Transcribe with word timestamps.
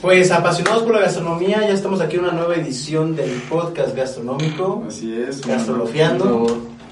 Pues 0.00 0.30
apasionados 0.30 0.82
por 0.84 0.94
la 0.94 1.00
gastronomía, 1.02 1.60
ya 1.60 1.74
estamos 1.74 2.00
aquí 2.00 2.16
en 2.16 2.22
una 2.24 2.32
nueva 2.32 2.54
edición 2.54 3.14
del 3.14 3.30
podcast 3.50 3.94
gastronómico. 3.94 4.82
Así 4.88 5.14
es. 5.14 5.42
Gastrolofiando. 5.42 6.46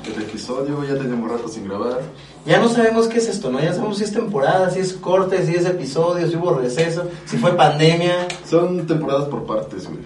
El 0.04 0.22
episodio, 0.22 0.84
ya 0.84 0.96
tenemos 0.96 1.30
rato 1.30 1.48
sin 1.48 1.66
grabar. 1.66 2.00
Ya 2.46 2.58
no 2.60 2.68
sabemos 2.68 3.08
qué 3.08 3.18
es 3.18 3.28
esto, 3.28 3.50
¿no? 3.50 3.60
Ya 3.60 3.72
sabemos 3.72 3.98
si 3.98 4.04
es 4.04 4.12
temporada, 4.12 4.70
si 4.70 4.80
es 4.80 4.92
corte, 4.92 5.44
si 5.46 5.54
es 5.54 5.64
episodio, 5.66 6.28
si 6.28 6.36
hubo 6.36 6.54
receso, 6.54 7.04
si 7.26 7.36
fue 7.38 7.52
pandemia. 7.56 8.28
Son 8.48 8.86
temporadas 8.86 9.24
por 9.28 9.44
partes, 9.44 9.86
güey. 9.86 10.00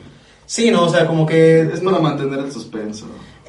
Sí, 0.46 0.71
no, 0.71 0.84
o 0.84 0.89
sea, 0.89 1.07
como 1.07 1.27
que... 1.27 1.62
Es 1.62 1.80
para 1.80 1.98
mantener 1.98 2.39
el 2.41 2.53
suspenso. 2.53 3.07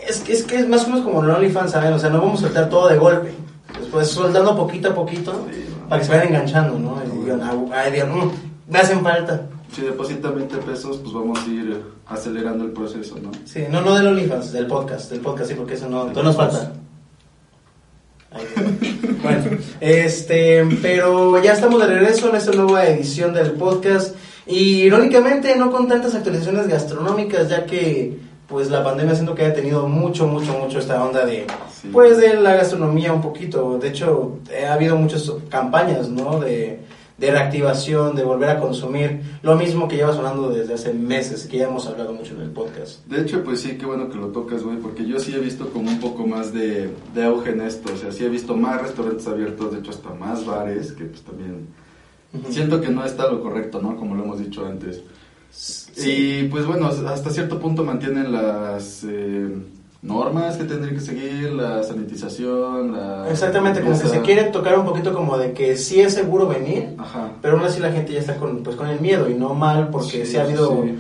Es, 0.08 0.20
que- 0.20 0.34
es 0.34 0.44
que 0.44 0.58
es 0.60 0.68
más 0.68 0.84
o 0.86 0.90
menos 0.90 1.04
como 1.06 1.24
el 1.24 1.30
OnlyFans, 1.30 1.72
¿saben? 1.72 1.94
O 1.94 2.00
sea, 2.00 2.10
no 2.10 2.20
vamos 2.22 2.40
a 2.40 2.44
soltar 2.48 2.70
todo 2.70 2.88
de 2.90 2.98
golpe. 2.98 3.34
Después 3.80 4.08
soltando 4.10 4.56
poquito 4.56 4.90
a 4.90 4.96
poquito 4.96 5.32
Sí, 5.52 5.66
para 5.90 6.00
que 6.02 6.06
se 6.08 6.12
vayan 6.14 6.28
enganchando, 6.30 6.78
¿no? 6.78 7.02
Y 7.04 7.24
digan, 7.24 7.42
"Ah, 7.42 7.54
ay, 7.74 7.92
digan, 7.94 8.16
"Mm, 8.16 8.32
me 8.70 8.80
hacen 8.80 9.02
falta. 9.02 9.42
Si 9.74 9.82
depositan 9.82 10.36
20 10.36 10.58
pesos, 10.58 10.98
pues 10.98 11.14
vamos 11.14 11.40
a 11.40 11.48
ir 11.48 11.82
acelerando 12.08 12.64
el 12.64 12.72
proceso, 12.72 13.16
¿no? 13.22 13.32
Sí, 13.46 13.64
no, 13.72 13.82
no 13.82 13.96
del 13.96 14.08
OnlyFans, 14.08 14.52
del 14.52 14.68
podcast, 14.68 15.10
del 15.10 15.20
podcast, 15.22 15.50
sí, 15.50 15.56
porque 15.56 15.74
eso 15.74 15.90
no, 15.90 16.06
no 16.06 16.24
nos 16.24 16.36
falta. 16.36 16.60
Dios. 16.60 16.70
bueno, 19.24 19.58
este, 19.80 20.66
pero 20.82 21.42
ya 21.42 21.54
estamos 21.54 21.80
de 21.82 21.88
regreso 21.88 22.30
en 22.30 22.36
esta 22.36 22.52
nueva 22.52 22.86
edición 22.88 23.34
del 23.34 23.52
podcast 23.52 24.16
y 24.48 24.82
irónicamente 24.84 25.56
no 25.56 25.72
con 25.72 25.88
tantas 25.88 26.16
actualizaciones 26.16 26.68
gastronómicas, 26.68 27.50
ya 27.50 27.66
que 27.66 28.20
pues 28.48 28.70
la 28.70 28.84
pandemia 28.84 29.16
siento 29.16 29.34
que 29.36 29.46
ha 29.46 29.54
tenido 29.54 29.88
mucho, 29.88 30.28
mucho, 30.28 30.54
mucho 30.60 30.80
esta 30.80 31.04
onda 31.04 31.26
de, 31.26 31.48
Sí. 31.82 31.90
pues 31.92 32.18
de 32.18 32.36
la 32.36 32.56
gastronomía 32.56 33.12
un 33.14 33.22
poquito. 33.22 33.78
De 33.80 33.90
hecho, 33.90 34.38
eh, 34.52 34.66
ha 34.66 34.74
habido 34.74 34.96
muchas 34.96 35.32
campañas, 35.50 36.10
¿no? 36.10 36.40
De, 36.40 36.80
de 37.18 37.32
reactivación, 37.32 38.16
de 38.16 38.24
volver 38.24 38.50
a 38.50 38.60
consumir, 38.60 39.22
lo 39.44 39.56
mismo 39.56 39.88
que 39.88 39.98
lleva 39.98 40.14
sonando 40.14 40.50
desde 40.50 40.74
hace 40.74 40.94
meses, 40.94 41.46
que 41.46 41.58
ya 41.58 41.68
hemos 41.68 41.88
hablado 41.88 42.14
mucho 42.14 42.34
en 42.34 42.42
el 42.42 42.50
podcast. 42.50 43.06
De 43.06 43.22
hecho, 43.22 43.44
pues 43.44 43.62
sí, 43.62 43.78
qué 43.78 43.86
bueno 43.86 44.10
que 44.10 44.18
lo 44.18 44.28
tocas, 44.28 44.64
güey, 44.64 44.78
porque 44.78 45.06
yo 45.06 45.20
sí 45.20 45.34
he 45.34 45.40
visto 45.40 45.70
como 45.70 45.90
un 45.90 46.00
poco 46.00 46.26
más 46.26 46.54
de, 46.54 46.90
de 47.14 47.24
auge 47.24 47.52
en 47.52 47.62
esto. 47.62 47.94
O 47.94 47.98
sea, 47.98 48.12
sí 48.12 48.26
he 48.26 48.30
visto 48.30 48.56
más 48.56 48.82
restaurantes 48.82 49.28
abiertos, 49.28 49.72
de 49.72 49.80
hecho, 49.80 49.92
hasta 49.92 50.14
más 50.14 50.46
bares, 50.46 50.92
que 50.94 51.06
pues 51.06 51.22
también 51.22 51.68
siento 52.50 52.82
que 52.82 52.90
no 52.90 53.06
está 53.06 53.30
lo 53.30 53.42
correcto, 53.42 53.82
¿no? 53.82 53.96
Como 53.96 54.16
lo 54.16 54.24
hemos 54.24 54.40
dicho 54.40 54.66
antes. 54.66 55.02
Y 55.98 56.46
pues 56.46 56.66
bueno, 56.66 56.88
hasta 56.88 57.30
cierto 57.30 57.60
punto 57.60 57.84
mantienen 57.84 58.32
las 58.32 59.04
eh, 59.08 59.50
normas 60.04 60.58
que 60.58 60.66
tendrían 60.66 60.96
que 60.96 61.02
seguir, 61.02 61.54
la 61.54 61.82
sanitización, 61.82 62.92
la... 62.92 63.30
Exactamente, 63.32 63.82
como 63.82 63.98
que 64.00 64.08
se 64.08 64.22
quiere 64.22 64.44
tocar 64.44 64.78
un 64.78 64.86
poquito 64.86 65.14
como 65.14 65.38
de 65.38 65.54
que 65.54 65.78
sí 65.78 66.02
es 66.02 66.14
seguro 66.14 66.46
venir, 66.48 66.94
Ajá. 66.98 67.32
pero 67.42 67.56
aún 67.58 67.66
así 67.66 67.80
la 67.80 67.92
gente 67.92 68.12
ya 68.12 68.20
está 68.20 68.36
con, 68.36 68.64
pues, 68.64 68.76
con 68.76 68.88
el 68.88 69.00
miedo 69.00 69.30
y 69.30 69.34
no 69.34 69.54
mal, 69.54 69.88
porque 69.90 70.26
Sí, 70.26 70.32
sí, 70.34 70.38
ha 70.38 70.44
habido, 70.44 70.84
sí. 70.84 70.98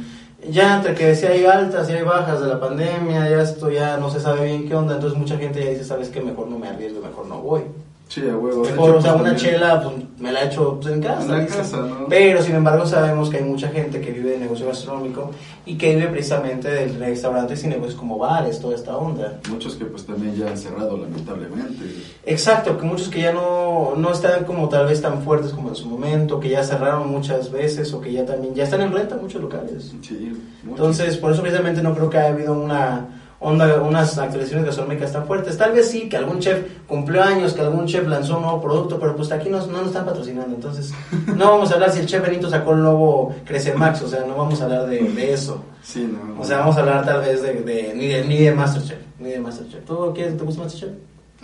ya 0.49 0.77
entre 0.77 0.95
que 0.95 1.15
si 1.15 1.25
hay 1.25 1.45
altas 1.45 1.89
y 1.89 1.93
hay 1.93 2.03
bajas 2.03 2.39
de 2.41 2.47
la 2.47 2.59
pandemia, 2.61 3.29
ya 3.29 3.41
esto 3.41 3.69
ya 3.69 3.97
no 3.97 4.09
se 4.09 4.21
sabe 4.21 4.45
bien 4.45 4.67
qué 4.69 4.73
onda, 4.75 4.95
entonces 4.95 5.19
mucha 5.19 5.37
gente 5.37 5.61
ya 5.63 5.71
dice, 5.71 5.83
sabes 5.83 6.07
que 6.07 6.21
mejor 6.21 6.47
no 6.47 6.57
me 6.57 6.69
arriesgo, 6.69 7.01
mejor 7.01 7.27
no 7.27 7.39
voy. 7.41 7.61
Sí, 8.07 8.21
a 8.29 8.37
huevo. 8.37 8.63
Hecho, 8.63 8.97
o 8.97 9.01
sea, 9.01 9.15
una 9.15 9.35
chela, 9.35 9.81
pues 9.81 9.95
me 10.19 10.31
la 10.31 10.43
echo 10.43 10.79
pues, 10.79 10.93
en 10.93 11.01
casa. 11.01 11.23
En 11.23 11.31
la 11.31 11.47
casa, 11.47 11.77
¿no? 11.77 12.07
Pero 12.07 12.43
sin 12.43 12.55
embargo 12.55 12.85
sabemos 12.85 13.29
que 13.29 13.37
hay 13.37 13.43
mucha 13.43 13.69
gente 13.69 13.99
que 14.01 14.11
vive 14.11 14.31
de 14.31 14.37
negocio 14.37 14.67
gastronómico 14.67 15.31
y 15.65 15.77
que 15.77 15.95
vive 15.95 16.07
precisamente 16.09 16.69
de 16.69 16.87
restaurantes 16.99 17.63
y 17.63 17.67
negocios 17.67 17.95
como 17.95 18.19
bares, 18.19 18.59
toda 18.59 18.75
esta 18.75 18.95
onda. 18.97 19.39
Muchos 19.49 19.75
que 19.75 19.85
pues 19.85 20.05
también 20.05 20.35
ya 20.35 20.49
han 20.49 20.57
cerrado, 20.57 20.95
lamentablemente. 20.97 21.85
Exacto, 22.25 22.77
que 22.77 22.85
muchos 22.85 23.09
que 23.09 23.21
ya 23.21 23.33
no, 23.33 23.93
no 23.97 24.11
están 24.11 24.43
como 24.43 24.69
tal 24.69 24.85
vez 24.85 25.01
tan 25.01 25.23
fuertes 25.23 25.51
como 25.51 25.69
en 25.69 25.75
su 25.75 25.87
momento, 25.87 26.39
que 26.39 26.49
ya 26.49 26.63
cerraron 26.63 27.09
muchas 27.09 27.51
veces 27.51 27.91
o 27.93 28.01
que 28.01 28.11
ya 28.11 28.25
también 28.25 28.53
ya 28.53 28.65
están 28.65 28.81
en 28.81 28.93
renta 28.93 29.17
muchos 29.17 29.41
locales. 29.41 29.93
Sí, 30.01 30.33
muchos. 30.63 30.79
Entonces, 30.79 31.17
por 31.17 31.31
eso 31.31 31.41
precisamente 31.41 31.81
no 31.81 31.95
creo 31.95 32.09
que 32.09 32.17
haya 32.17 32.29
habido 32.29 32.53
una 32.53 33.22
onda, 33.43 33.81
unas 33.81 34.17
actualizaciones 34.17 34.65
gastronómicas 34.65 35.11
tan 35.11 35.25
fuertes. 35.27 35.57
Tal 35.57 35.73
vez 35.73 35.89
sí, 35.89 36.07
que 36.09 36.17
algún 36.17 36.39
chef 36.39 36.59
cumplió 36.87 37.21
años, 37.23 37.53
que 37.53 37.61
algún 37.61 37.85
chef 37.85 38.07
lanzó 38.07 38.37
un 38.37 38.43
nuevo 38.43 38.61
producto, 38.61 38.99
pero 38.99 39.15
pues 39.15 39.31
aquí 39.31 39.49
nos, 39.49 39.67
no 39.67 39.79
nos 39.79 39.87
están 39.87 40.05
patrocinando. 40.05 40.55
Entonces, 40.55 40.93
no 41.35 41.51
vamos 41.51 41.69
a 41.71 41.75
hablar 41.75 41.91
si 41.91 41.99
el 41.99 42.05
chef 42.07 42.21
Benito 42.25 42.49
sacó 42.49 42.71
el 42.71 42.81
nuevo 42.81 43.35
Crece 43.45 43.73
Max, 43.73 44.01
o 44.01 44.07
sea, 44.07 44.21
no 44.25 44.35
vamos 44.35 44.59
a 44.61 44.63
hablar 44.63 44.87
de, 44.87 44.99
de 45.03 45.33
eso. 45.33 45.63
Sí, 45.83 46.09
no. 46.11 46.41
O 46.41 46.45
sea, 46.45 46.59
vamos 46.59 46.77
a 46.77 46.79
hablar 46.79 47.05
tal 47.05 47.21
vez 47.21 47.41
de, 47.41 47.53
de- 47.61 47.93
ni, 47.95 48.07
de 48.07 48.23
ni 48.25 48.37
de 48.37 48.51
Masterchef, 48.53 48.97
ni 49.19 49.29
de 49.31 49.39
Masterchef. 49.39 49.83
¿Tú 49.85 50.11
quieres, 50.15 50.37
te 50.37 50.43
gusta 50.43 50.63
Masterchef? 50.63 50.89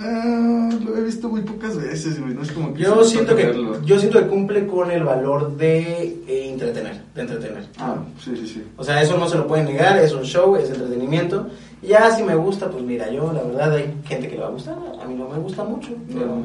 Ah, 0.02 0.70
lo 0.86 0.96
he 0.96 1.02
visto 1.02 1.28
muy 1.28 1.42
pocas 1.42 1.76
veces, 1.76 2.22
güey. 2.22 2.34
No 2.34 2.42
es 2.44 2.52
como 2.54 2.74
que 2.74 2.84
Yo 2.84 3.04
siento 3.04 3.36
que 3.36 3.48
verlo. 3.48 3.82
yo 3.84 4.00
siento 4.00 4.20
que 4.20 4.28
cumple 4.28 4.66
con 4.66 4.90
el 4.92 5.04
valor 5.04 5.58
de 5.58 6.04
eh, 6.26 6.50
entretener, 6.50 7.02
de 7.14 7.22
entretener. 7.22 7.66
Ah, 7.78 7.96
sí, 8.24 8.32
sí, 8.38 8.48
sí. 8.48 8.64
O 8.78 8.84
sea, 8.86 9.02
eso 9.02 9.18
no 9.18 9.28
se 9.28 9.38
lo 9.38 9.46
pueden 9.46 9.66
negar, 9.66 9.98
es 9.98 10.14
un 10.14 10.24
show, 10.24 10.56
es 10.56 10.70
entretenimiento. 10.70 11.48
Ya 11.82 12.12
si 12.16 12.24
me 12.24 12.36
gusta, 12.36 12.70
pues 12.70 12.84
mira, 12.84 13.10
yo 13.10 13.32
la 13.32 13.42
verdad 13.44 13.74
hay 13.76 13.94
gente 14.06 14.28
que 14.28 14.36
le 14.36 14.42
va 14.42 14.48
a 14.48 14.52
gustar, 14.52 14.76
a 15.02 15.06
mí 15.06 15.16
no 15.16 15.30
me 15.30 15.40
gusta 15.40 15.64
mucho, 15.64 15.90
pero, 16.12 16.38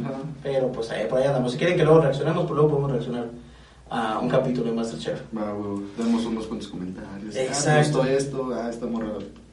pero 0.42 0.68
pues 0.72 0.90
ahí 0.90 1.06
por 1.08 1.18
ahí 1.18 1.26
andamos. 1.26 1.52
Si 1.52 1.58
quieren 1.58 1.76
que 1.76 1.84
luego 1.84 2.00
reaccionemos, 2.00 2.42
pues 2.44 2.52
luego 2.54 2.68
podemos 2.70 2.92
reaccionar 2.92 3.26
a 3.90 4.18
un 4.20 4.28
capítulo 4.28 4.70
de 4.70 4.76
Masterchef. 4.76 5.20
Va, 5.36 5.52
güey. 5.52 5.82
Damos 5.98 6.24
unos 6.26 6.46
cuantos 6.46 6.68
comentarios. 6.68 7.34
Ah, 7.36 7.40
Exacto. 7.42 8.02
me 8.02 8.04
gustó 8.04 8.04
esto, 8.16 8.50
ah, 8.54 8.70
esta 8.70 8.86
morra 8.86 9.08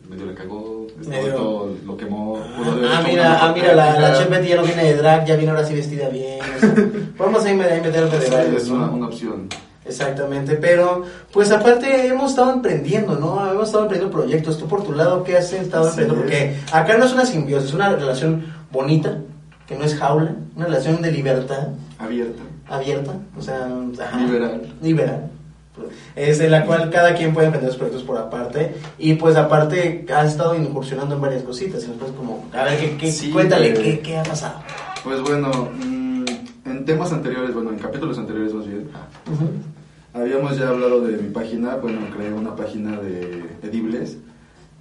medio 0.09 0.25
le 0.25 0.33
cagó, 0.33 0.87
esto 0.99 1.09
Medio- 1.09 1.33
otro 1.35 1.69
lo 1.85 1.97
quemó. 1.97 2.37
Ah, 2.37 2.99
hecho 2.99 3.07
mira, 3.07 3.39
ah, 3.41 3.51
mira, 3.53 3.73
la, 3.73 3.99
la 3.99 4.17
chef 4.17 4.29
Betty 4.29 4.49
ya 4.49 4.55
no 4.57 4.63
viene 4.63 4.83
de 4.83 4.95
drag, 4.97 5.25
ya 5.25 5.35
viene 5.35 5.51
ahora 5.51 5.65
sí 5.65 5.73
vestida 5.73 6.09
bien. 6.09 6.39
o 6.41 6.59
sea, 6.59 6.75
podemos 7.17 7.43
ahí 7.45 7.55
meter, 7.55 7.73
ahí 7.73 7.81
meter 7.81 8.03
algo 8.03 8.17
de 8.17 8.25
Sí, 8.25 8.31
varios, 8.31 8.63
es 8.63 8.69
una 8.69 9.07
opción. 9.07 9.47
Exactamente, 9.91 10.55
pero 10.55 11.03
pues 11.31 11.51
aparte 11.51 12.07
hemos 12.07 12.31
estado 12.31 12.51
emprendiendo, 12.53 13.15
¿no? 13.19 13.49
Hemos 13.51 13.67
estado 13.67 13.83
emprendiendo 13.83 14.15
proyectos. 14.15 14.57
Tú 14.57 14.67
por 14.67 14.83
tu 14.83 14.93
lado, 14.93 15.23
¿qué 15.23 15.37
has 15.37 15.51
estado 15.53 15.87
Así 15.89 16.01
emprendiendo? 16.01 16.15
Porque 16.21 16.55
acá 16.71 16.97
no 16.97 17.05
es 17.05 17.13
una 17.13 17.25
simbiosis, 17.25 17.69
es 17.69 17.73
una 17.75 17.89
relación 17.95 18.45
bonita, 18.71 19.17
que 19.67 19.75
no 19.75 19.83
es 19.83 19.95
jaula, 19.95 20.35
una 20.55 20.65
relación 20.65 21.01
de 21.01 21.11
libertad 21.11 21.67
Abierta. 21.99 22.41
abierta, 22.67 23.13
o 23.37 23.41
sea, 23.41 23.67
ajá, 24.01 24.17
Liberal. 24.17 24.61
liberal. 24.81 25.27
Es 26.15 26.39
en 26.41 26.51
la 26.51 26.65
cual 26.65 26.89
cada 26.89 27.15
quien 27.15 27.33
puede 27.33 27.47
emprender 27.47 27.71
sus 27.71 27.79
proyectos 27.79 28.03
por 28.03 28.17
aparte 28.17 28.75
y 28.99 29.13
pues 29.15 29.35
aparte 29.35 30.05
has 30.13 30.27
estado 30.31 30.53
incursionando 30.55 31.15
en 31.15 31.21
varias 31.21 31.43
cositas 31.43 31.83
y 31.83 31.87
después 31.87 32.11
como, 32.11 32.45
a 32.53 32.63
ver, 32.65 32.77
¿qué, 32.79 32.97
qué- 32.97 33.11
Sí, 33.11 33.29
cuéntale. 33.31 33.73
¿qué, 33.73 33.99
¿qué 34.01 34.17
ha 34.17 34.23
pasado? 34.23 34.55
Pues 35.03 35.21
bueno, 35.21 35.49
mm, 35.73 36.25
en 36.65 36.85
temas 36.85 37.11
anteriores, 37.13 37.53
bueno, 37.53 37.71
en 37.71 37.79
capítulos 37.79 38.17
anteriores 38.19 38.53
más 38.53 38.67
bien, 38.67 38.89
habíamos 40.13 40.57
ya 40.57 40.69
hablado 40.69 41.01
de 41.01 41.17
mi 41.17 41.29
página, 41.29 41.75
bueno, 41.75 42.01
creé 42.15 42.33
una 42.33 42.55
página 42.55 42.99
de 42.99 43.45
edibles 43.63 44.17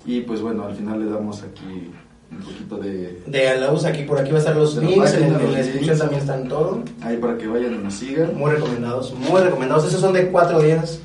y 0.04 0.20
pues 0.22 0.40
bueno, 0.40 0.64
al 0.64 0.74
final 0.74 1.00
le 1.00 1.10
damos 1.10 1.42
aquí 1.42 1.90
un 2.30 2.38
poquito 2.38 2.76
de... 2.78 3.22
De 3.26 3.58
la 3.58 3.72
usa 3.72 3.90
aquí, 3.90 4.04
por 4.04 4.18
aquí 4.18 4.30
va 4.30 4.36
a 4.36 4.40
estar 4.40 4.56
los 4.56 4.76
links, 4.76 5.14
en, 5.14 5.32
la 5.32 5.58
descripción 5.58 5.98
también 5.98 6.20
están 6.20 6.48
todo. 6.48 6.82
Ahí 7.02 7.16
para 7.16 7.36
que 7.36 7.46
vayan 7.46 7.74
y 7.74 7.78
nos 7.78 7.94
sigan. 7.94 8.36
Muy 8.36 8.52
recomendados, 8.52 9.12
muy 9.14 9.40
recomendados. 9.40 9.86
Esos 9.86 10.00
son 10.00 10.12
de 10.12 10.28
cuatro 10.28 10.60
días. 10.62 11.00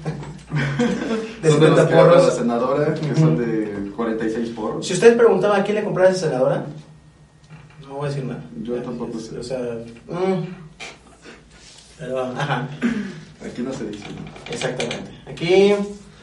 de 1.42 1.50
son 1.50 1.60
de 1.60 1.68
70 1.68 1.70
los 1.70 1.88
que 1.88 1.96
la 1.96 2.02
porros. 2.02 2.36
senadora, 2.36 2.94
que 2.94 3.16
son 3.16 3.38
de 3.38 3.92
46 3.96 4.50
porros. 4.50 4.86
Si 4.86 4.94
usted 4.94 5.18
preguntaba 5.18 5.58
a 5.58 5.64
quién 5.64 5.78
le 5.78 5.84
compraba 5.84 6.12
esa 6.12 6.28
senadora, 6.28 6.66
no 7.82 7.96
voy 7.96 8.06
a 8.06 8.10
decir 8.10 8.26
nada. 8.26 8.44
Yo 8.62 8.76
tampoco 8.76 9.20
sé. 9.20 9.38
O 9.40 9.44
sea, 9.44 9.60
mm, 10.08 10.44
pero, 11.98 12.20
ajá, 12.22 12.68
Aquí 13.44 13.62
no 13.62 13.74
se 13.74 13.90
dice, 13.90 14.06
¿no? 14.10 14.54
exactamente. 14.54 15.12
Aquí 15.28 15.74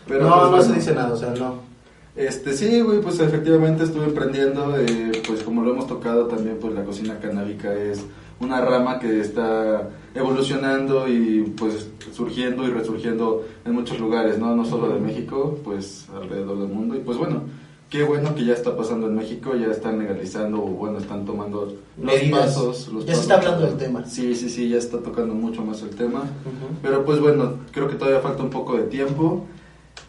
Pero, 0.06 0.25
no, 0.25 0.31
pues, 0.31 0.43
no 0.43 0.50
bueno. 0.50 0.62
se 0.62 0.73
dice 0.75 0.95
nada, 0.95 1.12
o 1.12 1.17
sea, 1.17 1.31
no. 1.31 1.73
Este, 2.15 2.53
sí, 2.53 2.81
güey, 2.81 3.00
pues 3.00 3.19
efectivamente 3.21 3.84
estuve 3.84 4.05
emprendiendo, 4.05 4.77
eh, 4.78 5.22
pues 5.27 5.43
como 5.43 5.62
lo 5.62 5.72
hemos 5.72 5.87
tocado 5.87 6.27
también, 6.27 6.59
pues 6.61 6.75
la 6.75 6.84
cocina 6.84 7.19
canábica 7.21 7.72
es 7.72 8.04
una 8.39 8.60
rama 8.60 8.98
que 8.98 9.21
está 9.21 9.89
evolucionando 10.15 11.09
y 11.09 11.54
pues 11.57 11.89
surgiendo 12.13 12.65
y 12.65 12.71
resurgiendo 12.71 13.47
en 13.65 13.72
muchos 13.72 13.98
lugares, 13.98 14.39
¿no? 14.39 14.54
No 14.54 14.65
solo 14.65 14.92
de 14.92 15.01
México, 15.01 15.59
pues 15.65 16.07
alrededor 16.15 16.59
del 16.59 16.69
mundo. 16.69 16.97
Y 16.97 16.98
pues 16.98 17.16
bueno, 17.16 17.45
qué 17.92 18.03
bueno 18.03 18.34
que 18.34 18.44
ya 18.47 18.54
está 18.54 18.74
pasando 18.74 19.06
en 19.06 19.15
México, 19.15 19.54
ya 19.54 19.66
están 19.66 19.98
legalizando 19.98 20.62
o 20.65 20.66
bueno, 20.66 20.97
están 20.98 21.27
tomando 21.27 21.66
los 21.98 22.04
Medidas. 22.06 22.47
pasos. 22.47 22.89
Los 22.89 23.04
Ya 23.04 23.15
se 23.15 23.21
pasos. 23.21 23.22
está 23.22 23.34
hablando 23.36 23.66
del 23.66 23.77
tema. 23.77 24.04
Sí, 24.06 24.34
sí, 24.34 24.48
sí, 24.48 24.68
ya 24.71 24.78
está 24.78 24.98
tocando 24.98 25.34
mucho 25.34 25.62
más 25.62 25.83
el 25.83 25.91
tema. 25.91 26.21
Ujú. 26.21 26.74
Pero 26.83 27.04
pues 27.04 27.21
bueno, 27.21 27.59
creo 27.71 27.89
que 27.89 27.97
todavía 27.97 28.21
falta 28.21 28.42
un 28.42 28.48
poco 28.50 28.77
de 28.78 28.84
tiempo. 28.84 29.44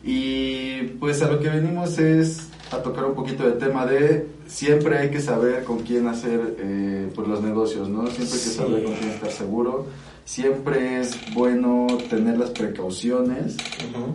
Y 0.04 0.84
pues 1.00 1.22
a 1.22 1.30
lo 1.30 1.40
que 1.40 1.50
venimos 1.50 2.00
es 2.00 2.48
a 2.72 2.78
tocar 2.82 3.06
un 3.06 3.16
poquito 3.16 3.44
del 3.44 3.58
tema 3.58 3.86
de 3.86 4.28
siempre 4.48 4.98
hay 4.98 5.12
que 5.12 5.20
saber 5.20 5.64
con 5.66 5.80
quién 5.80 6.08
hacer 6.08 6.56
eh, 6.60 7.10
pues 7.14 7.28
los 7.28 7.42
negocios, 7.42 7.90
¿no? 7.90 8.08
Siempre 8.08 8.24
hay 8.24 8.32
que 8.32 8.38
Sí. 8.38 8.50
saber 8.56 8.84
con 8.86 8.94
quién 8.96 9.10
estar 9.12 9.32
seguro. 9.32 9.86
Siempre 10.26 11.02
es 11.02 11.18
bueno 11.34 11.88
tener 12.10 12.38
las 12.38 12.52
precauciones 12.52 13.58
Ujú. 13.92 14.14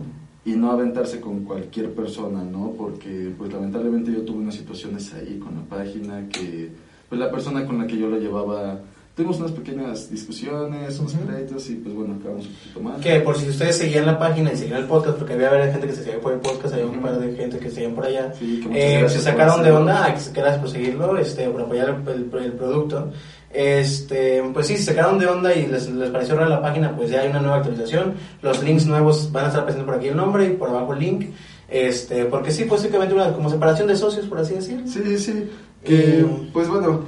Y 0.49 0.55
no 0.55 0.71
aventarse 0.71 1.19
con 1.19 1.43
cualquier 1.43 1.91
persona, 1.93 2.43
¿no? 2.43 2.73
Porque 2.77 3.31
pues 3.37 3.51
lamentablemente 3.53 4.11
yo 4.11 4.21
tuve 4.21 4.39
unas 4.39 4.55
situaciones 4.55 5.13
ahí 5.13 5.37
con 5.37 5.55
la 5.55 5.61
página 5.77 6.27
que 6.29 6.69
pues 7.07 7.19
la 7.19 7.29
persona 7.31 7.65
con 7.65 7.77
la 7.79 7.87
que 7.87 7.97
yo 7.97 8.07
lo 8.07 8.17
llevaba 8.17 8.79
tuvimos 9.15 9.37
unas 9.39 9.51
pequeñas 9.51 10.09
discusiones, 10.09 10.97
unos 10.97 11.13
pleitos 11.13 11.69
y 11.69 11.75
pues 11.75 11.93
bueno, 11.93 12.15
acabamos 12.17 12.45
un 12.47 12.53
poquito 12.53 12.79
mal. 12.79 13.01
Que 13.01 13.19
por 13.19 13.35
si 13.37 13.49
ustedes 13.49 13.75
seguían 13.75 14.05
la 14.05 14.17
página 14.17 14.53
y 14.53 14.55
seguían 14.55 14.79
el 14.79 14.85
podcast, 14.87 15.17
porque 15.17 15.33
había 15.33 15.69
gente 15.73 15.87
que 15.87 15.93
se 15.93 16.03
seguía 16.05 16.21
por 16.21 16.31
el 16.31 16.39
podcast, 16.39 16.73
había 16.73 16.85
un 16.85 17.01
par 17.01 17.19
de 17.19 17.35
gente 17.35 17.59
que 17.59 17.69
seguían 17.69 17.95
por 17.95 18.05
allá. 18.05 18.33
Sí, 18.39 18.61
que 18.61 18.69
muchas 18.69 18.81
Eh, 18.83 19.09
se 19.09 19.19
sacaron 19.21 19.61
de 19.61 19.71
onda, 19.71 20.05
ah, 20.05 20.15
gracias 20.33 20.57
por 20.59 20.69
seguirlo, 20.69 21.17
este, 21.17 21.49
por 21.49 21.61
apoyar 21.63 21.89
el, 22.07 22.13
el- 22.37 22.45
el 22.45 22.53
producto. 22.53 23.11
Este, 23.51 24.43
pues 24.53 24.67
sí, 24.67 24.77
se 24.77 24.83
sacaron 24.93 25.17
de 25.19 25.25
onda 25.27 25.53
y 25.55 25.65
les, 25.65 25.89
les 25.89 26.09
pareció 26.11 26.35
rara 26.35 26.49
la 26.49 26.61
página, 26.61 26.95
pues 26.95 27.09
ya 27.09 27.21
hay 27.21 27.29
una 27.29 27.39
nueva 27.39 27.57
actualización. 27.57 28.13
Los 28.41 28.63
links 28.63 28.85
nuevos 28.85 29.31
van 29.31 29.45
a 29.45 29.47
estar 29.47 29.63
presentes 29.63 29.85
por 29.87 29.95
aquí 29.95 30.07
el 30.09 30.17
nombre 30.17 30.45
y 30.45 30.49
por 30.51 30.69
abajo 30.69 30.93
el 30.93 30.99
link. 30.99 31.25
Este, 31.67 32.25
porque 32.25 32.51
sí, 32.51 32.65
pues 32.65 32.81
básicamente 32.81 33.13
una 33.15 33.33
como 33.33 33.49
separación 33.49 33.87
de 33.87 33.95
socios, 33.95 34.25
por 34.27 34.39
así 34.39 34.53
decirlo. 34.55 34.87
Sí, 34.87 35.17
sí. 35.17 35.49
Que, 35.83 36.19
Eh, 36.21 36.25
pues 36.53 36.67
bueno, 36.67 37.01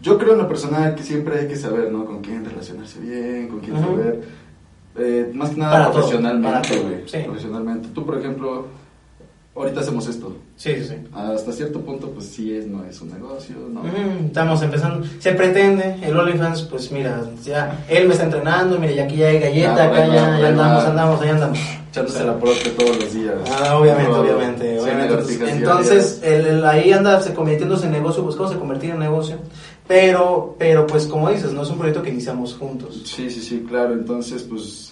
yo 0.00 0.18
creo 0.18 0.32
en 0.32 0.38
lo 0.38 0.48
personal 0.48 0.94
que 0.94 1.02
siempre 1.02 1.40
hay 1.40 1.48
que 1.48 1.56
saber, 1.56 1.90
¿no? 1.90 2.04
Con 2.04 2.20
quién 2.20 2.44
relacionarse 2.44 3.00
bien, 3.00 3.48
con 3.48 3.60
quién 3.60 3.78
saber. 3.80 4.20
eh, 4.98 5.30
más 5.34 5.50
que 5.50 5.56
nada 5.56 5.72
Para 5.72 5.84
todo, 5.86 5.92
para 5.94 6.00
profesionalmente, 6.08 6.68
todo, 6.76 6.82
güey. 6.88 7.02
sí. 7.06 7.18
Profesionalmente. 7.24 7.88
Tú, 7.94 8.04
por 8.06 8.18
ejemplo, 8.18 8.66
ahorita 9.54 9.80
hacemos 9.80 10.06
esto. 10.08 10.34
Sí, 10.56 10.74
sí, 10.76 10.84
sí. 10.88 10.94
Hasta 11.14 11.52
cierto 11.52 11.80
punto, 11.80 12.10
pues 12.10 12.26
sí 12.26 12.54
es, 12.54 12.66
no 12.66 12.84
es 12.84 13.00
un 13.00 13.12
negocio, 13.12 13.56
¿no? 13.72 13.80
Ujú, 13.80 14.26
Estamos 14.26 14.62
empezando, 14.62 15.06
se 15.18 15.32
pretende, 15.32 15.96
el 16.02 16.16
OnlyFans, 16.16 16.62
pues 16.62 16.90
mira, 16.92 17.20
ya, 17.44 17.84
él 17.88 18.06
me 18.06 18.12
está 18.14 18.24
entrenando, 18.24 18.78
mira, 18.78 18.92
ya 18.92 19.04
aquí 19.04 19.16
ya 19.16 19.28
hay 19.28 19.38
galleta, 19.40 19.76
Ya, 19.76 19.84
acá 19.84 20.00
va, 20.00 20.06
ya, 20.06 20.38
ya 20.40 20.48
andamos, 20.48 20.84
va. 20.84 20.88
andamos, 20.88 21.20
ahí 21.20 21.28
andamos. 21.30 21.58
Echándose 21.90 22.24
la 22.24 22.38
prote 22.38 22.70
todos 22.70 22.96
los 22.96 23.12
días. 23.12 23.34
Ah, 23.50 23.76
obviamente, 23.76 24.10
Todo. 24.10 24.22
obviamente, 24.22 24.80
obviamente. 24.80 25.08
lagartijas 25.14 25.48
Entonces, 25.50 26.20
el, 26.22 26.46
el- 26.46 26.64
ahí 26.64 26.90
anda 26.90 27.20
se 27.20 27.34
convirtiéndose 27.34 27.84
en 27.84 27.92
negocio, 27.92 28.22
buscamos 28.22 28.50
se 28.52 28.58
convertir 28.58 28.90
en 28.92 28.98
negocio, 29.00 29.36
pero, 29.86 30.56
pero 30.58 30.86
pues 30.86 31.06
como 31.06 31.28
dices, 31.30 31.52
no 31.52 31.62
es 31.62 31.68
un 31.68 31.76
proyecto 31.76 32.02
que 32.02 32.08
iniciamos 32.10 32.54
juntos. 32.54 33.02
Sí, 33.04 33.28
sí, 33.30 33.40
sí, 33.42 33.66
claro. 33.68 33.92
Entonces, 33.92 34.42
pues 34.42 34.91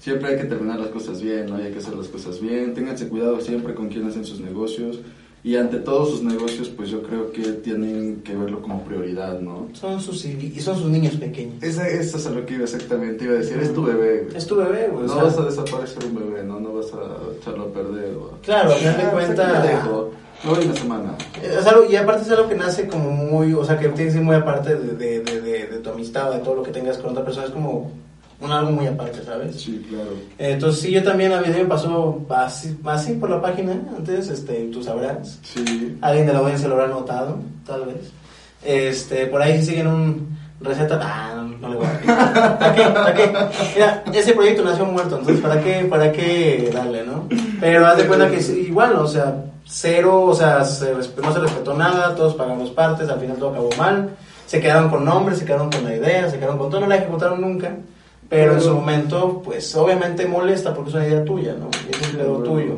siempre 0.00 0.28
hay 0.30 0.36
que 0.38 0.44
terminar 0.44 0.78
las 0.78 0.88
cosas 0.90 1.20
bien, 1.20 1.46
¿no? 1.46 1.58
Y 1.58 1.62
hay 1.66 1.72
que 1.72 1.78
hacer 1.78 1.94
las 1.94 2.08
cosas 2.08 2.40
bien. 2.40 2.74
Ténganse 2.74 3.08
cuidado 3.08 3.40
siempre 3.40 3.74
con 3.74 3.88
quién 3.88 4.06
hacen 4.06 4.24
sus 4.24 4.40
negocios. 4.40 5.00
Y 5.44 5.54
ante 5.56 5.78
todos 5.78 6.10
sus 6.10 6.22
negocios, 6.24 6.68
pues 6.68 6.90
yo 6.90 7.00
creo 7.02 7.30
que 7.30 7.42
tienen 7.52 8.22
que 8.24 8.34
verlo 8.34 8.60
como 8.60 8.82
prioridad, 8.82 9.38
¿no? 9.40 9.68
Son 9.72 10.00
sus, 10.00 10.24
y 10.24 10.60
son 10.60 10.76
sus 10.76 10.90
niños 10.90 11.14
pequeños. 11.14 11.62
Esa, 11.62 11.86
eso 11.88 12.18
es 12.18 12.26
a 12.26 12.30
lo 12.30 12.44
que 12.44 12.54
iba 12.54 12.64
exactamente. 12.64 13.24
Iba 13.24 13.34
a 13.34 13.38
decir, 13.38 13.56
es 13.62 13.72
tu 13.72 13.84
bebé, 13.84 14.24
güey. 14.24 14.36
Es 14.36 14.46
tu 14.48 14.56
bebé, 14.56 14.88
güey. 14.90 15.04
o 15.04 15.06
No 15.06 15.14
sea, 15.14 15.22
vas 15.22 15.38
a 15.38 15.44
desaparecer 15.44 16.04
un 16.06 16.14
bebé, 16.16 16.42
¿no? 16.42 16.58
No 16.58 16.74
vas 16.74 16.86
a 16.92 17.38
echarlo 17.40 17.64
a 17.66 17.72
perder. 17.72 18.14
O... 18.16 18.32
Claro, 18.42 18.72
al 18.72 18.76
final 18.78 18.96
de 18.96 19.02
Ah, 19.04 19.10
pues, 19.12 19.26
cuentas- 19.26 19.84
voy 20.44 20.64
una 20.64 20.74
semana. 20.74 21.16
Es 21.42 21.66
algo, 21.66 21.84
y 21.88 21.94
aparte 21.96 22.22
es 22.22 22.30
algo 22.30 22.48
que 22.48 22.54
nace 22.56 22.88
como 22.88 23.10
muy, 23.10 23.52
o 23.54 23.64
sea, 23.64 23.78
que 23.78 23.88
tiene 23.88 24.06
que 24.06 24.12
ser 24.12 24.22
muy 24.22 24.34
aparte 24.34 24.74
de, 24.74 24.94
de, 24.96 25.20
de, 25.20 25.40
de- 25.68 25.78
tu 25.78 25.90
amistad 25.90 26.30
o 26.30 26.34
de 26.34 26.40
todo 26.40 26.56
lo 26.56 26.62
que 26.64 26.72
tengas 26.72 26.98
con 26.98 27.10
otra 27.12 27.24
persona, 27.24 27.46
es 27.46 27.52
como 27.52 27.92
un 28.40 28.52
algo 28.52 28.70
muy 28.70 28.86
aparte, 28.86 29.22
¿sabes? 29.24 29.60
Sí, 29.60 29.84
claro. 29.88 30.10
Entonces 30.38 30.82
sí, 30.82 30.90
yo 30.92 31.02
también, 31.02 31.32
a 31.32 31.40
mí 31.40 31.48
me 31.48 31.64
pasó 31.64 32.24
así, 32.30 32.78
así 32.84 33.14
por 33.14 33.30
la 33.30 33.40
página 33.40 33.72
antes, 33.96 34.28
este, 34.28 34.68
tú 34.72 34.82
sabrás. 34.82 35.38
Sí. 35.42 35.98
Alguien 36.00 36.26
de 36.26 36.32
la 36.32 36.38
audiencia 36.38 36.68
lo 36.68 36.74
habrá 36.74 36.88
notado, 36.88 37.38
tal 37.66 37.86
vez. 37.86 38.12
Este, 38.64 39.26
por 39.26 39.42
ahí 39.42 39.62
siguen 39.64 39.88
un 39.88 40.38
receta, 40.60 41.00
ah, 41.02 41.34
no, 41.36 41.44
no 41.58 41.68
le 41.68 41.76
voy 41.76 41.86
a 41.86 42.58
¿Para 42.58 42.74
qué? 42.74 42.82
¿Para 42.82 43.14
qué? 43.14 43.32
Mira, 43.74 44.04
ese 44.12 44.32
proyecto 44.32 44.64
nació 44.64 44.84
muerto, 44.86 45.18
entonces 45.18 45.42
¿para 45.42 45.62
qué, 45.62 45.84
para 45.84 46.12
qué 46.12 46.70
darle, 46.72 47.04
no? 47.04 47.28
Pero 47.60 47.86
haz 47.86 47.96
de 47.96 48.06
cuenta 48.06 48.28
que 48.28 48.40
igual, 48.40 48.96
o 48.96 49.06
sea, 49.06 49.44
cero, 49.66 50.22
o 50.22 50.34
sea, 50.34 50.64
se 50.64 50.92
no 50.94 51.32
se 51.32 51.40
respetó 51.40 51.74
nada, 51.74 52.14
todos 52.14 52.34
pagamos 52.34 52.70
partes, 52.70 53.08
al 53.08 53.20
final 53.20 53.36
todo 53.36 53.50
acabó 53.50 53.70
mal. 53.76 54.10
Se 54.46 54.60
quedaron 54.60 54.88
con 54.88 55.04
nombres, 55.04 55.38
se 55.38 55.44
quedaron 55.44 55.70
con 55.70 55.84
la 55.84 55.94
idea, 55.94 56.30
se 56.30 56.38
quedaron 56.38 56.56
con 56.56 56.70
todo, 56.70 56.80
no 56.80 56.86
la 56.86 56.96
ejecutaron 56.96 57.40
nunca. 57.40 57.76
Pero 58.28 58.54
en 58.54 58.60
su 58.60 58.74
momento, 58.74 59.40
pues 59.44 59.74
obviamente 59.74 60.26
molesta 60.26 60.74
porque 60.74 60.90
es 60.90 60.96
una 60.96 61.06
idea 61.08 61.24
tuya, 61.24 61.54
¿no? 61.58 61.70
Y 61.88 61.94
es 61.94 62.14
un 62.14 62.18
Bueno. 62.18 62.38
tuyo. 62.44 62.74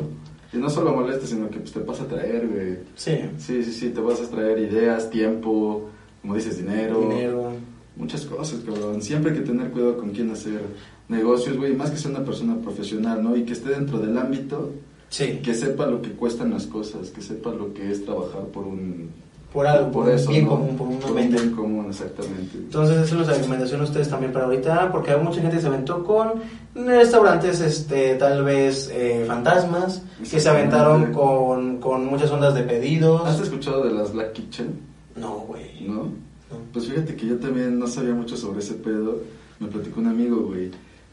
Y 0.53 0.57
no 0.57 0.69
solo 0.69 0.93
molesta, 0.93 1.25
sino 1.27 1.49
que 1.49 1.59
pues, 1.59 1.71
te 1.71 1.79
vas 1.79 1.99
a 2.01 2.05
traer, 2.07 2.47
güey. 2.47 2.77
Sí. 2.95 3.19
Sí, 3.37 3.63
sí, 3.63 3.71
sí, 3.71 3.89
te 3.89 3.99
vas 4.01 4.21
a 4.21 4.29
traer 4.29 4.59
ideas, 4.59 5.09
tiempo, 5.09 5.89
como 6.21 6.35
dices, 6.35 6.57
dinero. 6.57 6.99
Dinero. 7.01 7.51
Muchas 7.95 8.25
cosas, 8.25 8.59
cabrón. 8.65 9.01
Siempre 9.01 9.31
hay 9.31 9.39
que 9.39 9.45
tener 9.45 9.69
cuidado 9.71 9.97
con 9.97 10.11
quién 10.11 10.31
hacer 10.31 10.61
negocios, 11.09 11.57
güey. 11.57 11.73
Más 11.75 11.91
que 11.91 11.97
sea 11.97 12.11
una 12.11 12.23
persona 12.25 12.55
profesional, 12.61 13.21
¿no? 13.23 13.35
Y 13.35 13.43
que 13.43 13.53
esté 13.53 13.69
dentro 13.71 13.99
del 13.99 14.17
ámbito, 14.17 14.71
Sí. 15.09 15.39
que 15.43 15.53
sepa 15.53 15.85
lo 15.87 16.01
que 16.01 16.11
cuestan 16.11 16.51
las 16.51 16.65
cosas, 16.67 17.09
que 17.09 17.21
sepa 17.21 17.51
lo 17.51 17.73
que 17.73 17.91
es 17.91 18.05
trabajar 18.05 18.43
por 18.45 18.65
un... 18.65 19.09
Por 19.51 19.67
algo, 19.67 19.91
por, 19.91 20.07
un 20.07 20.27
bien 20.27 20.45
¿no? 20.45 20.49
común, 20.49 20.77
por 20.77 20.87
Por 20.99 21.11
un 21.11 21.29
bien 21.29 21.51
común, 21.51 21.85
exactamente. 21.89 22.57
Entonces, 22.57 22.95
esa 22.95 23.05
es 23.05 23.13
nuestra 23.13 23.35
recomendación 23.35 23.81
a 23.81 23.83
ustedes 23.83 24.07
también 24.07 24.31
para 24.31 24.45
ahorita, 24.45 24.91
porque 24.93 25.11
hay 25.11 25.21
mucha 25.21 25.41
gente 25.41 25.57
que 25.57 25.61
se 25.61 25.67
aventó 25.67 26.05
con 26.05 26.35
restaurantes, 26.73 27.59
este, 27.59 28.15
tal 28.15 28.45
vez 28.45 28.89
eh, 28.93 29.25
fantasmas, 29.27 30.03
que 30.19 30.39
se 30.39 30.49
aventaron 30.49 31.11
con, 31.11 31.77
con 31.79 32.05
muchas 32.05 32.31
ondas 32.31 32.55
de 32.55 32.63
pedidos. 32.63 33.27
¿Has 33.27 33.41
escuchado 33.41 33.83
de 33.83 33.91
las 33.91 34.13
Black 34.13 34.31
Kitchen? 34.31 34.79
No, 35.17 35.39
güey. 35.39 35.81
¿No? 35.81 36.03
No. 36.03 36.57
Pues 36.71 36.87
fíjate 36.87 37.15
que 37.15 37.27
yo 37.27 37.37
también 37.37 37.77
no 37.77 37.87
sabía 37.87 38.13
mucho 38.13 38.37
sobre 38.37 38.59
ese 38.59 38.75
pedo. 38.75 39.19
Me 39.59 39.67
platicó 39.67 39.99
un 39.99 40.07
amigo, 40.07 40.43
güey, 40.43 40.71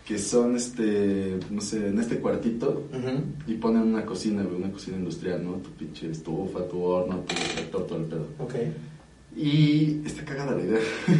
que 0.09 0.19
son, 0.19 0.57
este, 0.57 1.39
no 1.51 1.61
sé, 1.61 1.89
en 1.89 1.99
este 1.99 2.17
cuartito 2.19 2.85
y 3.47 3.53
ponen 3.55 3.83
una 3.83 4.07
cocina, 4.07 4.43
una 4.57 4.73
cocina 4.73 4.97
industrial, 4.97 5.45
¿no? 5.45 5.53
Tu 5.57 5.69
pinche 5.73 6.11
estufa, 6.11 6.67
tu 6.67 6.81
horno, 6.83 7.17
tu 7.29 7.35
reflector, 7.35 7.87
todo 7.87 7.99
el 7.99 8.05
pedo. 8.07 8.27
Ok. 8.39 8.55
Y 9.37 10.01
está 10.07 10.25
cagada 10.25 10.57
la 10.57 10.63
idea. 10.63 10.81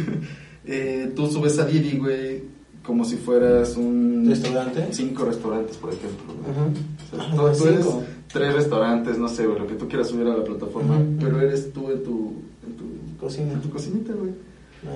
Eh, 0.71 1.13
tú 1.15 1.25
subes 1.25 1.57
a 1.57 1.65
Didi, 1.65 1.97
güey, 1.97 2.43
como 2.83 3.03
si 3.05 3.15
fueras 3.15 3.75
un... 3.77 4.25
¿Restaurante? 4.29 4.87
Cinco 4.91 5.25
restaurantes, 5.25 5.77
por 5.77 5.91
ejemplo. 5.93 6.35
güey. 6.35 6.51
Ujú. 6.51 7.41
O 7.41 7.55
sea, 7.55 7.55
Ah, 7.55 7.57
tú- 7.57 7.65
eres 7.67 7.87
tres 8.31 8.53
restaurantes, 8.53 9.17
no 9.17 9.27
sé, 9.29 9.47
güey, 9.47 9.57
lo 9.57 9.65
que 9.65 9.75
tú 9.75 9.87
quieras 9.87 10.09
subir 10.09 10.27
a 10.27 10.37
la 10.37 10.43
plataforma, 10.43 10.99
pero 11.19 11.39
eres 11.41 11.71
tú 11.73 11.89
en 11.89 12.03
tu, 12.03 12.33
en 12.67 12.73
tu 12.75 12.85
Cocina. 13.19 13.53
en 13.53 13.61
tu 13.61 13.69
cocinita, 13.69 14.13
güey. 14.13 14.31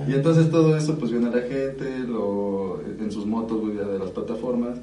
Y 0.08 0.14
entonces 0.14 0.50
todo 0.50 0.76
eso, 0.76 0.98
pues 0.98 1.10
viene 1.10 1.28
a 1.28 1.30
la 1.30 1.42
gente, 1.42 1.98
lo, 2.06 2.80
en 2.98 3.10
sus 3.12 3.26
motos, 3.26 3.60
güey, 3.60 3.74
de 3.74 3.98
las 3.98 4.10
plataformas, 4.10 4.78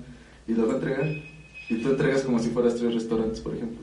y 0.48 0.54
los 0.54 0.68
va 0.68 0.74
a 0.74 0.76
entregar. 0.76 1.06
Y 1.70 1.76
tú 1.82 1.90
entregas 1.90 2.22
como 2.22 2.38
si 2.40 2.50
fueras 2.50 2.76
tres 2.76 2.94
restaurantes, 2.94 3.40
por 3.40 3.56
ejemplo. 3.56 3.80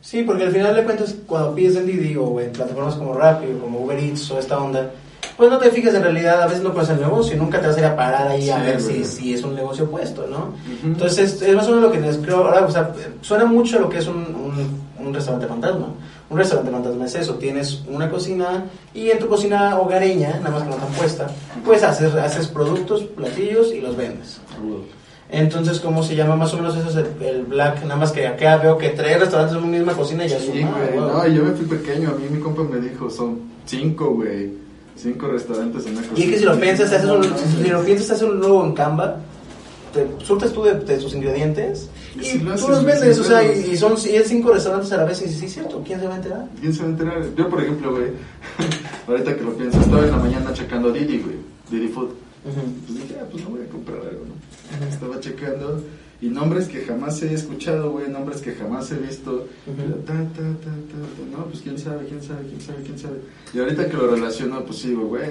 Sí, 0.00 0.22
porque 0.22 0.44
al 0.44 0.52
final 0.52 0.74
de 0.74 0.84
cuentas, 0.84 1.14
cuando 1.26 1.54
pides 1.54 1.76
en 1.76 1.86
Didi 1.86 2.16
o 2.16 2.40
en 2.40 2.52
plataformas 2.52 2.94
como 2.94 3.14
Rappi 3.14 3.46
o 3.52 3.58
como 3.58 3.80
Uber 3.80 3.98
Eats 3.98 4.30
o 4.30 4.38
esta 4.38 4.58
onda, 4.58 4.90
pues 5.36 5.50
no 5.50 5.58
te 5.58 5.70
fijas 5.70 5.94
en 5.94 6.02
realidad, 6.02 6.42
a 6.42 6.46
veces 6.46 6.62
no 6.62 6.72
puedes 6.72 6.90
el 6.90 7.00
negocio, 7.00 7.36
nunca 7.36 7.60
te 7.60 7.66
vas 7.66 7.76
a 7.76 7.80
ir 7.80 7.86
a 7.86 7.96
parar 7.96 8.28
ahí 8.28 8.48
a 8.50 8.56
Sí, 8.58 8.62
ver 8.62 8.80
si, 8.80 9.04
si 9.04 9.34
es 9.34 9.42
un 9.42 9.54
negocio 9.54 9.90
puesto, 9.90 10.26
¿no? 10.26 10.38
Ujú. 10.38 10.86
Entonces, 10.86 11.40
es 11.42 11.54
más 11.56 11.66
o 11.66 11.70
menos 11.70 11.84
lo 11.84 11.92
que 11.92 12.00
les 12.00 12.18
creo 12.18 12.44
ahora, 12.44 12.64
o 12.64 12.70
sea, 12.70 12.94
suena 13.22 13.44
mucho 13.46 13.78
a 13.78 13.80
lo 13.80 13.88
que 13.88 13.98
es 13.98 14.06
un, 14.06 14.16
un, 14.18 15.06
un 15.06 15.14
restaurante 15.14 15.46
fantasma. 15.46 15.88
Un 16.30 16.38
restaurante 16.38 16.70
fantasma 16.70 17.06
es 17.06 17.14
eso, 17.16 17.34
tienes 17.34 17.82
una 17.88 18.08
cocina 18.08 18.66
y 18.94 19.10
en 19.10 19.18
tu 19.18 19.26
cocina 19.26 19.78
hogareña, 19.80 20.38
nada 20.38 20.50
más 20.50 20.62
que 20.62 20.70
no 20.70 20.76
tan 20.76 20.92
puesta, 20.92 21.26
pues 21.64 21.82
haces, 21.82 22.14
haces 22.14 22.46
productos, 22.46 23.02
platillos 23.02 23.72
y 23.72 23.80
los 23.80 23.96
vendes. 23.96 24.40
Entonces, 25.28 25.80
¿cómo 25.80 26.02
se 26.02 26.14
llama? 26.16 26.36
Más 26.36 26.52
o 26.54 26.56
menos 26.56 26.76
eso 26.76 26.88
es 26.88 26.96
el, 26.96 27.26
el 27.26 27.42
black, 27.42 27.82
nada 27.82 27.96
más 27.96 28.12
que 28.12 28.26
acá 28.26 28.56
veo 28.58 28.78
que 28.78 28.90
tres 28.90 29.18
restaurantes 29.18 29.56
en 29.56 29.64
una 29.64 29.76
misma 29.76 29.92
cocina 29.94 30.24
y 30.24 30.28
ya 30.28 30.38
Sí, 30.40 30.48
güey. 30.48 30.96
No, 30.96 31.26
yo 31.26 31.44
me 31.44 31.52
fui 31.52 31.66
pequeño. 31.66 32.10
A 32.10 32.12
mí 32.12 32.26
mi 32.30 32.40
compa 32.40 32.62
me 32.62 32.80
dijo, 32.80 33.10
son 33.10 33.40
cinco, 33.66 34.10
güey. 34.14 34.52
Cinco 34.96 35.28
restaurantes 35.28 35.86
en 35.86 35.92
una 35.98 36.02
cocina. 36.08 36.18
Y 36.18 36.22
es 36.22 36.30
que 36.30 36.38
si 36.38 36.44
lo 36.44 36.60
piensas, 36.60 36.92
haces 36.92 37.10
un, 37.10 37.24
si 37.24 37.68
lo 37.68 37.84
piensas, 37.84 38.10
haces 38.10 38.28
un 38.28 38.40
nuevo 38.40 38.64
en 38.64 38.72
Canva, 38.72 39.16
te 39.92 40.24
surtes 40.24 40.52
tú 40.52 40.62
de, 40.62 40.74
de 40.74 40.98
tus 40.98 41.14
ingredientes 41.14 41.88
y, 42.16 42.20
Y 42.20 42.24
si 42.24 42.38
lo 42.38 42.54
tú 42.54 42.68
los 42.68 42.84
vendes, 42.84 43.18
o 43.18 43.24
sea, 43.24 43.42
y, 43.42 43.70
y 43.70 43.76
son 43.76 43.94
y 44.04 44.16
es 44.16 44.28
cinco 44.28 44.52
restaurantes 44.52 44.92
a 44.92 44.98
la 44.98 45.04
vez 45.04 45.22
y 45.22 45.28
sí, 45.28 45.48
cierto, 45.48 45.82
¿quién 45.84 46.00
se 46.00 46.06
va 46.06 46.14
a 46.14 46.16
enterar? 46.16 46.48
¿Quién 46.60 46.72
se 46.72 46.80
va 46.80 46.86
a 46.86 46.90
enterar? 46.90 47.34
Yo, 47.36 47.48
por 47.48 47.62
ejemplo, 47.62 47.92
güey, 47.92 48.08
ahorita 49.08 49.36
que 49.36 49.42
lo 49.42 49.52
pienso, 49.54 49.80
estaba 49.80 50.04
en 50.04 50.10
la 50.10 50.16
mañana 50.16 50.52
checando 50.52 50.92
Didi, 50.92 51.18
güey. 51.18 51.36
Didi 51.70 51.88
Food. 51.88 52.10
Pues 52.42 52.98
dije, 52.98 53.16
ah, 53.20 53.26
pues 53.30 53.44
no 53.44 53.50
voy 53.50 53.60
a 53.62 53.68
comprar 53.68 53.98
algo, 53.98 54.24
¿no? 54.24 54.86
Estaba 54.88 55.20
checando 55.20 55.82
y 56.22 56.28
nombres 56.28 56.68
que 56.68 56.80
jamás 56.82 57.22
he 57.22 57.32
escuchado, 57.32 57.92
güey, 57.92 58.08
nombres 58.08 58.42
que 58.42 58.52
jamás 58.52 58.90
he 58.92 58.96
visto. 58.96 59.30
Ujú. 59.66 59.92
Ta, 60.06 60.12
ta, 60.12 60.42
ta, 60.42 60.70
ta. 60.70 61.36
No, 61.36 61.44
pues 61.46 61.60
quién 61.62 61.78
sabe, 61.78 62.04
quién 62.06 62.22
sabe, 62.22 62.40
quién 62.46 62.60
sabe, 62.60 62.82
quién 62.84 62.98
sabe. 62.98 63.16
Y 63.54 63.58
ahorita 63.58 63.88
que 63.88 63.96
lo 63.96 64.06
relaciono, 64.08 64.62
pues 64.64 64.78
sí, 64.80 64.92
güey, 64.94 65.22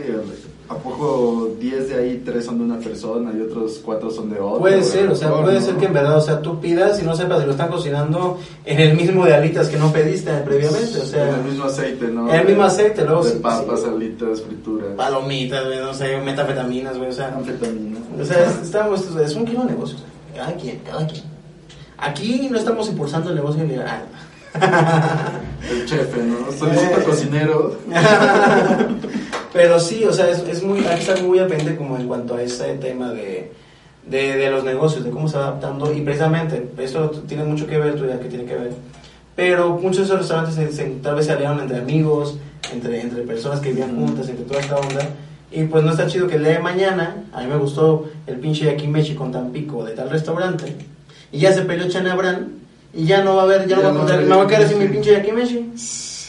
¿a 0.67 0.75
poco 0.75 1.51
10 1.60 1.89
de 1.89 1.96
ahí, 1.96 2.22
3 2.25 2.43
son 2.43 2.58
de 2.58 2.63
una 2.63 2.79
persona 2.79 3.31
y 3.38 3.41
otros 3.41 3.79
4 3.86 4.10
son 4.10 4.29
de 4.31 4.39
otra? 4.39 4.60
Puede 4.60 4.84
ser, 4.84 5.10
o 5.10 5.15
sea, 5.15 5.27
Mejor, 5.29 5.43
puede 5.46 5.60
¿no? 5.60 5.65
ser 5.65 5.75
que 5.75 5.86
en 5.86 5.93
verdad, 5.93 6.17
o 6.17 6.22
sea, 6.22 6.41
tú 6.41 6.60
pidas 6.60 7.00
y 7.01 7.05
no 7.05 7.15
sepas 7.15 7.39
si 7.41 7.46
lo 7.46 7.51
están 7.51 7.69
cocinando 7.69 8.39
en 8.65 8.79
el 8.79 8.96
mismo 8.98 9.25
de 9.25 9.36
alitas 9.36 9.69
que 9.69 9.77
no 9.77 9.91
pediste 9.93 10.31
previamente, 10.39 11.00
o 11.00 11.05
sea, 11.05 11.29
En 11.29 11.36
el 11.36 11.43
mismo 11.43 11.65
aceite, 11.65 12.08
¿no? 12.08 12.29
en 12.34 12.39
el 12.39 12.48
mismo 12.48 12.63
aceite, 12.63 13.05
luego 13.05 13.24
De 13.24 13.31
papas, 13.34 13.81
sí. 13.81 13.86
alitas, 13.88 14.41
frituras. 14.41 14.89
palomitas, 14.98 15.65
güey, 15.65 15.79
no 15.79 15.93
sé, 15.93 16.17
metafetaminas, 16.19 16.98
güey, 16.98 17.10
o 17.10 17.13
sea, 17.13 17.36
Anfetamina. 17.36 18.00
o 18.19 18.25
sea, 18.25 18.43
es, 18.50 18.58
estamos, 18.63 19.05
es 19.15 19.36
un 19.36 19.46
kilo 19.46 19.62
de 19.62 19.67
negocio, 19.72 19.98
o 19.98 20.00
sea, 20.00 20.08
cada 20.39 20.53
quien, 20.55 20.79
cada 20.79 21.05
quien. 21.05 21.24
Aquí 21.98 22.48
no 22.50 22.58
estamos 22.58 22.88
impulsando 22.88 23.29
el 23.29 23.36
negocio 23.36 23.63
liberal. 23.65 24.03
El 25.69 25.86
chefe, 25.86 26.24
¿no? 26.24 26.38
Eh. 26.72 27.03
cocinero. 27.05 27.75
Pero 29.53 29.79
sí, 29.79 30.05
o 30.05 30.13
sea, 30.13 30.29
es, 30.29 30.39
es 30.48 30.63
muy, 30.63 30.79
hay 30.79 30.96
que 30.96 31.01
estar 31.01 31.22
muy 31.22 31.39
pendiente 31.39 31.75
como 31.75 31.98
en 31.98 32.08
cuanto 32.08 32.36
a 32.36 32.41
ese 32.41 32.75
tema 32.75 33.12
de, 33.12 33.51
de, 34.08 34.38
de 34.38 34.50
los 34.51 34.63
negocios, 34.63 35.03
de 35.03 35.10
cómo 35.10 35.27
se 35.27 35.38
va 35.38 35.48
adaptando. 35.48 35.91
Y 35.93 36.01
precisamente, 36.01 36.69
esto 36.77 37.10
tiene 37.27 37.43
mucho 37.43 37.67
que 37.67 37.77
ver, 37.77 37.96
tú 37.96 38.03
dirás 38.03 38.19
que 38.19 38.29
tiene 38.29 38.46
que 38.46 38.55
ver. 38.55 38.72
Pero 39.36 39.72
muchos 39.72 39.98
de 39.98 40.03
esos 40.03 40.19
restaurantes 40.19 40.55
se- 40.55 40.72
se- 40.72 40.89
tal 41.01 41.15
vez 41.15 41.25
se 41.25 41.31
aliaron 41.34 41.60
entre 41.60 41.77
amigos, 41.79 42.38
entre, 42.72 43.01
entre 43.01 43.24
personas 43.24 43.60
que 43.60 43.69
vivían 43.69 43.96
juntas, 43.96 44.29
entre 44.29 44.46
toda 44.46 44.60
esta 44.62 44.77
onda. 44.77 45.01
Y 45.51 45.63
pues 45.63 45.84
no 45.84 45.91
está 45.91 46.08
chido 46.08 46.27
que 46.27 46.36
el 46.36 46.44
día 46.44 46.53
de 46.53 46.60
mañana, 46.60 47.24
a 47.34 47.41
mí 47.41 47.48
me 47.48 47.58
gustó 47.58 48.10
el 48.27 48.36
pinche 48.38 48.65
yakimeshi 48.65 49.15
con 49.15 49.32
Tampico 49.32 49.84
de 49.84 49.94
tal 49.94 50.10
restaurante, 50.10 50.75
y 51.32 51.39
ya 51.39 51.51
se 51.51 51.63
peleó 51.63 51.88
Chanabran, 51.88 52.50
y 52.94 53.06
ya 53.06 53.24
no 53.24 53.36
va 53.36 53.41
a 53.41 53.46
haber, 53.46 53.68
ya, 53.68 53.77
no 53.77 53.82
Ya 53.82 53.89
va 53.89 53.96
a 53.96 54.01
poder, 54.01 54.25
me 54.25 54.36
voy 54.36 54.46
a 54.46 54.48
quedar 54.48 54.68
sin 54.68 54.79
mi 54.79 54.88
pinche. 54.88 55.12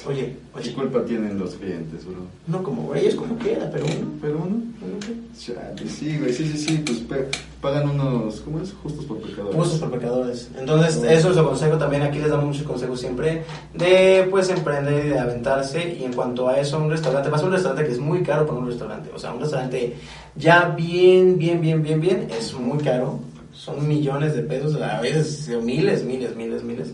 Oye, 0.07 0.35
¿Qué 0.54 0.59
oye, 0.59 0.73
culpa 0.73 1.04
tienen 1.04 1.38
los 1.38 1.54
clientes, 1.57 2.07
bro? 2.07 2.16
no 2.47 2.62
como 2.62 2.95
es 2.95 3.14
como 3.14 3.37
quiera, 3.37 3.71
pero 3.71 3.85
uno, 3.85 4.07
Pero 4.23 4.37
uno, 4.38 4.57
uno 4.80 4.99
qué. 5.00 5.14
chale, 5.38 5.88
sí, 5.90 6.16
güey, 6.19 6.33
sí, 6.33 6.47
sí, 6.49 6.57
sí, 6.59 6.85
pues 7.07 7.21
pagan 7.61 7.90
unos, 7.90 8.40
¿cómo 8.40 8.61
es? 8.62 8.73
Justos 8.83 9.04
por 9.04 9.19
pecadores. 9.19 9.57
Gustos 9.57 9.78
por 9.80 9.90
pecadores. 9.90 10.49
Entonces, 10.59 10.97
Bueno. 10.99 11.11
eso 11.12 11.30
es 11.30 11.37
lo 11.37 11.47
consejo 11.49 11.76
también. 11.76 12.02
Aquí 12.02 12.19
les 12.19 12.30
damos 12.30 12.47
muchos 12.47 12.62
consejos 12.62 12.99
siempre 12.99 13.42
de 13.75 14.26
pues 14.30 14.49
emprender 14.49 15.04
y 15.04 15.09
de 15.11 15.19
aventarse. 15.19 15.97
Y 16.00 16.04
en 16.04 16.14
cuanto 16.14 16.49
a 16.49 16.59
eso, 16.59 16.78
un 16.78 16.90
restaurante, 16.90 17.28
a 17.28 17.45
un 17.45 17.52
restaurante 17.52 17.85
que 17.87 17.92
es 17.92 17.99
muy 18.00 18.23
caro 18.23 18.47
para 18.47 18.59
un 18.59 18.66
restaurante. 18.66 19.11
O 19.14 19.19
sea, 19.19 19.35
un 19.35 19.40
restaurante 19.40 19.95
ya 20.35 20.75
bien, 20.76 21.37
bien, 21.37 21.61
bien, 21.61 21.83
bien, 21.83 22.00
bien, 22.00 22.28
es 22.30 22.54
muy 22.54 22.78
caro. 22.78 23.19
Son 23.52 23.87
millones 23.87 24.35
de 24.35 24.42
pesos, 24.42 24.80
a 24.80 25.00
veces 25.02 25.50
miles, 25.62 26.02
miles, 26.04 26.35
miles, 26.35 26.62
miles. 26.64 26.88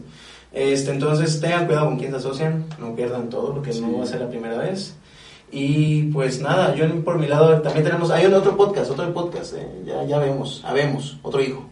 Este, 0.56 0.90
entonces, 0.90 1.38
tengan 1.38 1.66
cuidado 1.66 1.84
con 1.86 1.98
quién 1.98 2.10
se 2.12 2.16
asocian, 2.16 2.64
no 2.80 2.96
pierdan 2.96 3.28
todo, 3.28 3.52
porque 3.52 3.74
Sí. 3.74 3.82
no 3.82 3.98
va 3.98 4.04
a 4.04 4.06
ser 4.06 4.20
la 4.22 4.28
primera 4.30 4.56
vez. 4.56 4.96
Y 5.52 6.04
pues 6.04 6.40
nada, 6.40 6.74
yo 6.74 6.86
por 7.04 7.18
mi 7.18 7.26
lado 7.28 7.60
también 7.60 7.84
tenemos, 7.84 8.10
hay 8.10 8.24
otro 8.24 8.56
podcast, 8.56 8.90
otro 8.90 9.12
podcast, 9.12 9.52
eh, 9.54 9.68
ya, 9.84 10.02
ya 10.04 10.18
vemos, 10.18 10.62
habemos, 10.64 11.18
otro 11.22 11.42
hijo. 11.42 11.62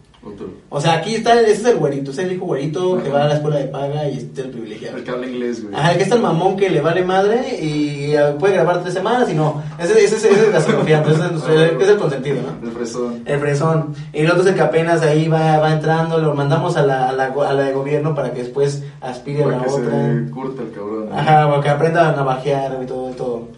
O 0.71 0.81
sea, 0.81 0.95
aquí 0.95 1.15
está, 1.15 1.41
ese 1.41 1.53
es 1.53 1.65
el 1.67 1.77
güerito, 1.77 2.11
ese 2.11 2.23
es 2.23 2.29
el 2.29 2.35
hijo 2.37 2.47
güerito 2.47 3.01
que 3.03 3.09
va 3.11 3.25
a 3.25 3.29
la 3.29 3.35
escuela 3.35 3.57
de 3.59 3.67
paga 3.67 4.09
y 4.09 4.17
este 4.19 4.41
es 4.41 4.47
el 4.47 4.53
privilegiado. 4.53 4.97
El 4.97 5.05
que 5.05 5.11
habla 5.11 5.27
inglés, 5.27 5.63
güey. 5.63 5.75
Ajá, 5.75 5.91
aquí 5.91 6.03
está 6.03 6.17
el 6.17 6.23
mamón 6.23 6.57
que 6.57 6.69
le 6.71 6.81
vale 6.81 7.05
madre 7.05 7.59
y 7.63 8.13
eh, 8.15 8.35
puede 8.39 8.55
grabar 8.55 8.83
tres 8.83 8.95
semanas 8.95 9.31
y 9.31 9.35
no. 9.35 9.63
Ese, 9.79 9.93
ese, 10.05 10.17
ese, 10.17 10.31
ese 10.31 10.49
es 10.49 10.69
la 10.69 10.75
confianza, 10.75 11.11
ese 11.13 11.25
es, 11.37 11.71
el- 11.73 11.81
es 11.81 11.89
el 11.89 11.97
consentido, 11.99 12.37
¿no? 12.43 12.67
El 12.69 12.75
fresón. 12.75 13.23
El 13.25 13.39
fresón. 13.41 13.95
Y 14.13 14.21
el 14.21 14.31
otro 14.31 14.43
es 14.43 14.49
el 14.49 14.55
que 14.55 14.63
apenas 14.63 15.03
ahí 15.03 15.29
va, 15.29 15.59
va 15.59 15.73
entrando, 15.73 16.19
lo 16.19 16.35
mandamos 16.35 16.77
a 16.77 16.83
la, 16.85 17.09
a, 17.11 17.13
la, 17.13 17.27
a 17.27 17.53
la 17.53 17.63
de 17.63 17.73
gobierno 17.73 18.15
para 18.15 18.33
que 18.33 18.41
después 18.43 18.83
aspire 19.01 19.43
a 19.43 19.47
Para 19.47 19.57
la 19.59 19.63
que 19.65 19.71
otra. 19.71 19.85
se 20.25 20.31
curta 20.31 20.63
el 20.63 20.71
cabrón. 20.73 21.09
¿no? 21.11 21.17
Ajá, 21.17 21.49
para 21.51 21.63
que 21.63 21.69
aprenda 21.69 22.09
a 22.09 22.17
navajear 22.17 22.81
y 22.83 22.87
todo, 22.87 23.11
todo. 23.11 23.49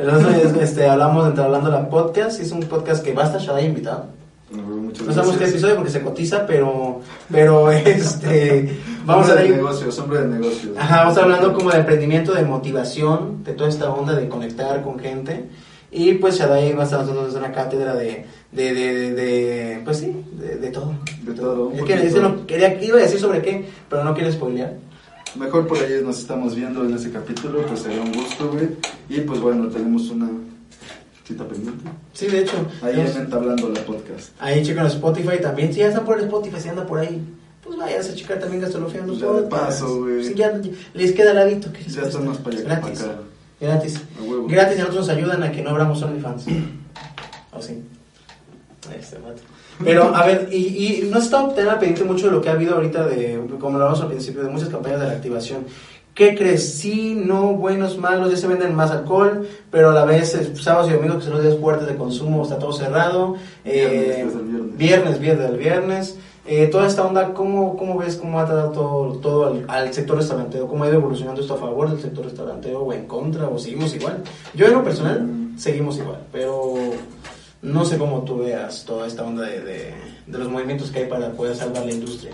El 0.00 0.08
otro 0.08 0.30
es, 0.30 0.54
este, 0.54 0.88
hablamos 0.88 1.26
entre 1.26 1.44
hablando 1.44 1.70
la 1.70 1.88
podcast, 1.90 2.38
y 2.40 2.44
es 2.44 2.52
un 2.52 2.60
podcast 2.60 3.04
que 3.04 3.12
va 3.12 3.24
a 3.24 3.36
estar 3.36 3.62
invitado. 3.62 4.06
Muchas 4.52 5.06
No 5.06 5.12
sabemos 5.14 5.36
qué 5.36 5.44
episodio 5.44 5.76
porque 5.76 5.90
se 5.90 6.02
cotiza, 6.02 6.46
pero, 6.46 7.00
pero 7.30 7.70
este, 7.72 8.78
vamos 9.04 9.30
a 9.30 9.44
ir, 9.44 9.56
negocios, 9.56 9.98
hombre 9.98 10.20
de 10.20 10.28
negocios. 10.28 10.76
ajá, 10.78 11.04
vamos 11.04 11.18
hablando 11.18 11.54
como 11.54 11.70
de 11.70 11.78
emprendimiento, 11.78 12.34
de 12.34 12.42
motivación, 12.42 13.42
de 13.44 13.52
toda 13.54 13.70
esta 13.70 13.90
onda 13.90 14.14
de 14.14 14.28
conectar 14.28 14.82
con 14.82 14.98
gente. 14.98 15.48
Y 15.90 16.14
pues 16.14 16.38
Shadai 16.38 16.72
va 16.72 16.82
a 16.82 16.84
estar 16.84 17.06
una 17.06 17.52
cátedra 17.52 17.94
de, 17.94 18.24
de, 18.50 18.74
de, 18.74 19.12
de, 19.12 19.80
pues 19.84 19.98
sí, 19.98 20.24
de, 20.32 20.70
todo. 20.70 20.94
De 21.22 21.34
todo, 21.34 21.70
Es 21.72 21.82
que 21.82 21.94
ese 21.94 22.20
no, 22.20 22.46
quería, 22.46 22.82
iba 22.82 22.96
a 22.96 23.02
decir 23.02 23.20
sobre 23.20 23.42
qué, 23.42 23.66
pero 23.90 24.02
no 24.02 24.14
quiero 24.14 24.32
spoilear. 24.32 24.74
Mejor 25.34 25.66
por 25.66 25.78
ahí 25.78 26.00
nos 26.02 26.18
estamos 26.18 26.54
viendo 26.54 26.84
en 26.84 26.94
ese 26.94 27.10
capítulo, 27.10 27.62
pues 27.66 27.80
sería 27.80 28.00
un 28.00 28.12
gusto, 28.12 28.50
güey. 28.50 28.68
Y 29.10 29.20
pues 29.20 29.40
bueno, 29.40 29.68
tenemos 29.68 30.08
una 30.08 30.30
cita 31.32 31.44
pendiente. 31.44 31.84
Sí, 32.12 32.26
de 32.26 32.40
hecho. 32.40 32.56
Ahí 32.82 33.00
en 33.00 33.06
Entablando 33.06 33.68
la 33.68 33.80
Podcast. 33.84 34.30
Ahí 34.38 34.62
chequen 34.64 34.86
Spotify 34.86 35.38
también. 35.40 35.72
Si 35.72 35.80
ya 35.80 35.88
están 35.88 36.04
por 36.04 36.18
el 36.18 36.24
Spotify, 36.24 36.60
si 36.60 36.68
anda 36.68 36.86
por 36.86 36.98
ahí, 37.00 37.22
pues 37.62 37.78
váyanse 37.78 38.12
a 38.12 38.14
checar 38.14 38.38
también 38.38 38.62
Gastolofeando. 38.62 39.14
Ya 39.14 39.32
de 39.32 39.42
paso, 39.48 40.00
güey. 40.00 40.24
Sí, 40.24 40.34
ya 40.34 40.60
les 40.94 41.12
queda 41.12 41.32
ladito. 41.34 41.72
¿qué 41.72 41.80
les 41.82 41.94
Ya 41.94 42.02
están 42.02 42.26
más 42.26 42.38
para 42.38 42.56
allá 42.56 42.62
que 42.64 42.68
para 42.70 42.80
Gratis. 42.80 43.02
acá. 43.02 43.14
Gratis. 43.60 44.00
Gratis 44.48 44.76
y 44.78 44.80
a 44.80 44.84
nosotros 44.84 45.06
nos 45.08 45.16
ayudan 45.16 45.42
a 45.42 45.52
que 45.52 45.62
no 45.62 45.70
abramos 45.70 46.02
OnlyFans. 46.02 46.46
¿O 47.52 47.62
sí? 47.62 47.82
Este 48.98 49.18
mato. 49.18 49.42
Pero, 49.82 50.14
a 50.14 50.26
ver, 50.26 50.48
y, 50.52 50.56
y 51.04 51.08
no 51.10 51.18
está 51.18 51.42
obtener 51.42 51.78
pendiente 51.78 52.04
mucho 52.04 52.26
de 52.26 52.32
lo 52.32 52.40
que 52.40 52.48
ha 52.48 52.52
habido 52.52 52.74
ahorita 52.74 53.06
de, 53.06 53.40
como 53.58 53.78
lo 53.78 53.84
hablamos 53.84 54.00
al 54.00 54.08
principio, 54.08 54.42
de 54.42 54.50
muchas 54.50 54.68
campañas 54.68 55.00
de 55.00 55.06
reactivación. 55.06 55.64
¿Qué 56.14 56.34
crees? 56.36 56.74
Sí, 56.74 57.14
no, 57.14 57.54
buenos, 57.54 57.96
malos, 57.96 58.30
ya 58.30 58.36
se 58.36 58.46
venden 58.46 58.74
más 58.74 58.90
alcohol, 58.90 59.48
pero 59.70 59.90
a 59.90 59.94
la 59.94 60.04
vez 60.04 60.34
eh, 60.34 60.54
sábados 60.56 60.90
y 60.90 60.94
domingos 60.94 61.18
que 61.18 61.24
son 61.24 61.32
los 61.34 61.42
días 61.42 61.56
fuertes 61.58 61.88
de 61.88 61.96
consumo, 61.96 62.42
está 62.42 62.58
todo 62.58 62.72
cerrado. 62.74 63.36
Viernes, 63.64 63.64
Eh, 63.64 64.20
el 64.20 64.28
viernes. 64.28 64.76
viernes, 64.76 65.18
viernes, 65.20 65.48
del 65.50 65.58
viernes. 65.58 66.18
Eh, 66.44 66.66
toda 66.66 66.86
esta 66.88 67.06
onda, 67.06 67.32
¿cómo, 67.32 67.76
cómo 67.78 67.96
ves 67.98 68.16
cómo 68.16 68.40
ha 68.40 68.44
tratado 68.44 68.72
todo, 68.72 69.12
todo 69.20 69.46
al, 69.46 69.64
al 69.68 69.94
sector 69.94 70.16
restaurantero? 70.18 70.66
¿Cómo 70.66 70.84
ha 70.84 70.88
ido 70.88 70.96
evolucionando 70.96 71.40
esto 71.40 71.54
a 71.54 71.58
favor 71.58 71.88
del 71.90 72.00
sector 72.02 72.24
restaurantero 72.24 72.80
o 72.82 72.92
en 72.92 73.06
contra? 73.06 73.48
¿O 73.48 73.58
seguimos 73.58 73.94
igual? 73.94 74.18
Yo 74.52 74.66
en 74.66 74.72
lo 74.72 74.84
personal, 74.84 75.26
seguimos 75.56 75.96
igual, 75.98 76.18
pero 76.30 76.74
no 77.62 77.84
sé 77.86 77.96
cómo 77.96 78.22
tú 78.22 78.38
veas 78.38 78.84
toda 78.84 79.06
esta 79.06 79.22
onda 79.22 79.42
de, 79.44 79.60
de, 79.60 79.94
de 80.26 80.38
los 80.38 80.48
movimientos 80.48 80.90
que 80.90 80.98
hay 80.98 81.06
para 81.06 81.30
poder 81.30 81.54
salvar 81.56 81.86
la 81.86 81.92
industria. 81.92 82.32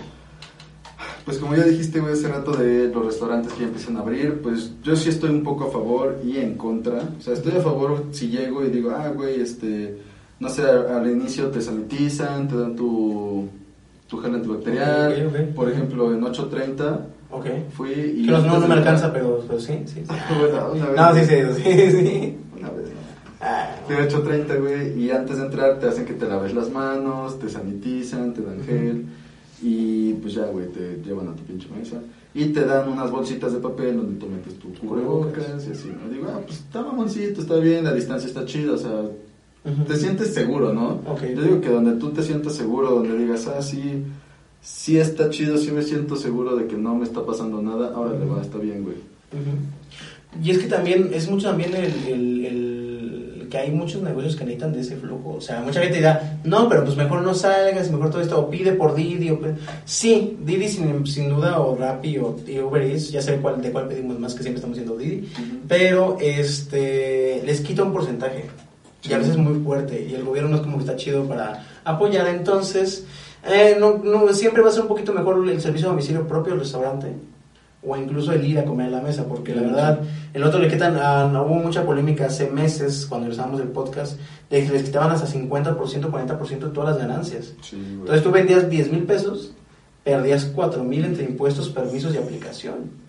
Pues 1.25 1.37
como 1.37 1.55
ya 1.55 1.63
dijiste, 1.63 1.99
güey, 1.99 2.13
hace 2.13 2.27
rato 2.27 2.51
de 2.53 2.87
los 2.87 3.05
restaurantes 3.05 3.53
que 3.53 3.61
ya 3.61 3.67
empiezan 3.67 3.97
a 3.97 3.99
abrir, 3.99 4.41
pues 4.41 4.71
yo 4.83 4.95
sí 4.95 5.09
estoy 5.09 5.29
un 5.29 5.43
poco 5.43 5.65
a 5.65 5.71
favor 5.71 6.19
y 6.23 6.37
en 6.37 6.55
contra. 6.55 6.99
O 7.17 7.21
sea, 7.21 7.33
estoy 7.33 7.53
a 7.53 7.61
favor 7.61 8.05
si 8.11 8.29
llego 8.29 8.63
y 8.65 8.69
digo, 8.69 8.91
ah, 8.91 9.09
güey, 9.09 9.39
este, 9.41 9.97
no 10.39 10.49
sé, 10.49 10.63
al, 10.63 11.09
inicio 11.09 11.47
te 11.47 11.61
sanitizan, 11.61 12.47
te 12.47 12.55
dan 12.55 12.75
tu, 12.75 13.47
tu 14.07 14.17
gel 14.17 14.35
antibacterial. 14.35 15.27
Ok, 15.27 15.33
ok. 15.33 15.55
Por 15.55 15.69
ejemplo, 15.69 16.13
en 16.13 16.21
8.30 16.21 16.99
Ok. 17.31 17.45
fui 17.73 17.91
y... 17.91 18.25
Que 18.25 18.31
no, 18.31 18.41
no, 18.59 18.67
me 18.67 18.73
alcanza, 18.73 19.13
pero, 19.13 19.43
pero 19.47 19.59
sí, 19.59 19.83
sí. 19.85 20.03
sí. 20.07 20.15
Bueno, 20.39 20.71
una 20.73 20.85
vez. 20.87 20.95
No, 20.95 21.15
sí, 21.15 21.25
sí, 21.25 21.63
sí, 21.63 21.91
sí. 21.91 22.37
Una 22.57 22.69
vez, 22.69 22.85
no. 22.85 22.99
Ah, 23.41 23.75
Fui 23.85 23.95
a 23.95 24.07
8.30, 24.07 24.59
güey, 24.59 24.99
y 24.99 25.11
antes 25.11 25.37
de 25.37 25.45
entrar 25.45 25.79
te 25.79 25.87
hacen 25.87 26.05
que 26.05 26.13
te 26.13 26.27
laves 26.27 26.53
las 26.53 26.69
manos, 26.71 27.39
te 27.39 27.49
sanitizan, 27.49 28.33
te 28.33 28.41
dan 28.41 28.63
gel, 28.63 29.05
y 29.61 30.13
pues 30.13 30.33
ya, 30.35 30.45
güey, 30.45 30.67
te 30.67 31.01
llevan 31.05 31.27
a 31.29 31.35
tu 31.35 31.43
pinche 31.43 31.67
mesa. 31.77 31.99
Y 32.33 32.45
te 32.45 32.63
dan 32.63 32.87
unas 32.89 33.09
bolsitas 33.11 33.51
de 33.53 33.59
papel 33.59 33.97
donde 33.97 34.19
tú 34.19 34.27
metes 34.27 34.53
tu 34.59 34.71
cubrebocas 34.75 35.65
y 35.67 35.71
así, 35.71 35.89
¿no? 35.89 36.09
Digo, 36.13 36.27
ah, 36.29 36.39
pues 36.45 36.59
está 36.59 36.81
mamoncito, 36.83 37.41
está 37.41 37.55
bien, 37.55 37.83
la 37.83 37.93
distancia 37.93 38.27
está 38.27 38.45
chida, 38.45 38.73
o 38.73 38.77
sea, 38.77 39.01
te 39.87 39.95
sientes 39.95 40.33
seguro, 40.33 40.71
¿no? 40.73 41.01
Ok. 41.07 41.23
Yo 41.35 41.41
digo 41.41 41.61
que 41.61 41.69
donde 41.69 41.93
tú 41.93 42.11
te 42.11 42.21
sientas 42.23 42.53
seguro, 42.55 42.91
donde 42.91 43.17
digas, 43.17 43.47
ah, 43.47 43.61
sí, 43.61 44.03
sí 44.61 44.97
está 44.97 45.29
chido, 45.31 45.57
sí 45.57 45.71
me 45.71 45.81
siento 45.81 46.15
seguro 46.15 46.55
de 46.55 46.67
que 46.67 46.77
no 46.77 46.93
me 46.95 47.03
está 47.05 47.25
pasando 47.25 47.61
nada, 47.61 47.93
ahora 47.95 48.17
le 48.17 48.25
va, 48.25 48.41
está 48.41 48.57
bien, 48.59 48.83
güey. 48.83 48.97
Y 50.43 50.51
es 50.51 50.59
que 50.59 50.67
también, 50.67 51.09
es 51.13 51.29
mucho 51.29 51.47
también 51.49 51.73
el, 51.75 51.85
el- 52.07 52.45
el 52.45 52.78
que 53.49 53.57
hay 53.57 53.71
muchos 53.71 54.01
negocios 54.01 54.35
que 54.35 54.45
necesitan 54.45 54.73
de 54.73 54.81
ese 54.81 54.95
flujo. 54.95 55.35
O 55.37 55.41
sea, 55.41 55.61
mucha 55.61 55.81
gente 55.81 55.97
dirá, 55.97 56.39
no, 56.43 56.69
pero 56.69 56.83
pues 56.83 56.95
mejor 56.95 57.21
no 57.21 57.33
salgas, 57.33 57.91
mejor 57.91 58.11
todo 58.11 58.21
esto, 58.21 58.39
o 58.39 58.49
pide 58.49 58.73
por 58.73 58.95
Didi. 58.95 59.31
O 59.31 59.39
pe-". 59.39 59.55
Sí, 59.85 60.37
Didi 60.41 60.67
sin, 60.67 61.05
sin 61.05 61.29
duda, 61.29 61.59
o 61.59 61.75
Rappi 61.75 62.17
o 62.17 62.35
Uber 62.65 62.81
Eats, 62.83 63.11
ya 63.11 63.21
sé 63.21 63.37
cuál, 63.37 63.61
de 63.61 63.71
cuál 63.71 63.87
pedimos 63.87 64.19
más, 64.19 64.33
que 64.33 64.43
siempre 64.43 64.59
estamos 64.59 64.77
diciendo 64.77 64.97
Didi. 64.97 65.27
Ujú. 65.33 65.57
Pero 65.67 66.17
este 66.19 67.41
les 67.45 67.61
quita 67.61 67.83
un 67.83 67.93
porcentaje. 67.93 68.45
Y 69.01 69.13
a 69.13 69.17
veces 69.17 69.37
muy 69.37 69.63
fuerte. 69.63 70.05
Y 70.09 70.13
el 70.13 70.23
gobierno 70.23 70.51
no 70.51 70.55
es 70.57 70.61
como 70.61 70.77
que 70.77 70.83
está 70.83 70.95
chido 70.95 71.23
para 71.23 71.65
apoyar. 71.85 72.27
Entonces, 72.27 73.05
eh, 73.47 73.77
no, 73.79 73.97
no, 74.03 74.31
siempre 74.33 74.61
va 74.61 74.69
a 74.69 74.71
ser 74.71 74.81
un 74.81 74.89
poquito 74.89 75.13
mejor 75.13 75.47
el 75.47 75.61
servicio 75.61 75.87
a 75.87 75.91
domicilio 75.91 76.27
propio 76.27 76.53
del 76.53 76.61
restaurante. 76.61 77.07
O 77.81 77.95
incluso 77.95 78.33
el 78.33 78.43
ir 78.45 78.59
a 78.59 78.65
comer 78.65 78.87
a 78.87 78.91
la 78.91 79.01
mesa. 79.01 79.25
Porque 79.25 79.55
la 79.55 79.61
verdad, 79.61 79.99
el 80.33 80.43
otro 80.43 80.59
le 80.59 80.67
quitan. 80.67 80.97
ah, 81.01 81.29
no 81.31 81.43
hubo 81.43 81.55
mucha 81.55 81.85
polémica 81.85 82.25
hace 82.25 82.49
meses 82.49 83.05
cuando 83.07 83.27
realizábamos 83.27 83.61
el 83.61 83.69
podcast. 83.69 84.19
De 84.49 84.65
que 84.65 84.71
les 84.71 84.83
quitaban 84.83 85.11
hasta 85.11 85.27
50%, 85.27 85.77
40% 85.77 86.59
de 86.59 86.69
todas 86.69 86.89
las 86.89 86.97
ganancias. 86.97 87.53
Sí. 87.61 87.77
Entonces 87.77 88.23
tú 88.23 88.31
vendías 88.31 88.69
10 88.69 88.91
mil 88.91 89.03
pesos, 89.03 89.53
perdías 90.03 90.45
4 90.45 90.83
mil 90.83 91.05
entre 91.05 91.23
impuestos, 91.23 91.69
permisos 91.69 92.13
y 92.13 92.17
aplicación. 92.17 93.08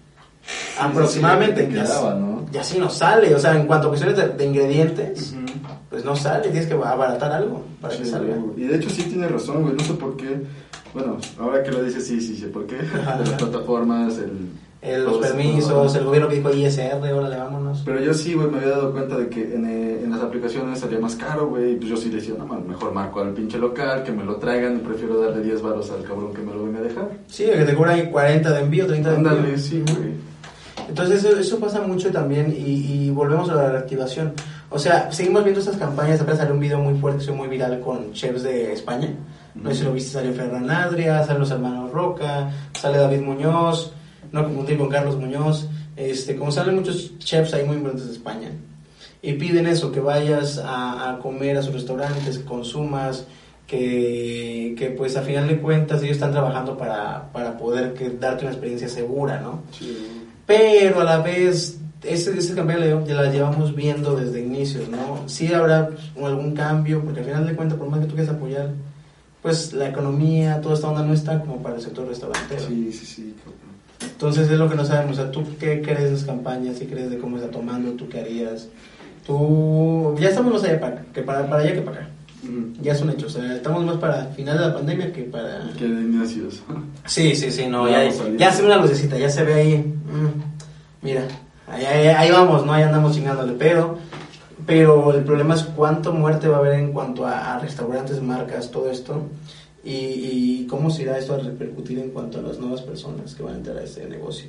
Aproximadamente. 0.78 1.64
te 1.64 1.74
ya, 1.74 1.82
quedaba, 1.84 2.14
¿no? 2.14 2.46
ya 2.52 2.64
sí 2.64 2.78
no 2.78 2.90
sale. 2.90 3.34
O 3.34 3.38
sea, 3.38 3.54
en 3.58 3.66
cuanto 3.66 3.86
a 3.88 3.90
cuestiones 3.90 4.16
de, 4.16 4.28
de 4.28 4.44
ingredientes, 4.46 5.34
pues 5.88 6.04
no 6.04 6.16
sale. 6.16 6.48
Tienes 6.48 6.66
que 6.66 6.74
abaratar 6.74 7.32
algo 7.32 7.64
para 7.80 7.96
que 7.96 8.04
Sí, 8.04 8.10
salga. 8.10 8.36
Y 8.56 8.64
de 8.64 8.76
hecho 8.76 8.90
sí 8.90 9.02
tiene 9.04 9.28
razón, 9.28 9.62
güey. 9.62 9.74
No 9.74 9.84
sé 9.84 9.94
por 9.94 10.16
qué. 10.16 10.42
Bueno, 10.94 11.18
ahora 11.38 11.62
que 11.62 11.70
lo 11.70 11.82
dices, 11.84 12.06
sí, 12.06 12.20
sí 12.20 12.36
sé 12.36 12.48
por 12.48 12.66
qué. 12.66 12.76
Ajá. 12.76 13.18
Las 13.20 13.30
plataformas, 13.30 14.18
el. 14.18 14.30
El- 14.82 15.04
los 15.04 15.18
permisos, 15.18 15.94
el 15.94 16.04
gobierno 16.06 16.26
que 16.26 16.36
dijo 16.36 16.50
ISR, 16.54 16.94
órale, 17.12 17.36
vámonos. 17.36 17.82
Pero 17.84 18.00
yo 18.00 18.14
sí, 18.14 18.32
güey, 18.32 18.48
me 18.48 18.56
había 18.60 18.70
dado 18.70 18.92
cuenta 18.92 19.14
de 19.18 19.28
que 19.28 19.54
en, 19.54 19.66
eh, 19.66 20.00
en 20.02 20.10
las 20.10 20.22
aplicaciones 20.22 20.78
salía 20.78 20.98
más 20.98 21.16
caro, 21.16 21.48
güey. 21.48 21.72
y 21.72 21.76
Pues 21.76 21.90
yo 21.90 21.96
sí 21.98 22.08
decía, 22.08 22.32
no, 22.38 22.46
man, 22.46 22.66
mejor 22.66 22.94
marco 22.94 23.20
al 23.20 23.34
pinche 23.34 23.58
local, 23.58 24.04
que 24.04 24.10
me 24.12 24.24
lo 24.24 24.36
traigan. 24.36 24.76
Y 24.76 24.78
prefiero 24.78 25.20
darle 25.20 25.42
10 25.42 25.60
baros 25.60 25.90
al 25.90 26.02
cabrón 26.04 26.32
que 26.32 26.40
me 26.40 26.54
lo 26.54 26.64
venga 26.64 26.78
a 26.78 26.82
dejar. 26.82 27.10
Sí, 27.26 27.44
que 27.44 27.62
te 27.66 27.74
cobran 27.74 28.06
40 28.10 28.50
de 28.54 28.60
envío, 28.60 28.86
30 28.86 29.10
de 29.10 29.16
envío. 29.16 29.30
Ándale, 29.32 29.58
sí, 29.58 29.82
güey. 29.86 30.14
Entonces 30.90 31.24
eso, 31.24 31.38
eso 31.38 31.60
pasa 31.60 31.80
mucho 31.82 32.10
también 32.10 32.52
y, 32.52 33.06
y 33.06 33.10
volvemos 33.10 33.48
a 33.48 33.54
la 33.54 33.70
reactivación. 33.70 34.34
O 34.70 34.78
sea, 34.78 35.10
seguimos 35.12 35.44
viendo 35.44 35.60
estas 35.60 35.76
campañas. 35.76 36.20
Apenas 36.20 36.38
salió 36.38 36.54
un 36.54 36.60
video 36.60 36.80
muy 36.80 36.98
fuerte, 36.98 37.30
muy 37.30 37.46
viral 37.46 37.78
con 37.80 38.12
chefs 38.12 38.42
de 38.42 38.72
España. 38.72 39.14
No 39.54 39.70
sé 39.70 39.76
si 39.76 39.84
lo 39.84 39.92
viste, 39.92 40.10
salió 40.10 40.32
Ferran 40.32 40.68
Adria, 40.68 41.22
salen 41.22 41.40
los 41.40 41.50
hermanos 41.52 41.92
Roca, 41.92 42.50
sale 42.72 42.98
David 42.98 43.20
Muñoz, 43.20 43.92
no 44.32 44.42
confundir 44.44 44.78
con 44.78 44.88
Carlos 44.88 45.16
Muñoz. 45.16 45.68
Este, 45.96 46.34
como 46.34 46.50
salen 46.50 46.74
muchos 46.74 47.16
chefs 47.18 47.54
ahí 47.54 47.64
muy 47.64 47.76
importantes 47.76 48.08
de 48.08 48.14
España. 48.14 48.50
Y 49.22 49.34
piden 49.34 49.68
eso, 49.68 49.92
que 49.92 50.00
vayas 50.00 50.60
a, 50.64 51.20
comer 51.22 51.56
a 51.56 51.62
sus 51.62 51.74
restaurantes, 51.74 52.40
consumas, 52.40 53.26
que, 53.64 54.74
que, 54.76 54.90
pues 54.90 55.16
a 55.16 55.22
final 55.22 55.46
de 55.46 55.60
cuentas 55.60 56.02
ellos 56.02 56.16
están 56.16 56.32
trabajando 56.32 56.76
para, 56.76 57.30
para 57.32 57.56
poder 57.56 57.94
que, 57.94 58.10
darte 58.10 58.44
una 58.44 58.52
experiencia 58.52 58.88
segura, 58.88 59.40
¿no? 59.40 59.62
Sí. 59.78 60.19
Pero 60.50 61.02
a 61.02 61.04
la 61.04 61.18
vez, 61.18 61.78
ese, 62.02 62.36
ese 62.36 62.54
la, 62.54 63.04
ya 63.04 63.14
la 63.14 63.30
llevamos 63.30 63.72
viendo 63.72 64.16
desde 64.16 64.40
inicios, 64.40 64.88
¿no? 64.88 65.28
Sí 65.28 65.54
habrá 65.54 65.90
algún 66.20 66.56
cambio, 66.56 67.02
porque 67.04 67.20
al 67.20 67.26
final 67.26 67.46
de 67.46 67.54
cuentas, 67.54 67.78
por 67.78 67.88
más 67.88 68.00
que 68.00 68.06
tú 68.06 68.16
quieras 68.16 68.34
apoyar, 68.34 68.70
pues 69.42 69.72
la 69.72 69.88
economía, 69.88 70.60
toda 70.60 70.74
esta 70.74 70.88
onda 70.88 71.04
no 71.04 71.14
está 71.14 71.38
como 71.38 71.62
para 71.62 71.76
el 71.76 71.80
sector 71.80 72.08
restaurantero. 72.08 72.66
Sí, 72.66 72.92
sí, 72.92 73.06
sí. 73.06 73.34
Entonces 74.02 74.50
es 74.50 74.58
lo 74.58 74.68
que 74.68 74.74
no 74.74 74.84
sabemos, 74.84 75.18
o 75.18 75.22
sea, 75.22 75.30
¿tú 75.30 75.44
qué 75.60 75.82
crees 75.82 76.00
de 76.00 76.14
esas 76.14 76.24
campañas? 76.24 76.78
¿Qué 76.80 76.88
crees 76.88 77.10
de 77.10 77.18
cómo 77.18 77.36
está 77.36 77.48
tomando? 77.48 77.92
¿Tú 77.92 78.08
qué 78.08 78.18
harías? 78.18 78.66
Tú, 79.24 80.16
ya 80.18 80.30
estamos 80.30 80.52
más 80.52 80.64
allá 80.64 80.80
para, 80.80 81.02
que 81.14 81.22
para, 81.22 81.48
para 81.48 81.62
allá 81.62 81.74
que 81.74 81.82
para 81.82 81.96
acá. 81.98 82.10
Ujú. 82.42 82.72
Ya 82.82 82.92
es 82.92 83.02
un 83.02 83.10
hecho, 83.10 83.26
o 83.26 83.30
sea, 83.30 83.54
estamos 83.54 83.84
más 83.84 83.98
para 83.98 84.26
el 84.26 84.34
final 84.34 84.58
de 84.58 84.66
la 84.66 84.74
pandemia 84.74 85.12
que 85.12 85.22
para... 85.22 85.70
Qué 85.78 85.84
inicios. 85.84 86.60
Sí, 87.06 87.36
sí, 87.36 87.50
sí, 87.50 87.66
no, 87.68 87.88
Ya 87.88 88.08
ya 88.36 88.50
se 88.50 88.62
ve 88.62 88.68
una 88.68 88.78
lucecita, 88.78 89.16
ya 89.18 89.28
se 89.28 89.44
ve 89.44 89.54
ahí. 89.54 89.94
Mira, 91.02 91.26
ahí, 91.68 91.84
ahí- 91.84 92.08
ahí 92.08 92.30
vamos, 92.30 92.64
¿no? 92.66 92.72
Ahí 92.72 92.82
andamos 92.82 93.14
chingándole, 93.14 93.52
pero, 93.54 93.98
pero 94.66 95.12
el 95.14 95.24
problema 95.24 95.54
es 95.54 95.62
cuánto 95.64 96.12
muerte 96.12 96.48
va 96.48 96.56
a 96.56 96.60
haber 96.60 96.74
en 96.74 96.92
cuanto 96.92 97.26
a, 97.26 97.54
a 97.54 97.58
restaurantes, 97.58 98.22
marcas, 98.22 98.70
todo 98.70 98.90
esto. 98.90 99.22
Y, 99.82 99.90
y 99.92 100.66
cómo 100.68 100.90
se 100.90 101.02
irá 101.02 101.16
esto 101.18 101.34
a 101.34 101.38
repercutir 101.38 101.98
en 101.98 102.10
cuanto 102.10 102.38
a 102.38 102.42
las 102.42 102.58
nuevas 102.58 102.82
personas 102.82 103.34
que 103.34 103.42
van 103.42 103.54
a 103.54 103.56
entrar 103.56 103.78
a 103.78 103.82
este 103.84 104.06
negocio. 104.06 104.46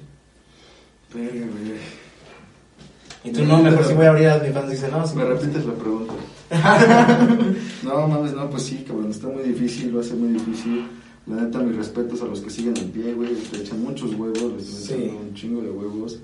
Y 3.24 3.31
tú 3.31 3.46
no, 3.46 3.62
mejor 3.62 3.86
si 3.86 3.93
voy 3.93 4.05
a 4.05 4.10
abrir 4.10 4.27
a 4.27 4.36
OnlyFans, 4.38 4.70
dice, 4.72 4.88
no, 4.89 5.05
sí. 5.05 5.15
Me 5.15 5.25
repites 5.25 5.65
la 5.65 5.74
pregunta. 5.74 6.13
no, 7.84 8.08
mames, 8.08 8.34
no, 8.34 8.50
pues 8.50 8.63
sí, 8.63 8.84
cabrón, 8.88 9.12
está 9.12 9.27
muy 9.27 9.43
difícil, 9.43 9.96
va 9.96 10.01
a 10.01 10.03
ser 10.03 10.15
muy 10.15 10.34
difícil. 10.34 10.88
La 11.27 11.36
neta, 11.43 11.60
mis 11.60 11.75
respetos 11.77 12.22
a 12.24 12.25
los 12.25 12.41
que 12.41 12.50
siguen 12.50 12.75
en 12.77 12.89
pie, 12.91 13.13
güey, 13.13 13.29
le 13.51 13.60
echan 13.60 13.81
muchos 13.84 14.13
huevos, 14.15 14.53
les 14.58 14.65
Sí. 14.65 14.93
echan 14.96 15.15
un 15.17 15.34
chingo 15.36 15.62
de 15.62 15.70
huevos. 15.70 16.20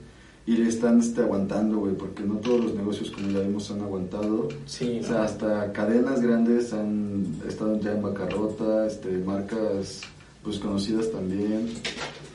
Y 0.48 0.56
le 0.56 0.70
están 0.70 1.00
este, 1.02 1.22
aguantando, 1.22 1.78
güey, 1.80 1.94
porque 1.94 2.24
no 2.24 2.36
todos 2.36 2.64
los 2.64 2.74
negocios, 2.74 3.12
como 3.12 3.30
ya 3.30 3.42
vimos, 3.42 3.70
han 3.70 3.82
aguantado. 3.82 4.48
Sí, 4.66 5.02
O 5.04 5.06
sea, 5.08 5.24
hasta 5.26 5.72
cadenas 5.74 6.22
grandes 6.22 6.72
han 6.74 7.26
estado 7.48 7.78
ya 7.82 7.92
en 7.92 8.02
bancarrota, 8.02 8.88
este, 8.88 9.10
marcas 9.26 10.02
pues 10.44 10.58
conocidas 10.60 11.12
también. 11.12 11.68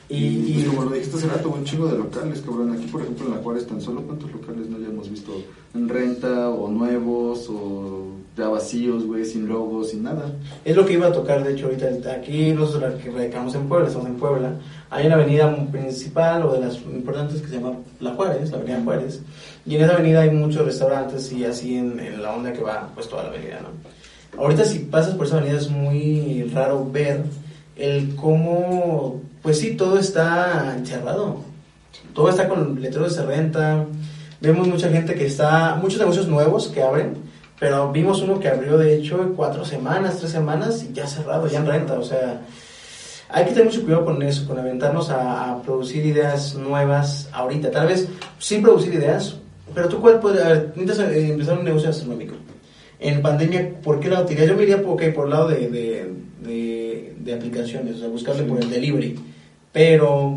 Y, 0.09 0.15
Y, 0.17 0.61
y- 0.61 0.65
como 0.65 0.83
lo 0.83 0.91
dijiste 0.91 1.17
hace 1.17 1.27
rato, 1.27 1.49
un 1.49 1.63
chingo 1.63 1.87
de 1.87 1.97
locales, 1.97 2.41
cabrón. 2.41 2.71
Aquí, 2.73 2.85
por 2.85 3.01
ejemplo, 3.01 3.25
en 3.25 3.31
La 3.31 3.37
Juárez, 3.37 3.65
tan 3.65 3.81
solo 3.81 4.03
cuántos 4.03 4.31
locales 4.31 4.69
no 4.69 4.77
hayamos 4.77 5.09
visto 5.09 5.31
en 5.73 5.89
renta, 5.89 6.49
o 6.51 6.69
nuevos, 6.69 7.47
o 7.49 8.09
ya 8.37 8.47
vacíos, 8.49 9.05
güey, 9.07 9.25
sin 9.25 9.47
logos, 9.47 9.89
sin 9.89 10.03
nada. 10.03 10.31
Es 10.63 10.75
lo 10.75 10.85
que 10.85 10.93
iba 10.93 11.07
a 11.07 11.11
tocar, 11.13 11.43
de 11.43 11.53
hecho, 11.53 11.65
ahorita. 11.65 12.11
Aquí 12.13 12.51
nosotros 12.51 13.01
que 13.01 13.09
radicamos 13.09 13.55
en 13.55 13.67
Puebla, 13.67 13.87
estamos 13.87 14.07
en 14.07 14.15
Puebla. 14.17 14.59
Hay 14.93 15.07
una 15.07 15.15
avenida 15.15 15.55
principal 15.71 16.43
o 16.43 16.53
de 16.53 16.59
las 16.59 16.75
importantes 16.75 17.41
que 17.41 17.47
se 17.47 17.55
llama 17.55 17.79
La 17.99 18.11
Juárez, 18.11 18.51
la 18.51 18.57
avenida 18.57 18.81
Juárez. 18.83 19.21
Y 19.65 19.75
en 19.75 19.81
esa 19.81 19.93
avenida 19.93 20.21
hay 20.21 20.29
muchos 20.29 20.63
restaurantes 20.65 21.31
y 21.31 21.43
así 21.45 21.77
en, 21.77 21.99
en 21.99 22.21
la 22.21 22.31
onda 22.31 22.53
que 22.53 22.61
va, 22.61 22.91
pues 22.93 23.09
toda 23.09 23.23
la 23.23 23.29
avenida, 23.29 23.59
¿no? 23.61 24.39
Ahorita 24.39 24.63
si 24.65 24.79
pasas 24.79 25.15
por 25.15 25.25
esa 25.25 25.37
avenida 25.37 25.57
es 25.57 25.69
muy 25.69 26.43
raro 26.53 26.87
ver 26.91 27.23
el 27.75 28.15
cómo, 28.15 29.21
pues 29.41 29.59
sí, 29.59 29.75
todo 29.75 29.97
está 29.97 30.75
encerrado. 30.77 31.39
Todo 32.13 32.29
está 32.29 32.47
con 32.47 32.79
letreros 32.79 33.15
de 33.15 33.25
renta. 33.25 33.85
Vemos 34.41 34.67
mucha 34.67 34.89
gente 34.89 35.15
que 35.15 35.25
está, 35.25 35.75
muchos 35.81 35.99
negocios 35.99 36.27
nuevos 36.27 36.67
que 36.67 36.83
abren, 36.83 37.15
pero 37.59 37.91
vimos 37.91 38.21
uno 38.21 38.39
que 38.39 38.49
abrió 38.49 38.77
de 38.77 38.95
hecho 38.95 39.33
cuatro 39.35 39.65
semanas, 39.65 40.19
tres 40.19 40.31
semanas 40.31 40.83
y 40.83 40.93
ya 40.93 41.07
cerrado, 41.07 41.47
ya 41.47 41.59
en 41.59 41.65
renta. 41.65 41.93
O 41.93 42.03
sea, 42.03 42.41
hay 43.33 43.43
que 43.45 43.49
tener 43.51 43.65
mucho 43.65 43.81
cuidado 43.83 44.05
con 44.05 44.21
eso, 44.21 44.47
con 44.47 44.57
aventarnos 44.59 45.09
a, 45.09 45.51
a 45.51 45.61
producir 45.63 46.05
ideas 46.05 46.55
nuevas 46.55 47.27
ahorita. 47.33 47.71
Tal 47.71 47.87
vez 47.87 48.07
sin 48.39 48.61
producir 48.61 48.93
ideas, 48.93 49.35
pero 49.73 49.89
tú 49.89 49.99
cuál 49.99 50.19
puedes, 50.19 50.41
a 50.45 50.49
ver, 50.49 50.73
necesitas 50.75 51.11
eh, 51.11 51.31
empezar 51.31 51.57
un 51.57 51.65
negocio 51.65 51.89
gastronómico. 51.89 52.35
En 52.99 53.21
pandemia, 53.21 53.71
¿por 53.83 53.99
qué 53.99 54.09
lado 54.09 54.25
te 54.25 54.33
irías? 54.33 54.47
Yo 54.49 54.55
me 54.55 54.63
iría 54.63 54.81
por, 54.81 54.93
ok, 54.93 55.13
por 55.15 55.25
el 55.25 55.31
lado 55.31 55.47
de, 55.49 55.67
de, 55.67 56.13
de- 56.41 57.13
de 57.19 57.33
aplicaciones, 57.33 57.95
o 57.95 57.99
sea, 57.99 58.07
buscarle 58.07 58.43
por 58.43 58.59
el 58.61 58.69
delivery. 58.69 59.19
Pero, 59.71 60.35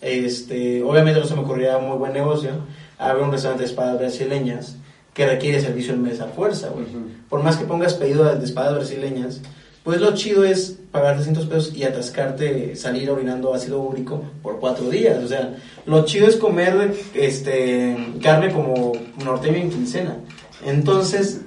este, 0.00 0.82
obviamente 0.82 1.20
no 1.20 1.26
se 1.26 1.34
me 1.34 1.42
ocurriría 1.42 1.78
un 1.78 1.88
muy 1.88 1.98
buen 1.98 2.12
negocio 2.12 2.50
abrir 2.98 3.24
un 3.24 3.32
restaurante 3.32 3.62
de 3.64 3.70
espadas 3.70 3.98
brasileñas 3.98 4.76
que 5.14 5.26
requiere 5.26 5.60
servicio 5.60 5.92
en 5.94 6.02
mesa 6.02 6.24
a 6.24 6.28
fuerza, 6.28 6.68
güey. 6.70 6.84
Ujú. 6.86 6.98
Por 7.28 7.42
más 7.42 7.56
que 7.56 7.64
pongas 7.64 7.94
pedido 7.94 8.24
de 8.34 8.44
espadas 8.44 8.74
brasileñas, 8.74 9.40
pues 9.84 10.00
lo 10.00 10.14
chido 10.14 10.44
es 10.44 10.78
pagar 10.90 11.14
300 11.16 11.46
pesos 11.46 11.72
y 11.74 11.84
atascarte, 11.84 12.76
salir 12.76 13.10
orinando 13.10 13.52
ácido 13.54 13.80
úrico 13.80 14.22
por 14.42 14.60
cuatro 14.60 14.88
días. 14.90 15.22
O 15.24 15.28
sea, 15.28 15.56
lo 15.86 16.04
chido 16.04 16.26
es 16.28 16.36
comer 16.36 16.94
este 17.14 17.96
carne 18.22 18.52
como 18.52 18.92
norteño 19.24 19.56
en 19.56 19.70
quincena. 19.70 20.16
Entonces, 20.64 21.40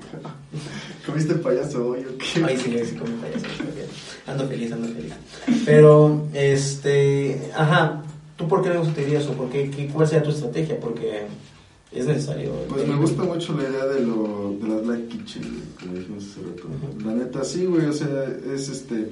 ¿Comiste 1.05 1.35
payaso 1.35 1.89
hoy 1.89 1.99
o 1.99 2.17
qué? 2.17 2.43
Ay, 2.47 2.57
sí, 2.57 2.75
sí, 2.83 2.95
comí 2.95 3.11
payaso. 3.21 3.45
Ando 4.25 4.47
feliz, 4.47 4.71
ando 4.71 4.87
feliz. 4.87 5.13
Pero, 5.63 6.25
este, 6.33 7.51
ajá, 7.55 8.01
¿tú 8.35 8.47
por 8.47 8.63
qué 8.63 8.69
negocio 8.69 8.91
te 8.93 9.03
irías 9.03 9.27
o 9.27 9.33
por 9.33 9.49
qué, 9.49 9.69
qué- 9.69 9.87
cuál 9.87 10.07
sería 10.07 10.23
tu 10.23 10.31
estrategia? 10.31 10.79
Porque 10.79 11.27
es 11.95 12.07
necesario. 12.07 12.51
Pues 12.69 12.87
me 12.87 12.95
gusta 12.95 13.23
mucho 13.23 13.57
la 13.57 13.69
idea 13.69 13.85
de, 13.85 14.01
lo, 14.05 14.55
de 14.61 14.67
las 14.67 14.85
Black 14.85 15.07
Kitchen, 15.07 15.43
como 15.79 15.93
dijimos 15.93 16.25
hace 16.25 16.41
rato. 16.41 16.63
La 17.05 17.13
neta, 17.13 17.43
sí, 17.43 17.65
güey, 17.65 17.85
o 17.85 17.93
sea, 17.93 18.25
es 18.53 18.69
este... 18.69 19.09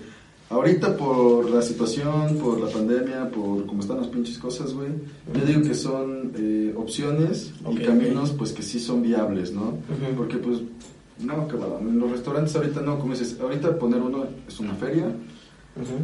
Ahorita 0.50 0.98
por 0.98 1.50
la 1.50 1.63
situación, 1.63 2.38
por 2.38 2.60
la 2.60 2.67
pandemia, 2.67 3.32
por 3.32 3.65
cómo 3.65 3.82
están 3.82 3.98
las 3.98 4.08
pinches 4.08 4.38
cosas, 4.38 4.74
güey, 4.74 4.89
yo 5.34 5.46
digo 5.46 5.62
que 5.63 5.74
son 5.74 6.32
eh, 6.38 6.74
opciones 6.78 7.54
y 7.72 7.78
caminos, 7.78 8.32
pues 8.32 8.52
que 8.52 8.62
sí 8.62 8.80
son 8.80 9.02
viables, 9.02 9.52
¿no? 9.52 9.78
Porque, 10.15 10.38
pues, 10.38 10.60
no, 11.19 11.48
cabrón, 11.48 11.88
en 11.89 12.00
los 12.00 12.12
restaurantes 12.12 12.56
ahorita 12.56 12.82
no, 12.82 13.00
como 13.00 13.13
dices, 13.13 13.38
ahorita 13.41 13.80
poner 13.80 14.02
uno 14.02 14.26
es 14.48 14.60
una 14.60 14.76
feria, 14.76 15.06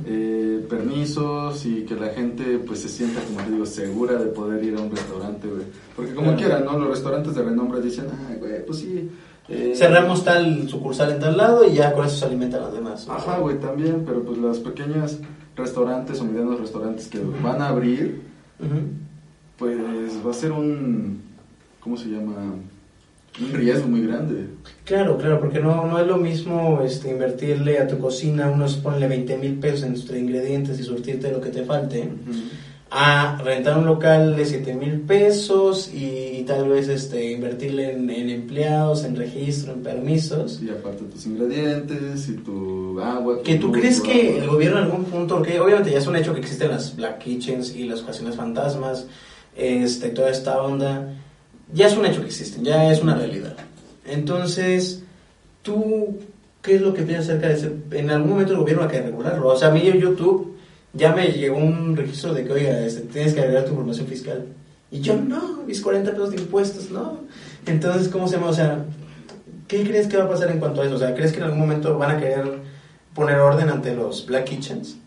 Eh, 0.08 0.66
permisos 0.68 1.64
y 1.66 1.84
que 1.84 1.94
la 1.96 2.08
gente 2.10 2.58
pues 2.66 2.80
se 2.80 2.90
sienta, 2.90 3.22
como 3.22 3.40
te 3.46 3.52
digo, 3.52 3.66
segura 3.68 4.14
de 4.16 4.26
poder 4.32 4.64
ir 4.64 4.76
a 4.76 4.82
un 4.82 4.90
restaurante, 4.90 5.48
güey. 5.48 5.62
Porque 5.96 6.14
como 6.16 6.34
Claro. 6.36 6.40
quiera, 6.40 6.60
¿no? 6.62 6.80
Los 6.80 6.90
restaurantes 6.90 7.36
de 7.36 7.44
renombre 7.44 7.80
dicen, 7.80 8.06
ay, 8.28 8.38
güey, 8.40 8.66
pues 8.66 8.80
sí. 8.80 9.10
eh, 9.48 9.74
Cerramos 9.76 10.24
tal 10.24 10.68
sucursal 10.68 11.12
en 11.12 11.20
tal 11.20 11.38
lado 11.38 11.68
y 11.70 11.76
ya 11.76 11.94
con 11.94 12.06
eso 12.06 12.16
se 12.18 12.26
alimentan 12.26 12.62
los 12.62 12.74
demás. 12.74 13.08
Ajá, 13.10 13.38
güey, 13.40 13.60
también, 13.60 14.04
pero 14.08 14.24
pues 14.24 14.40
las 14.40 14.58
pequeñas 14.58 15.20
restaurantes 15.56 16.20
o 16.20 16.26
medianos 16.26 16.60
restaurantes 16.60 17.08
que 17.08 17.20
van 17.44 17.62
a 17.62 17.68
abrir, 17.70 18.22
pues 19.58 19.78
va 20.26 20.32
a 20.32 20.34
ser 20.34 20.52
un, 20.52 21.22
¿cómo 21.80 21.98
se 21.98 22.08
llama? 22.10 22.34
Un 23.40 23.54
riesgo 23.54 23.88
muy 23.88 24.06
grande. 24.06 24.48
Claro, 24.84 25.18
claro, 25.18 25.40
porque 25.40 25.60
no, 25.60 25.86
no 25.86 26.00
es 26.00 26.08
lo 26.08 26.18
mismo 26.18 26.82
este, 26.84 27.12
invertirle 27.12 27.80
a 27.80 27.88
tu 27.88 28.00
cocina 28.00 28.50
unos, 28.50 28.76
ponle 28.78 29.08
20 29.08 29.38
mil 29.38 29.60
pesos 29.60 29.84
en 29.84 29.94
tus 29.94 30.10
ingredientes 30.10 30.80
y 30.80 30.84
surtirte 30.84 31.32
lo 31.32 31.40
que 31.40 31.50
te 31.50 31.64
falte, 31.64 32.10
a 32.92 33.40
rentar 33.44 33.78
un 33.78 33.86
local 33.86 34.36
de 34.36 34.46
7 34.46 34.74
mil 34.74 35.02
pesos 35.02 35.92
y, 35.94 36.44
tal 36.48 36.68
vez 36.70 36.88
este, 36.88 37.32
invertirle 37.32 37.92
en, 37.92 38.10
en 38.10 38.30
empleados, 38.32 39.04
en 39.04 39.16
registro, 39.16 39.74
en 39.74 39.84
permisos. 39.84 40.60
Y 40.62 40.70
aparte 40.70 41.04
tus 41.04 41.28
ingredientes 41.28 42.28
y 42.30 42.34
tu 42.34 43.00
agua. 43.00 43.44
Que 43.44 43.56
tú 43.56 43.72
crees 43.72 44.02
que 44.02 44.40
el 44.40 44.48
gobierno 44.48 44.80
en 44.80 44.86
algún 44.86 45.06
punto, 45.06 45.36
porque 45.36 45.60
obviamente 45.60 45.92
ya 45.92 46.00
es 46.00 46.08
un 46.08 46.16
hecho 46.16 46.34
que 46.34 46.40
existen 46.40 46.72
las 46.72 46.96
black 46.96 47.20
kitchens 47.20 47.76
y 47.76 47.84
las 47.84 48.02
ocasiones 48.02 48.36
fantasmas, 48.36 49.06
este, 49.56 50.10
toda 50.10 50.32
esta 50.32 50.60
onda, 50.64 51.14
ya 51.74 51.88
es 51.88 51.98
un 51.98 52.06
hecho 52.06 52.22
que 52.22 52.28
existen, 52.28 52.64
ya 52.64 52.92
es 52.92 53.02
una 53.02 53.16
realidad. 53.16 53.56
Entonces, 54.06 55.04
tú, 55.62 56.18
¿qué 56.62 56.76
es 56.76 56.82
lo 56.82 56.94
que 56.94 57.04
piensas 57.04 57.30
acerca 57.30 57.48
de 57.48 57.54
ese? 57.54 57.72
En 57.92 58.10
algún 58.10 58.32
momento 58.32 58.54
el 58.54 58.60
gobierno 58.60 58.82
va 58.84 58.88
a 58.88 58.92
querer 58.92 59.08
regularlo. 59.08 59.48
O 59.48 59.58
sea, 59.58 59.70
a 59.70 59.72
mí 59.72 59.86
en 59.88 60.00
YouTube 60.00 60.58
ya 60.94 61.14
me 61.14 61.28
llegó 61.28 61.58
un 61.58 61.96
registro 61.96 62.34
de 62.34 62.46
que, 62.46 62.54
oiga, 62.54 62.80
este, 62.80 63.02
tienes 63.02 63.34
que 63.34 63.42
agregar 63.42 63.66
tu 63.66 63.72
información 63.72 64.08
fiscal. 64.08 64.46
Y 64.92 65.02
yo, 65.02 65.16
no, 65.16 65.64
mis 65.68 65.82
40 65.82 66.12
pesos 66.12 66.32
de 66.32 66.38
impuestos, 66.38 66.90
no. 66.90 67.20
Entonces, 67.68 68.08
¿cómo 68.08 68.28
se 68.28 68.38
llama? 68.38 68.50
O 68.50 68.54
sea, 68.54 68.86
¿qué 69.68 69.84
crees 69.84 70.08
que 70.08 70.18
va 70.18 70.24
a 70.24 70.30
pasar 70.30 70.50
en 70.52 70.60
cuanto 70.60 70.82
a 70.82 70.86
eso? 70.86 70.96
O 70.96 71.00
sea, 71.00 71.14
¿crees 71.14 71.32
que 71.32 71.38
en 71.38 71.44
algún 71.44 71.60
momento 71.60 71.98
van 71.98 72.16
a 72.16 72.20
querer 72.20 72.46
poner 73.14 73.38
orden 73.38 73.70
ante 73.70 73.96
los 73.96 74.26
Black 74.26 74.46
Kitchens? 74.46 74.98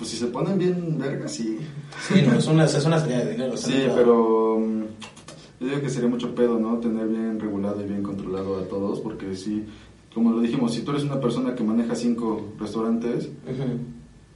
Pues 0.00 0.12
si 0.12 0.16
se 0.16 0.28
ponen 0.28 0.56
bien 0.56 0.96
vergas, 0.98 1.30
sí. 1.32 1.58
Sí, 2.08 2.22
no, 2.26 2.38
es 2.38 2.46
una, 2.46 2.64
es 2.64 2.84
una 2.86 2.98
salida 2.98 3.18
de 3.18 3.32
dinero. 3.32 3.54
Sí, 3.54 3.72
claro. 3.72 3.94
pero 3.94 4.58
mm, 4.58 4.82
Yo 5.60 5.66
digo 5.66 5.80
que 5.82 5.90
sería 5.90 6.08
mucho 6.08 6.34
pedo, 6.34 6.58
¿no? 6.58 6.78
Tener 6.78 7.06
bien 7.06 7.38
regulado 7.38 7.82
y 7.82 7.84
bien 7.86 8.02
controlado 8.02 8.58
a 8.60 8.62
todos, 8.66 9.00
porque 9.00 9.36
si, 9.36 9.66
como 10.14 10.32
lo 10.32 10.40
dijimos, 10.40 10.72
si 10.72 10.80
tú 10.80 10.92
eres 10.92 11.04
una 11.04 11.20
persona 11.20 11.54
que 11.54 11.62
maneja 11.62 11.94
cinco 11.94 12.46
restaurantes, 12.58 13.28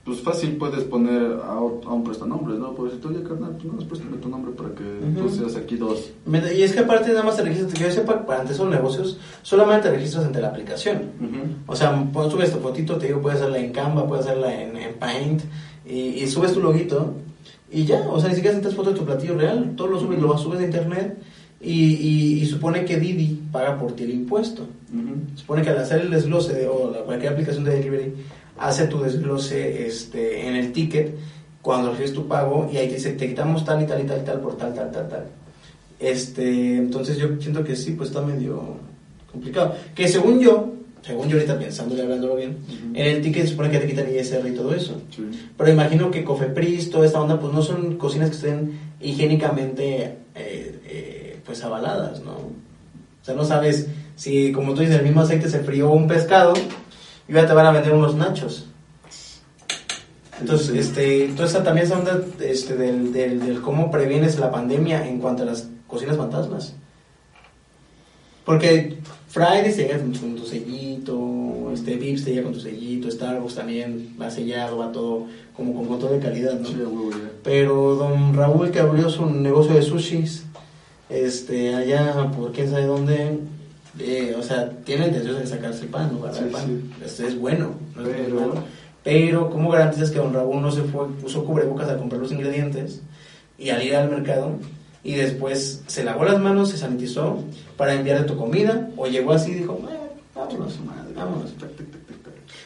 pues 0.04 0.20
fácil 0.20 0.56
puedes 0.56 0.84
poner 0.84 1.38
a, 1.42 1.52
a 1.54 1.60
un 1.62 2.04
prestanombres, 2.04 2.58
¿no? 2.58 2.74
Puedes 2.74 2.96
decir, 3.00 3.10
oye, 3.16 3.26
carnal, 3.26 3.52
pues 3.60 3.72
no 3.72 3.78
préstame 3.88 4.16
tu 4.18 4.28
nombre 4.28 4.52
para 4.52 4.68
que 4.74 4.84
tú 5.18 5.28
seas 5.30 5.56
aquí 5.56 5.76
dos. 5.76 6.10
Y 6.26 6.62
es 6.62 6.72
que 6.72 6.80
aparte 6.80 7.08
nada 7.08 7.22
más 7.22 7.36
te 7.36 7.42
registras, 7.42 7.72
que 7.72 7.84
yo 7.84 7.90
sepa, 7.90 8.26
para 8.26 8.40
ante 8.42 8.52
esos 8.52 8.68
negocios, 8.68 9.18
solamente 9.42 9.88
te 9.88 9.94
registras 9.94 10.26
ante 10.26 10.40
la 10.42 10.48
aplicación. 10.48 11.02
O 11.66 11.74
sea, 11.74 12.04
pon- 12.12 12.30
subes 12.30 12.52
tu 12.52 12.58
fotito, 12.58 12.96
te 12.96 13.06
digo, 13.06 13.22
puedes 13.22 13.40
hacerla 13.40 13.58
en 13.58 13.72
Canva, 13.72 14.06
puedes 14.06 14.26
hacerla 14.26 14.62
en, 14.62 14.76
en 14.76 14.94
Paint, 14.94 15.42
y, 15.86 15.98
y 16.22 16.26
subes 16.26 16.52
tu 16.52 16.60
loguito, 16.60 17.14
y 17.72 17.84
ya, 17.84 18.06
o 18.08 18.20
sea, 18.20 18.28
ni 18.28 18.34
siquiera 18.36 18.54
sientes 18.56 18.74
foto 18.74 18.90
de 18.92 18.98
tu 18.98 19.04
platillo 19.06 19.36
real, 19.38 19.72
todo 19.74 19.88
lo 19.88 19.98
subes, 20.00 20.20
lo 20.20 20.36
subes 20.36 20.60
a 20.60 20.64
internet, 20.64 21.16
y, 21.62 21.72
y, 21.94 22.42
y 22.42 22.46
supone 22.46 22.84
que 22.84 22.98
Didi 23.00 23.40
paga 23.50 23.78
por 23.78 23.92
ti 23.92 24.04
el 24.04 24.10
impuesto. 24.10 24.66
Supone 25.34 25.62
que 25.62 25.70
al 25.70 25.78
hacer 25.78 26.02
el 26.02 26.10
desglose 26.10 26.52
de, 26.52 26.68
o 26.68 26.92
cualquier 27.06 27.32
aplicación 27.32 27.64
de 27.64 27.70
delivery, 27.76 28.12
hace 28.58 28.86
tu 28.86 29.00
desglose 29.00 29.86
este, 29.86 30.46
en 30.48 30.56
el 30.56 30.72
ticket 30.72 31.14
cuando 31.62 31.90
recibes 31.90 32.12
tu 32.12 32.28
pago 32.28 32.68
y 32.72 32.76
ahí 32.76 32.88
te 32.88 32.94
dice, 32.94 33.10
te 33.12 33.26
quitamos 33.28 33.64
tal 33.64 33.82
y 33.82 33.86
tal 33.86 34.02
y 34.02 34.04
tal 34.06 34.20
y 34.20 34.24
tal 34.24 34.40
por 34.40 34.56
tal, 34.56 34.74
tal, 34.74 34.90
tal, 34.92 35.08
tal. 35.08 35.24
Este, 35.98 36.76
entonces 36.76 37.16
yo 37.16 37.28
siento 37.40 37.64
que 37.64 37.74
sí, 37.76 37.92
pues 37.92 38.10
está 38.10 38.20
medio 38.20 38.76
complicado. 39.30 39.74
Que 39.94 40.06
según 40.08 40.40
yo, 40.40 40.72
según 41.02 41.28
yo 41.28 41.36
ahorita 41.36 41.58
pensando 41.58 41.96
y 41.96 42.00
hablándolo 42.00 42.36
bien, 42.36 42.58
Ujú. 42.68 42.90
en 42.94 43.06
el 43.06 43.22
ticket 43.22 43.44
se 43.44 43.50
supone 43.52 43.70
que 43.70 43.78
te 43.78 43.86
quitan 43.86 44.14
ISR 44.14 44.46
y 44.46 44.54
todo 44.54 44.74
eso. 44.74 45.00
Sí. 45.14 45.22
Pero 45.56 45.70
imagino 45.70 46.10
que 46.10 46.22
Cofepris, 46.24 46.90
toda 46.90 47.06
esta 47.06 47.20
onda, 47.20 47.40
pues 47.40 47.52
no 47.52 47.62
son 47.62 47.96
cocinas 47.96 48.28
que 48.30 48.36
estén 48.36 48.78
higiénicamente 49.00 50.16
eh, 50.34 50.80
eh, 50.86 51.38
pues 51.44 51.62
avaladas, 51.64 52.22
¿no? 52.22 52.32
O 52.32 53.24
sea, 53.24 53.34
no 53.34 53.44
sabes 53.44 53.88
si, 54.16 54.52
como 54.52 54.74
tú 54.74 54.80
dices, 54.82 54.96
el 54.96 55.02
mismo 55.04 55.22
aceite 55.22 55.48
se 55.48 55.60
frió 55.60 55.90
un 55.90 56.06
pescado 56.06 56.52
y 57.28 57.32
ya 57.32 57.46
te 57.46 57.52
van 57.52 57.66
a 57.66 57.72
vender 57.72 57.92
unos 57.92 58.14
nachos. 58.14 58.66
Entonces, 60.40 60.74
este, 60.74 61.26
entonces 61.26 61.62
también 61.62 61.86
esa 61.86 61.98
onda 61.98 62.20
este, 62.40 62.76
del, 62.76 63.12
del, 63.12 63.40
del 63.40 63.60
cómo 63.60 63.90
previenes 63.90 64.38
la 64.38 64.50
pandemia 64.50 65.06
en 65.06 65.20
cuanto 65.20 65.44
a 65.44 65.46
las 65.46 65.68
cocinas 65.86 66.16
fantasmas. 66.16 66.74
Porque 68.44 68.98
Fridays 69.28 69.76
llega 69.76 69.98
con, 69.98 70.12
tu 70.12 70.44
sellito, 70.44 71.70
este 71.72 71.96
Vips 71.96 72.24
te 72.24 72.30
llega 72.30 72.42
con 72.42 72.52
tu 72.52 72.60
sellito, 72.60 73.10
Starbucks 73.10 73.54
también 73.54 74.14
va 74.20 74.30
sellado, 74.30 74.78
va 74.78 74.92
todo 74.92 75.26
como 75.56 75.74
con 75.74 75.86
control 75.86 76.12
de 76.12 76.18
calidad, 76.26 76.60
¿no? 76.60 76.68
Sí. 76.68 76.76
Pero 77.42 77.94
don 77.94 78.34
Raúl 78.34 78.70
que 78.70 78.80
abrió 78.80 79.08
su 79.08 79.26
negocio 79.26 79.74
de 79.74 79.82
sushis, 79.82 80.44
este, 81.08 81.74
allá 81.74 82.30
por 82.36 82.52
quién 82.52 82.70
sabe 82.70 82.84
dónde, 82.86 83.38
eh, 83.98 84.34
o 84.38 84.42
sea, 84.42 84.70
tiene 84.84 85.06
intención 85.08 85.38
de 85.38 85.46
sacarse 85.46 85.82
el 85.82 85.88
pan, 85.88 86.10
¿no? 86.12 86.18
Para 86.20 86.36
el 86.38 86.44
Sí, 86.46 86.50
pan. 86.52 86.64
sí. 86.66 87.04
Este 87.04 87.26
es 87.28 87.38
bueno, 87.38 87.74
no 87.96 88.02
es 88.02 88.08
Pero- 88.08 88.34
malo. 88.40 88.54
Pero, 89.02 89.50
¿cómo 89.50 89.70
garantizas 89.70 90.10
que 90.10 90.18
don 90.18 90.32
Raúl 90.32 90.62
no 90.62 90.70
se 90.70 90.82
fue, 90.82 91.06
usó 91.22 91.44
cubrebocas 91.44 91.90
a 91.90 91.98
comprar 91.98 92.22
los 92.22 92.32
ingredientes 92.32 93.02
y 93.58 93.68
al 93.68 93.82
ir 93.82 93.94
al 93.96 94.08
mercado 94.10 94.52
y 95.02 95.12
después 95.12 95.82
se 95.86 96.04
lavó 96.04 96.24
las 96.24 96.40
manos, 96.40 96.70
se 96.70 96.78
sanitizó 96.78 97.38
para 97.76 97.92
enviarle 97.94 98.26
tu 98.26 98.36
comida 98.38 98.88
o 98.96 99.06
llegó 99.06 99.32
así 99.34 99.50
y 99.50 99.54
dijo, 99.56 99.78
"Eh, 99.92 99.96
vámonos, 100.34 100.80
madre. 100.80 101.12
vámonos. 101.14 101.52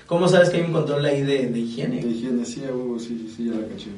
¿Cómo 0.07 0.29
sabes 0.29 0.49
que 0.51 0.59
hay 0.59 0.63
un 0.63 0.73
control 0.73 1.05
ahí 1.05 1.23
de, 1.23 1.49
de 1.49 1.59
higiene? 1.59 2.01
De 2.03 2.09
higiene, 2.09 2.45
sí, 2.45 2.63
sí, 3.01 3.33
sí, 3.37 3.45
ya 3.47 3.53
la 3.61 3.67
caché. 3.67 3.91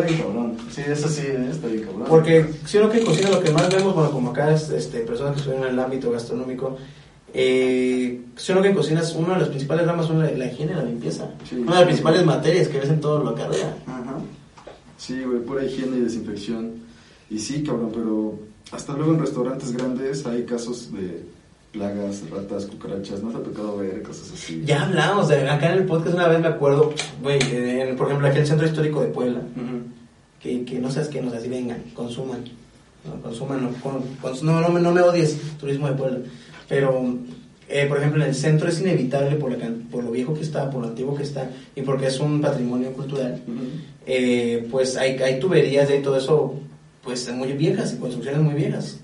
Está 0.00 0.10
bien 0.10 0.22
cabrón. 0.22 0.56
Sí, 0.70 0.82
eso 0.86 1.08
sí, 1.08 1.26
está 1.50 1.66
bien 1.66 1.82
cabrón. 1.84 2.04
Porque 2.08 2.46
si 2.64 2.78
uno 2.78 2.90
que 2.90 3.04
cocina 3.04 3.30
lo 3.30 3.40
que 3.40 3.50
más 3.50 3.68
vemos, 3.74 3.94
bueno, 3.94 4.10
como 4.10 4.30
acá 4.30 4.54
es 4.54 4.70
este, 4.70 5.00
personas 5.00 5.32
que 5.32 5.38
estuvieron 5.38 5.66
en 5.66 5.74
el 5.74 5.80
ámbito 5.80 6.10
gastronómico, 6.10 6.76
eh, 7.34 8.20
si 8.36 8.52
uno 8.52 8.62
que 8.62 8.74
cocina 8.74 9.00
es 9.00 9.12
una 9.14 9.34
de 9.34 9.40
las 9.40 9.48
principales 9.48 9.86
ramas 9.86 10.06
son 10.06 10.20
la, 10.20 10.30
la 10.30 10.46
higiene 10.46 10.72
y 10.72 10.76
la 10.76 10.84
limpieza. 10.84 11.30
Sí. 11.48 11.56
una 11.56 11.72
de 11.72 11.76
las 11.78 11.84
principales 11.84 12.24
materias 12.24 12.68
que 12.68 12.78
ves 12.78 12.88
en 12.88 13.00
todo 13.00 13.22
lo 13.22 13.34
que 13.34 13.42
carrera. 13.42 13.76
Ajá. 13.86 14.18
Sí, 14.96 15.22
güey, 15.22 15.40
pura 15.40 15.64
higiene 15.64 15.96
y 15.98 16.00
desinfección. 16.00 16.74
Y 17.30 17.38
sí, 17.38 17.62
cabrón, 17.62 17.90
pero 17.92 18.38
hasta 18.70 18.92
luego 18.94 19.14
en 19.14 19.20
restaurantes 19.20 19.72
grandes 19.72 20.26
hay 20.26 20.44
casos 20.44 20.92
de 20.92 21.24
plagas, 21.72 22.22
ratas, 22.30 22.66
cucarachas. 22.66 23.22
¿No 23.22 23.30
te 23.30 23.36
ha 23.38 23.42
tocado 23.42 23.76
ver 23.78 24.02
cosas 24.02 24.32
así? 24.32 24.62
Ya 24.64 24.82
hablamos, 24.84 25.28
de, 25.28 25.48
acá 25.48 25.72
en 25.72 25.78
el 25.78 25.86
podcast 25.86 26.14
una 26.14 26.28
vez 26.28 26.40
me 26.40 26.48
acuerdo, 26.48 26.92
güey, 27.22 27.38
por 27.96 28.06
ejemplo, 28.08 28.26
aquí 28.26 28.36
en 28.36 28.42
el 28.42 28.48
Centro 28.48 28.66
Histórico 28.66 29.00
de 29.02 29.08
Puebla, 29.08 29.40
que, 30.40 30.64
que 30.64 30.78
no 30.78 30.90
seas 30.90 31.08
que 31.08 31.20
nos 31.20 31.34
así 31.34 31.48
vengan, 31.48 31.82
consuman, 31.94 32.44
no, 33.04 33.20
consuman, 33.22 33.62
no, 33.62 33.70
con- 33.80 34.02
cons- 34.22 34.42
no, 34.42 34.60
no, 34.60 34.68
me- 34.70 34.80
no 34.80 34.92
me 34.92 35.02
odies, 35.02 35.36
turismo 35.58 35.88
de 35.88 35.94
Puebla, 35.94 36.18
pero 36.68 37.16
eh, 37.68 37.86
por 37.86 37.98
ejemplo 37.98 38.22
en 38.22 38.30
el 38.30 38.34
centro 38.34 38.68
es 38.68 38.80
inevitable 38.80 39.36
por, 39.36 39.50
la 39.50 39.58
por 39.90 40.02
lo 40.04 40.10
viejo 40.10 40.32
que 40.34 40.42
está, 40.42 40.70
por 40.70 40.82
lo 40.82 40.88
antiguo 40.88 41.14
que 41.14 41.22
está 41.24 41.50
y 41.76 41.82
porque 41.82 42.06
es 42.06 42.18
un 42.20 42.40
patrimonio 42.40 42.92
cultural, 42.92 43.42
eh, 44.06 44.66
pues 44.70 44.96
hay, 44.96 45.16
hay 45.18 45.38
tuberías 45.38 45.90
y 45.90 45.98
todo 46.02 46.16
eso, 46.16 46.54
pues 47.02 47.30
muy 47.32 47.52
viejas 47.52 47.92
y 47.94 47.98
construcciones 47.98 48.40
muy 48.40 48.54
viejas. 48.54 49.00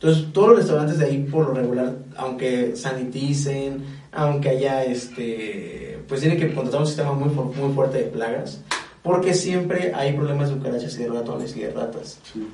Entonces, 0.00 0.32
todos 0.32 0.50
los 0.50 0.58
restaurantes 0.58 0.98
de 0.98 1.06
ahí, 1.06 1.18
por 1.30 1.48
lo 1.48 1.54
regular, 1.54 1.92
aunque 2.16 2.76
saniticen, 2.76 3.84
aunque 4.12 4.50
haya, 4.50 4.84
este, 4.84 5.98
pues 6.06 6.20
tienen 6.20 6.38
que 6.38 6.54
contratar 6.54 6.80
un 6.80 6.86
sistema 6.86 7.12
muy, 7.12 7.28
muy 7.30 7.74
fuerte 7.74 7.98
de 7.98 8.04
plagas, 8.04 8.60
porque 9.02 9.34
siempre 9.34 9.92
hay 9.94 10.12
problemas 10.12 10.50
de 10.50 10.56
cucarachas 10.56 10.94
y 10.94 11.02
de 11.02 11.08
ratones 11.08 11.56
y 11.56 11.60
de 11.60 11.70
ratas. 11.72 12.18
Sí. 12.32 12.46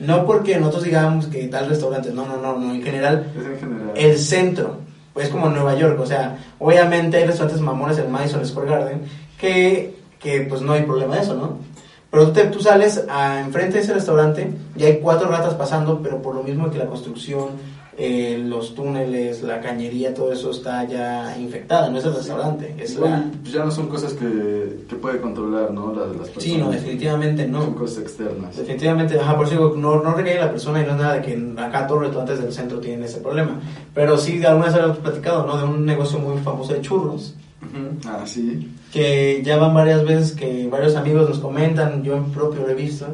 No 0.00 0.26
porque 0.26 0.58
nosotros 0.58 0.84
digamos 0.84 1.26
que 1.26 1.46
tal 1.48 1.68
restaurante, 1.68 2.10
no, 2.12 2.26
no, 2.26 2.36
no, 2.36 2.58
no, 2.58 2.74
en 2.74 2.82
general, 2.82 3.26
Es 3.36 3.46
en 3.46 3.58
general. 3.58 3.90
el 3.96 4.18
centro, 4.18 4.78
pues 5.12 5.28
como 5.28 5.48
Nueva 5.48 5.74
York, 5.76 5.98
o 6.00 6.06
sea, 6.06 6.38
obviamente 6.58 7.16
hay 7.16 7.26
restaurantes 7.26 7.60
mamones 7.62 7.98
en 7.98 8.10
Madison 8.10 8.44
Square 8.46 8.70
Garden 8.70 9.00
que, 9.40 9.96
que 10.20 10.42
pues 10.42 10.62
no 10.62 10.72
hay 10.72 10.82
problema 10.82 11.16
de 11.16 11.22
eso, 11.22 11.34
¿no? 11.34 11.58
Pero 12.10 12.26
tú, 12.26 12.32
te- 12.32 12.46
tú 12.46 12.60
sales 12.60 13.04
a, 13.08 13.40
enfrente 13.40 13.74
de 13.78 13.80
ese 13.84 13.94
restaurante 13.94 14.50
y 14.76 14.82
hay 14.84 14.98
cuatro 14.98 15.28
ratas 15.28 15.54
pasando, 15.54 16.00
pero 16.02 16.22
por 16.22 16.34
lo 16.34 16.42
mismo 16.42 16.70
que 16.70 16.78
la 16.78 16.86
construcción, 16.86 17.48
eh, 17.98 18.40
los 18.42 18.74
túneles, 18.74 19.42
la 19.42 19.60
cañería, 19.60 20.14
todo 20.14 20.32
eso 20.32 20.50
está 20.52 20.84
ya 20.84 21.36
infectada, 21.38 21.90
no 21.90 21.98
es 21.98 22.04
el 22.04 22.14
restaurante, 22.14 22.74
es 22.78 22.92
Igual, 22.92 23.10
la... 23.10 23.24
pues 23.42 23.52
ya 23.52 23.64
no 23.64 23.70
son 23.72 23.88
cosas 23.88 24.14
que, 24.14 24.84
que 24.88 24.94
puede 24.96 25.20
controlar, 25.20 25.70
¿no? 25.72 25.92
Las, 25.92 26.08
las 26.16 26.28
personas. 26.28 26.42
Sí, 26.44 26.56
no, 26.56 26.70
definitivamente 26.70 27.42
Son 27.42 27.52
no. 27.52 27.74
cosas 27.74 27.98
externas. 27.98 28.56
Definitivamente, 28.56 29.18
ajá, 29.20 29.36
por 29.36 29.46
eso 29.46 29.54
digo, 29.56 29.74
no, 29.76 30.00
no 30.02 30.14
recae 30.14 30.38
la 30.38 30.50
persona 30.50 30.80
y 30.80 30.86
no 30.86 30.92
es 30.92 30.98
nada 30.98 31.14
de 31.14 31.22
que 31.22 31.60
acá 31.60 31.86
todos 31.88 32.00
los 32.02 32.08
restaurantes 32.10 32.42
del 32.42 32.52
centro 32.54 32.78
tienen 32.80 33.02
ese 33.04 33.18
problema. 33.18 33.60
Pero 33.94 34.16
sí, 34.16 34.42
alguna 34.46 34.66
vez 34.66 34.74
habíamos 34.76 34.98
platicado, 34.98 35.44
¿no? 35.44 35.58
De 35.58 35.64
un 35.64 35.84
negocio 35.84 36.18
muy 36.20 36.40
famoso 36.40 36.72
de 36.72 36.80
churros, 36.80 37.34
Ah, 38.06 38.24
sí. 38.26 38.74
que 38.92 39.42
ya 39.44 39.56
van 39.58 39.74
varias 39.74 40.04
veces 40.04 40.32
que 40.32 40.66
varios 40.68 40.96
amigos 40.96 41.28
nos 41.28 41.38
comentan, 41.38 42.02
yo 42.02 42.16
en 42.16 42.30
propio 42.32 42.62
lo 42.62 42.70
he 42.70 42.74
visto, 42.74 43.06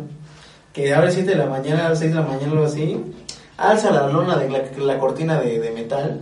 que 0.73 0.93
a 0.95 1.01
las 1.01 1.15
7 1.15 1.31
de 1.31 1.37
la 1.37 1.47
mañana, 1.47 1.87
a 1.87 1.91
las 1.91 1.99
6 2.01 2.13
de 2.13 2.21
la 2.21 2.27
mañana, 2.27 2.53
algo 2.53 2.65
así, 2.65 2.97
alza 3.57 3.91
la 3.91 4.09
lona 4.09 4.37
de 4.37 4.49
la, 4.51 4.63
la 4.79 4.99
cortina 4.99 5.41
de, 5.41 5.61
de 5.61 5.71
metal 5.71 6.21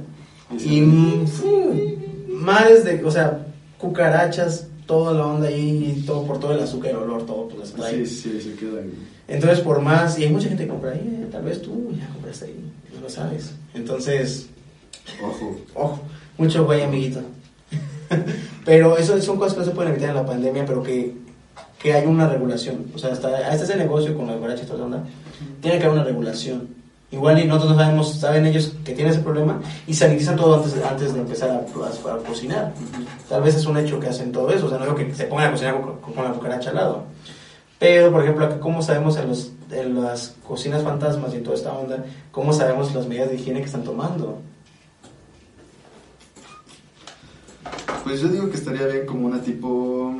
Y 0.59 0.81
mm, 0.83 1.27
sí, 1.27 1.99
mares 2.29 2.85
de, 2.85 3.03
o 3.05 3.11
sea, 3.11 3.47
cucarachas, 3.79 4.69
toda 4.87 5.15
la 5.15 5.27
onda 5.27 5.49
ahí, 5.49 6.03
todo 6.07 6.27
por 6.27 6.39
todo 6.39 6.53
el 6.53 6.61
azúcar, 6.61 6.91
el 6.91 6.97
olor, 6.99 7.25
todo, 7.25 7.49
pues 7.49 7.71
está 7.71 7.87
ahí. 7.87 8.05
Sí, 8.07 8.23
sí, 8.23 8.41
se 8.41 8.55
quedan. 8.57 8.91
Entonces, 9.29 9.61
por 9.61 9.81
más, 9.81 10.19
y 10.19 10.25
hay 10.25 10.31
mucha 10.31 10.49
gente 10.49 10.65
que 10.65 10.71
compra 10.71 10.91
ahí, 10.93 11.21
eh, 11.23 11.29
tal 11.31 11.43
vez 11.45 11.63
tú 11.63 11.91
ya 11.99 12.07
compraste 12.13 12.47
ahí, 12.47 12.71
no 12.95 13.01
lo 13.01 13.09
sabes. 13.09 13.55
Entonces, 13.75 14.49
Ojo. 15.23 15.57
ojo, 15.75 16.01
mucho 16.37 16.65
güey, 16.65 16.83
amiguito. 16.83 17.21
pero 18.65 18.97
eso 18.99 19.21
son 19.21 19.39
cosas 19.39 19.55
que 19.55 19.61
no 19.61 19.67
se 19.67 19.73
pueden 19.73 19.93
evitar 19.93 20.11
en 20.11 20.17
la 20.17 20.27
pandemia, 20.27 20.65
pero 20.67 20.83
que, 20.83 21.15
que 21.79 21.93
hay 21.95 22.07
una 22.07 22.29
regulación. 22.29 22.87
O 22.95 22.99
sea, 22.99 23.13
hasta, 23.13 23.29
hasta 23.49 23.65
ese 23.65 23.77
negocio 23.77 24.17
con 24.17 24.27
las 24.27 24.39
guarachas 24.39 24.65
y 24.67 24.69
toda 24.71 24.85
onda, 24.85 25.03
tiene 25.61 25.79
que 25.79 25.85
haber 25.85 25.99
una 25.99 26.05
regulación. 26.05 26.69
Igual 27.11 27.39
y 27.41 27.45
nosotros 27.45 27.73
no 27.77 27.79
sabemos, 27.83 28.15
saben 28.15 28.47
ellos 28.47 28.73
que 28.87 28.95
tienen 28.95 29.13
ese 29.13 29.23
problema 29.23 29.61
y 29.87 29.93
sanitizan 29.93 30.35
todo 30.37 30.55
antes, 30.57 30.75
antes 30.83 31.13
de 31.13 31.21
empezar 31.21 31.51
a, 31.51 31.55
a- 31.57 32.15
a 32.15 32.19
cocinar. 32.19 32.73
Tal 33.29 33.43
vez 33.43 33.55
es 33.55 33.67
un 33.67 33.77
hecho 33.77 34.01
que 34.01 34.09
hacen 34.09 34.33
todo 34.33 34.51
eso, 34.51 34.65
o 34.65 34.69
sea, 34.71 34.79
no 34.79 34.85
digo 34.85 34.97
que 34.97 35.15
se 35.15 35.25
pongan 35.25 35.49
a 35.49 35.51
cocinar 35.51 35.79
con, 35.79 36.15
con 36.15 36.25
la 36.25 36.31
cucaracha 36.33 36.71
al 36.71 36.77
lado. 36.77 37.03
Pero, 37.79 38.11
por 38.13 38.23
ejemplo, 38.23 38.47
acá, 38.47 38.61
¿cómo 38.61 38.81
sabemos 38.81 39.17
en, 39.19 39.29
los, 39.29 39.51
en 39.73 40.03
las 40.03 40.37
cocinas 40.47 40.83
fantasmas 40.83 41.35
y 41.35 41.37
en 41.39 41.43
toda 41.43 41.57
esta 41.57 41.73
onda, 41.75 42.03
cómo 42.31 42.53
sabemos 42.55 42.95
las 42.95 43.07
medidas 43.07 43.29
de 43.29 43.35
higiene 43.35 43.59
que 43.61 43.67
están 43.67 43.83
tomando? 43.85 44.39
Pues 48.05 48.21
yo 48.21 48.29
digo 48.29 48.51
que 48.51 48.57
estaría 48.57 48.87
bien 48.87 49.07
como 49.07 49.27
una 49.27 49.41
tipo. 49.41 50.15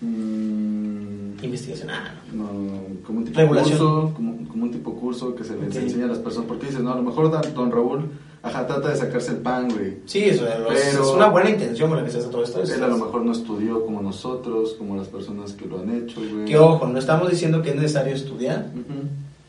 mm, 0.00 1.42
Investigación. 1.42 1.88
Ah, 1.90 2.14
no. 2.34 2.44
no, 2.44 2.80
como 3.06 3.18
un 3.20 3.24
tipo 3.24 3.40
Regulación. 3.40 3.78
curso, 3.78 4.12
como, 4.14 4.48
como 4.48 4.64
un 4.64 4.70
tipo 4.70 4.94
curso 4.94 5.34
que 5.34 5.42
se 5.44 5.56
les 5.56 5.74
enseña 5.74 6.04
a 6.04 6.08
las 6.08 6.18
personas. 6.18 6.48
Porque 6.48 6.66
dicen, 6.66 6.84
no, 6.84 6.92
a 6.92 6.96
lo 6.96 7.02
mejor 7.02 7.30
don, 7.30 7.40
don 7.54 7.72
Raúl, 7.72 8.10
ajá, 8.42 8.66
trata 8.66 8.90
de 8.90 8.96
sacarse 8.96 9.30
el 9.32 9.38
pan, 9.38 9.68
güey. 9.70 9.98
Sí, 10.04 10.20
eso 10.24 10.46
es, 10.46 10.54
Pero- 10.54 10.72
es 10.72 10.98
una 11.14 11.28
buena 11.30 11.48
intención 11.50 11.88
para 11.90 12.04
que 12.04 12.10
se 12.10 12.18
hace 12.18 12.28
todo 12.28 12.44
esto. 12.44 12.62
es- 12.62 12.70
Él 12.70 12.82
a 12.84 12.88
lo 12.88 12.98
mejor 12.98 13.22
no 13.24 13.32
estudió 13.32 13.84
como 13.84 14.02
nosotros, 14.02 14.74
como 14.78 14.96
las 14.96 15.08
personas 15.08 15.52
que 15.52 15.64
lo 15.66 15.80
han 15.80 15.90
hecho, 15.90 16.20
güey. 16.20 16.44
Que 16.44 16.58
ojo, 16.58 16.86
no 16.86 16.98
estamos 16.98 17.30
diciendo 17.30 17.62
que 17.62 17.70
es 17.70 17.76
necesario 17.76 18.14
estudiar 18.14 18.66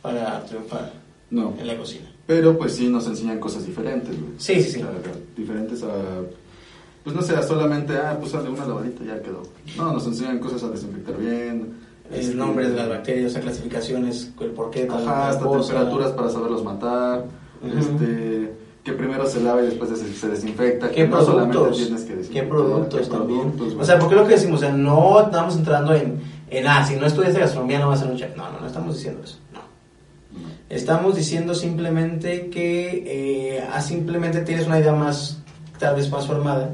para 0.01 0.43
triunfar. 0.45 0.93
No. 1.29 1.53
en 1.59 1.65
la 1.67 1.77
cocina. 1.77 2.11
Pero 2.27 2.57
pues 2.57 2.73
sí 2.73 2.89
nos 2.89 3.07
enseñan 3.07 3.39
cosas 3.39 3.65
diferentes, 3.65 4.09
güey. 4.19 4.33
Sí, 4.37 4.55
sí, 4.61 4.71
sí. 4.71 4.79
O 4.81 4.83
sea, 4.83 5.13
diferentes 5.37 5.81
a... 5.83 5.87
Pues 7.03 7.15
no 7.15 7.21
sé, 7.21 7.35
a 7.35 7.41
solamente, 7.43 7.97
ah, 7.97 8.15
pues 8.19 8.31
dale 8.31 8.49
una 8.49 8.65
lavadita, 8.65 9.03
ya 9.03 9.21
quedó. 9.21 9.41
No, 9.77 9.93
nos 9.93 10.05
enseñan 10.05 10.39
cosas 10.39 10.63
a 10.63 10.69
desinfectar 10.69 11.17
bien. 11.17 11.73
El 12.11 12.19
este, 12.19 12.35
nombre 12.35 12.69
de 12.69 12.75
las 12.75 12.89
bacterias, 12.89 13.33
las 13.33 13.41
clasificaciones, 13.43 14.31
el 14.39 14.49
por 14.51 14.69
qué 14.69 14.85
tal 14.85 15.01
Ajá, 15.07 15.29
hasta 15.29 15.43
cosa. 15.45 15.73
temperaturas 15.73 16.11
para 16.11 16.29
saberlos 16.29 16.63
matar. 16.63 17.25
Ujú. 17.65 17.77
Este, 17.79 18.53
que 18.83 18.93
primero 18.93 19.25
se 19.27 19.41
lava 19.41 19.61
y 19.61 19.67
después 19.67 19.89
se, 19.97 20.13
se 20.13 20.27
desinfecta. 20.27 20.89
¿Qué 20.89 20.95
que 21.03 21.07
no 21.07 21.23
solamente 21.23 21.53
productos? 21.53 21.77
tienes 21.85 22.01
que 22.01 22.07
¿Qué 22.09 22.15
desinfectar, 22.17 22.49
productos 22.49 23.01
qué 23.01 23.07
también? 23.07 23.51
productos, 23.51 23.81
o 23.81 23.85
sea, 23.85 23.99
porque 23.99 24.15
lo 24.15 24.23
que 24.25 24.33
decimos, 24.33 24.57
o 24.59 24.63
sea, 24.65 24.73
no 24.73 25.21
estamos 25.21 25.55
entrando 25.55 25.93
en, 25.93 26.19
en, 26.49 26.67
ah, 26.67 26.85
si 26.85 26.95
no 26.95 27.05
estudias 27.05 27.37
gastronomía 27.37 27.79
no 27.79 27.89
vas 27.89 27.99
a 27.99 28.03
ser 28.03 28.11
un 28.11 28.17
chef. 28.17 28.35
No, 28.35 28.51
no, 28.51 28.59
no 28.59 28.67
estamos 28.67 28.95
diciendo 28.95 29.21
eso. 29.23 29.37
No. 29.53 29.59
Estamos 30.69 31.15
diciendo 31.15 31.53
simplemente 31.55 32.49
que 32.49 33.03
eh, 33.57 33.67
ah, 33.71 33.81
simplemente 33.81 34.41
tienes 34.41 34.65
una 34.67 34.79
idea 34.79 34.93
más, 34.93 35.37
tal 35.77 35.95
vez 35.95 36.09
más 36.09 36.25
formada, 36.27 36.71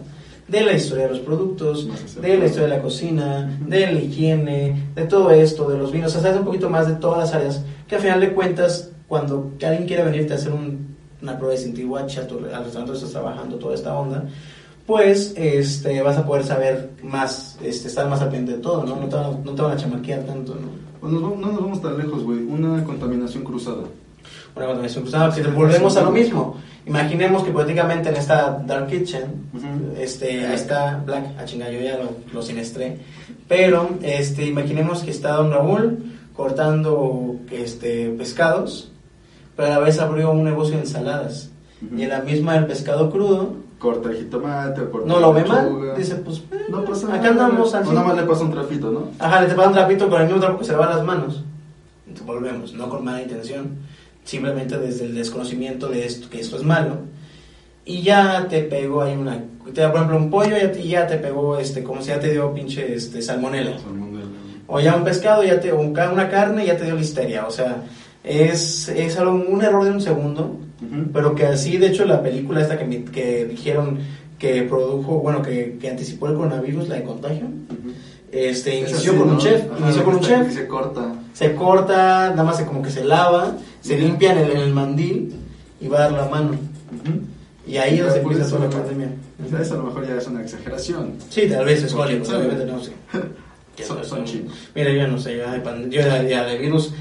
de 0.47 0.61
la 0.61 0.73
historia 0.73 1.03
de 1.05 1.09
los 1.11 1.19
productos, 1.19 1.87
de 2.21 2.37
la 2.37 2.45
historia 2.45 2.67
de 2.69 2.75
la 2.77 2.81
cocina, 2.81 3.57
de 3.67 3.91
la 3.91 3.99
higiene, 3.99 4.89
de 4.95 5.03
todo 5.05 5.31
esto, 5.31 5.67
de 5.69 5.77
los 5.77 5.91
vinos. 5.91 6.09
O 6.09 6.13
sea, 6.13 6.21
sabes 6.21 6.37
un 6.39 6.45
poquito 6.45 6.69
más 6.69 6.87
de 6.87 6.93
todas 6.95 7.19
las 7.19 7.33
áreas 7.33 7.63
que 7.87 7.95
al 7.95 8.01
final 8.01 8.21
de 8.21 8.33
cuentas, 8.33 8.89
cuando 9.07 9.51
alguien 9.65 9.85
quiera 9.87 10.03
venirte 10.05 10.33
a 10.33 10.35
hacer 10.37 10.51
un- 10.53 10.95
una 11.21 11.37
prueba 11.37 11.53
de 11.55 11.59
Cintihuachi 11.61 12.19
a 12.19 12.27
tu- 12.27 12.37
al 12.37 12.63
restaurante 12.63 12.93
estás 12.93 13.11
trabajando, 13.11 13.57
toda 13.57 13.75
esta 13.75 13.97
onda, 13.97 14.23
pues 14.85 15.33
este, 15.35 16.01
vas 16.01 16.17
a 16.17 16.25
poder 16.25 16.45
saber 16.45 16.91
más, 17.03 17.57
este, 17.61 17.87
estar 17.89 18.07
más 18.07 18.21
al 18.21 18.29
pendiente 18.29 18.53
de 18.53 18.59
todo, 18.59 18.83
¿no? 18.85 18.95
No 18.95 19.07
te, 19.07 19.15
van 19.15 19.25
a- 19.25 19.37
no 19.43 19.51
te 19.53 19.61
van 19.61 19.71
a 19.71 19.77
chamaquear 19.77 20.21
tanto, 20.21 20.53
¿no? 20.55 20.67
Pues 21.01 21.11
nos 21.11 21.21
vamos- 21.21 21.39
no 21.39 21.47
nos 21.51 21.61
vamos 21.61 21.81
tan 21.81 21.97
lejos, 21.97 22.23
güey. 22.23 22.39
Una 22.39 22.83
contaminación 22.83 23.43
cruzada. 23.43 23.83
Una 24.55 24.65
contaminación 24.65 25.03
cruzada. 25.03 25.31
Si 25.33 25.41
volvemos 25.41 25.97
a 25.97 26.01
lo 26.03 26.11
mismo, 26.11 26.55
imaginemos 26.87 27.43
que 27.43 27.49
hipotéticamente 27.49 28.09
en 28.09 28.15
esta 28.15 28.61
Dark 28.65 28.87
Kitchen, 28.87 29.23
Ujú. 29.53 29.99
este, 29.99 30.45
ahí 30.47 30.55
está 30.55 31.01
Black, 31.05 31.37
a 31.39 31.45
chingar, 31.45 31.71
yo 31.71 31.81
ya 31.81 31.97
lo, 31.97 32.09
lo 32.33 32.41
sinestré, 32.41 32.97
pero 33.47 33.89
este, 34.01 34.45
imaginemos 34.45 35.03
que 35.03 35.11
está 35.11 35.33
Don 35.33 35.51
Raúl 35.51 36.13
cortando 36.35 37.35
este, 37.51 38.09
pescados, 38.11 38.91
pero 39.55 39.67
a 39.67 39.71
la 39.71 39.79
vez 39.79 39.99
abrió 39.99 40.31
un 40.31 40.43
negocio 40.43 40.75
de 40.75 40.81
ensaladas. 40.81 41.49
Ujú. 41.85 41.97
Y 41.97 42.03
en 42.03 42.09
la 42.09 42.21
misma 42.21 42.55
el 42.57 42.65
pescado 42.67 43.11
crudo, 43.11 43.67
Corta 43.79 44.09
el 44.09 44.17
jitomate, 44.17 44.89
corta 44.89 45.07
no 45.07 45.19
lo 45.19 45.33
ve 45.33 45.45
mal, 45.45 45.93
dice 45.95 46.15
pues, 46.15 46.39
eh, 46.51 46.65
No 46.67 46.83
pasa 46.83 47.07
acá 47.13 47.29
nada. 47.29 47.45
andamos 47.45 47.75
al 47.75 47.85
O 47.87 47.93
nada 47.93 48.07
más 48.07 48.17
le 48.17 48.23
pasa 48.23 48.43
un 48.43 48.51
trapito, 48.51 48.89
¿no? 48.91 49.09
Ajá, 49.19 49.41
le 49.41 49.49
te 49.49 49.53
pasan 49.53 49.69
un 49.69 49.75
trapito 49.75 50.09
con 50.09 50.19
el 50.19 50.25
mismo 50.25 50.41
trapo 50.41 50.57
que 50.57 50.65
se 50.65 50.71
lava 50.71 50.95
las 50.95 51.05
manos. 51.05 51.43
Entonces, 52.07 52.25
volvemos, 52.25 52.73
no 52.73 52.89
con 52.89 53.05
mala 53.05 53.21
intención, 53.21 53.77
simplemente 54.27 54.77
desde 54.77 55.05
el 55.05 55.15
desconocimiento 55.15 55.87
de 55.87 56.05
esto, 56.05 56.29
que 56.29 56.39
esto 56.41 56.57
es 56.57 56.63
malo. 56.63 56.97
Y 57.85 58.01
ya 58.01 58.47
te 58.49 58.61
pegó 58.63 59.01
ahí 59.01 59.15
una, 59.15 59.41
te 59.73 59.79
da 59.81 59.89
por 59.91 60.01
ejemplo 60.01 60.17
un 60.17 60.29
pollo 60.29 60.55
y 60.57 60.89
ya 60.89 61.07
te, 61.07 61.17
pegó, 61.17 61.57
este, 61.57 61.83
como 61.83 62.01
si 62.01 62.09
ya 62.09 62.19
te 62.19 62.31
dio 62.31 62.53
pinche 62.53 62.93
este, 62.93 63.21
salmonela. 63.21 63.79
Salmonela. 63.79 64.25
O 64.67 64.81
ya 64.81 64.95
un 64.97 65.05
pescado, 65.05 65.43
ya 65.43 65.59
te, 65.61 65.71
o 65.71 65.79
un 65.79 65.97
una 65.97 66.29
carne 66.29 66.65
ya 66.65 66.75
te 66.77 66.83
dio 66.83 66.95
listeria. 66.95 67.47
O 67.47 67.51
sea, 67.51 67.83
es, 68.25 68.89
es 68.89 69.17
algo, 69.17 69.31
un 69.33 69.61
error 69.63 69.85
de 69.85 69.91
un 69.91 70.01
segundo, 70.01 70.57
Ujú. 70.81 71.11
pero 71.13 71.33
que 71.33 71.45
así, 71.45 71.77
de 71.77 71.87
hecho, 71.87 72.03
la 72.03 72.21
película 72.21 72.61
esta 72.61 72.77
que, 72.77 72.83
mi- 72.83 73.05
que 73.05 73.45
dijeron 73.45 73.99
que 74.37 74.63
produjo, 74.63 75.19
bueno, 75.19 75.41
que, 75.41 75.77
que 75.79 75.89
anticipó 75.89 76.27
el 76.27 76.35
coronavirus, 76.35 76.89
la 76.89 76.95
de 76.95 77.03
contagio. 77.03 77.45
Ujú. 77.45 77.93
Este, 78.33 78.81
Es 78.81 78.89
inició 78.91 79.11
así, 79.11 79.19
con 79.21 79.29
un 79.29 79.33
¿no? 79.35 79.39
chef, 79.39 79.63
Ajá, 79.71 79.79
inició 79.85 80.03
con 80.03 80.15
un 80.15 80.19
chef, 80.19 80.53
Se 80.53 80.67
corta. 80.67 81.13
Se 81.37 81.53
corta, 81.53 82.31
nada 82.31 82.43
más 82.43 82.57
se 82.57 82.65
como 82.65 82.81
que 82.81 82.89
se 82.89 83.03
lava, 83.03 83.57
se 83.79 83.95
limpia 83.95 84.31
en 84.31 84.57
el, 84.57 84.73
mandil 84.73 85.35
y 85.79 85.87
va 85.87 85.97
a 85.99 86.01
dar 86.01 86.11
la 86.13 86.25
mano. 86.29 86.57
Y 87.67 87.77
ahí 87.77 87.99
es 87.99 88.05
donde 88.05 88.21
pues, 88.21 88.37
empieza 88.37 88.55
toda 88.55 88.67
la 88.67 88.71
pandemia. 88.75 89.09
o 89.45 89.47
sea, 89.47 89.61
Eso 89.61 89.73
a 89.75 89.77
lo 89.77 89.83
mejor 89.83 90.07
ya 90.07 90.15
es 90.15 90.25
una 90.25 90.41
exageración. 90.41 91.13
Sí, 91.29 91.47
tal 91.47 91.63
vez 91.63 91.83
es 91.83 91.93
Hollywood, 91.93 92.27
obviamente 92.33 92.65
no 92.65 92.81
sé. 92.81 92.91
Son- 93.85 94.03
son 94.03 94.25
chinos. 94.25 94.51
Mira, 94.73 94.91
yo 94.91 95.07
no 95.07 95.19
sé, 95.19 95.37
ya 95.37 95.51
de, 95.51 95.89
yo 95.91 96.01
ya, 96.01 96.23
ya 96.23 96.43
de 96.43 96.57
virus, 96.57 96.91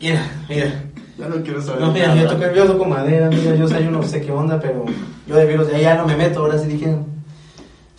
mira, 0.00 0.30
mira. 0.48 0.84
Ya 1.18 1.26
no 1.28 1.42
quiero 1.42 1.60
saber 1.60 1.80
No, 1.80 1.90
mira, 1.90 2.14
nada. 2.14 2.22
yo 2.22 2.28
toco, 2.28 2.54
yo 2.54 2.64
toco 2.66 2.84
madera, 2.84 3.28
mira, 3.30 3.56
yo, 3.56 3.66
sé, 3.66 3.82
yo 3.82 3.90
no 3.90 4.04
sé 4.04 4.20
qué 4.20 4.30
onda, 4.30 4.60
pero 4.60 4.84
yo 5.26 5.34
de 5.34 5.44
virus 5.46 5.72
ya, 5.72 5.78
ya 5.80 5.94
no 5.96 6.06
me 6.06 6.16
meto, 6.16 6.38
ahora 6.38 6.56
sí 6.56 6.68
dije, 6.68 6.96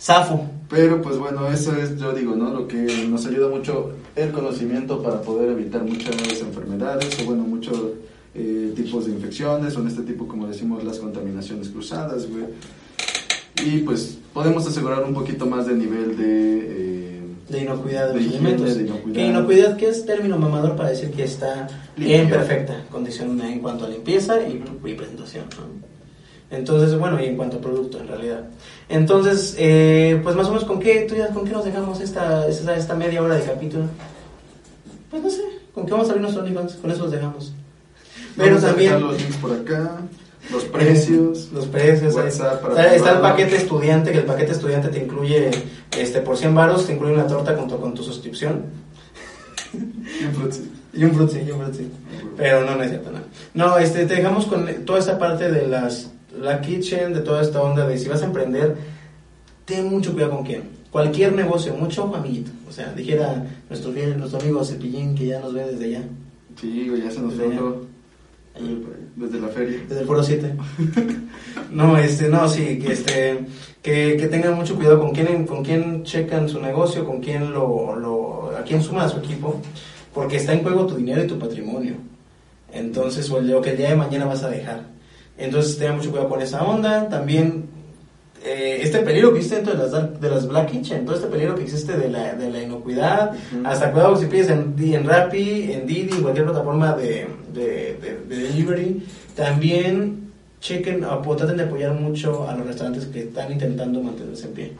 zafo. 0.00 0.46
Pero 0.70 1.02
pues 1.02 1.18
bueno, 1.18 1.46
eso 1.48 1.76
es, 1.76 1.98
yo 1.98 2.12
digo, 2.12 2.34
¿no? 2.34 2.48
Lo 2.48 2.66
que 2.66 3.06
nos 3.10 3.26
ayuda 3.26 3.48
mucho 3.48 3.92
el 4.16 4.30
conocimiento 4.32 5.02
para 5.02 5.20
poder 5.22 5.50
evitar 5.50 5.82
muchas 5.84 6.14
enfermedades 6.40 7.18
o 7.20 7.24
bueno, 7.24 7.42
muchos 7.42 7.76
eh, 8.34 8.72
tipos 8.76 9.06
de 9.06 9.12
infecciones 9.12 9.76
o 9.76 9.80
en 9.80 9.88
este 9.88 10.02
tipo, 10.02 10.26
como 10.28 10.46
decimos, 10.46 10.84
las 10.84 10.98
contaminaciones 10.98 11.68
cruzadas, 11.68 12.26
güey. 12.28 12.44
Y 13.64 13.78
pues 13.80 14.18
podemos 14.32 14.66
asegurar 14.66 15.04
un 15.04 15.14
poquito 15.14 15.46
más 15.46 15.66
de 15.66 15.74
nivel 15.74 16.16
de... 16.16 16.58
eh, 16.60 17.20
De 17.48 17.60
inocuidad 17.62 18.08
de, 18.08 18.14
De 18.14 18.20
los 18.20 18.26
higiene, 18.26 18.48
alimentos. 18.48 18.76
de 18.76 18.82
inocuidad. 18.84 19.14
Que 19.16 19.26
inocuidad, 19.26 19.76
que 19.76 19.88
es 19.88 20.04
término 20.06 20.38
mamador 20.38 20.74
para 20.76 20.90
decir 20.90 21.10
que 21.12 21.22
está 21.24 21.68
Limpio. 21.96 22.16
en 22.16 22.28
perfecta 22.30 22.84
condición 22.90 23.40
en 23.40 23.60
cuanto 23.60 23.84
a 23.84 23.88
limpieza 23.88 24.36
y, 24.46 24.62
y 24.84 24.94
presentación. 24.94 25.44
¿no? 25.56 25.93
Entonces, 26.56 26.98
bueno, 26.98 27.20
y 27.20 27.26
en 27.26 27.36
cuanto 27.36 27.58
a 27.58 27.60
producto, 27.60 27.98
en 27.98 28.08
realidad. 28.08 28.44
Entonces, 28.88 29.54
eh, 29.58 30.20
pues 30.22 30.36
más 30.36 30.46
o 30.46 30.50
menos, 30.50 30.64
¿con 30.64 30.80
qué, 30.80 31.06
tú 31.08 31.14
ya, 31.14 31.28
¿con 31.28 31.44
qué 31.44 31.52
nos 31.52 31.64
dejamos 31.64 32.00
esta, 32.00 32.46
esta, 32.46 32.76
esta 32.76 32.94
media 32.94 33.22
hora 33.22 33.34
de 33.34 33.42
capítulo? 33.42 33.84
Pues 35.10 35.22
no 35.22 35.30
sé, 35.30 35.42
¿con 35.74 35.86
qué 35.86 35.92
vamos 35.92 36.08
a 36.08 36.10
abrir 36.10 36.22
nuestro 36.22 36.42
OnlyFans? 36.42 36.74
Con 36.74 36.90
eso 36.90 37.02
los 37.04 37.12
dejamos. 37.12 37.52
Pero 38.36 38.56
vamos 38.56 38.64
también... 38.64 39.00
los 39.00 39.20
links 39.20 39.36
por 39.36 39.52
acá, 39.52 40.00
los 40.50 40.64
precios. 40.64 41.50
Los 41.52 41.66
precios. 41.66 42.14
WhatsApp 42.14 42.60
para 42.60 42.74
está, 42.74 42.94
está 42.94 43.12
el 43.12 43.20
paquete 43.20 43.56
estudiante, 43.56 44.12
que 44.12 44.18
el 44.18 44.24
paquete 44.24 44.52
estudiante 44.52 44.88
te 44.88 44.98
incluye, 44.98 45.50
este, 45.96 46.20
por 46.20 46.36
100 46.36 46.54
baros, 46.54 46.86
te 46.86 46.92
incluye 46.92 47.14
una 47.14 47.26
torta 47.26 47.54
junto 47.56 47.78
con 47.78 47.94
tu 47.94 48.02
suscripción. 48.02 48.64
y 49.72 50.24
un 50.24 50.34
frutzi. 50.34 50.70
Y 50.92 51.04
un 51.04 51.14
frutzi, 51.14 51.38
y 51.40 51.50
un 51.50 51.60
frutzi. 51.60 51.88
Pero 52.36 52.64
no, 52.64 52.76
no 52.76 52.82
es 52.82 52.90
cierto, 52.90 53.10
no. 53.10 53.20
No, 53.54 53.78
este, 53.78 54.04
te 54.06 54.16
dejamos 54.16 54.46
con 54.46 54.66
toda 54.84 54.98
esta 54.98 55.18
parte 55.18 55.50
de 55.50 55.66
las, 55.66 56.10
la 56.40 56.60
kitchen, 56.60 57.12
de 57.14 57.20
toda 57.20 57.42
esta 57.42 57.62
onda 57.62 57.86
de 57.86 57.98
si 57.98 58.08
vas 58.08 58.22
a 58.22 58.26
emprender, 58.26 58.76
ten 59.64 59.88
mucho 59.88 60.12
cuidado 60.12 60.32
con 60.36 60.44
quién. 60.44 60.62
Cualquier 60.90 61.32
negocio, 61.34 61.74
mucho 61.74 62.14
amiguito. 62.14 62.50
O 62.68 62.72
sea, 62.72 62.92
dijera 62.92 63.44
nuestro, 63.68 63.90
nuestro 63.92 64.40
amigo 64.40 64.64
Cepillín, 64.64 65.14
que 65.14 65.26
ya 65.26 65.40
nos 65.40 65.52
ve 65.54 65.64
desde 65.66 65.84
allá, 65.86 66.02
Sí, 66.60 66.88
ya 67.04 67.10
se 67.10 67.20
nos 67.20 67.34
fue 67.34 67.48
Desde 69.16 69.40
la 69.40 69.48
feria. 69.48 69.80
desde 69.88 70.00
el 70.02 70.06
foro 70.06 70.22
7. 70.22 70.54
no, 71.72 71.98
este, 71.98 72.28
no, 72.28 72.48
sí, 72.48 72.78
que 72.78 72.92
este, 72.92 73.40
que, 73.82 74.16
que 74.16 74.26
tengan 74.28 74.54
mucho 74.54 74.76
cuidado 74.76 75.00
con 75.00 75.10
quién, 75.12 75.46
con 75.46 75.64
quién 75.64 76.04
checan 76.04 76.48
su 76.48 76.60
negocio, 76.60 77.04
con 77.04 77.20
quién 77.20 77.52
lo, 77.52 77.96
lo, 77.96 78.56
a 78.56 78.62
quién 78.62 78.80
suma 78.82 79.04
a 79.04 79.08
su 79.08 79.18
equipo, 79.18 79.60
porque 80.12 80.36
está 80.36 80.52
en 80.52 80.62
juego 80.62 80.86
tu 80.86 80.94
dinero 80.94 81.24
y 81.24 81.26
tu 81.26 81.38
patrimonio. 81.38 81.94
Entonces, 82.72 83.28
o 83.30 83.38
el- 83.38 83.60
que 83.60 83.70
el 83.70 83.76
día 83.76 83.90
de 83.90 83.96
mañana 83.96 84.24
vas 84.26 84.44
a 84.44 84.48
dejar. 84.50 84.82
Entonces, 85.36 85.78
tengan 85.78 85.96
mucho 85.96 86.10
cuidado 86.10 86.28
con 86.28 86.40
esa 86.42 86.62
onda. 86.62 87.08
También, 87.08 87.64
eh, 88.44 88.78
este 88.82 88.98
peligro 89.00 89.32
que 89.32 89.38
existe 89.38 89.56
dentro 89.56 89.74
de 89.74 89.90
las, 89.90 90.20
de 90.20 90.30
las 90.30 90.46
Black 90.48 90.70
Kitchen, 90.70 91.04
todo 91.04 91.16
este 91.16 91.28
peligro 91.28 91.54
que 91.54 91.62
existe 91.62 91.96
de 91.96 92.08
la, 92.10 92.34
de 92.34 92.50
la 92.50 92.62
inocuidad, 92.62 93.32
Ujú. 93.32 93.66
hasta 93.66 93.90
cuidado 93.90 94.16
si 94.16 94.26
pides 94.26 94.48
en, 94.50 94.74
en 94.78 95.04
Rappi, 95.06 95.72
en 95.72 95.86
Didi, 95.86 96.12
en 96.16 96.22
cualquier 96.22 96.44
plataforma 96.46 96.92
de, 96.94 97.26
de, 97.52 97.98
de- 98.00 98.20
de 98.28 98.36
delivery, 98.48 99.02
también 99.34 100.30
chequen 100.60 101.04
o 101.04 101.36
traten 101.36 101.56
de 101.56 101.64
apoyar 101.64 101.92
mucho 101.94 102.48
a 102.48 102.54
los 102.56 102.66
restaurantes 102.66 103.06
que 103.06 103.24
están 103.24 103.50
intentando 103.52 104.00
mantenerse 104.02 104.46
en 104.46 104.52
pie. 104.52 104.72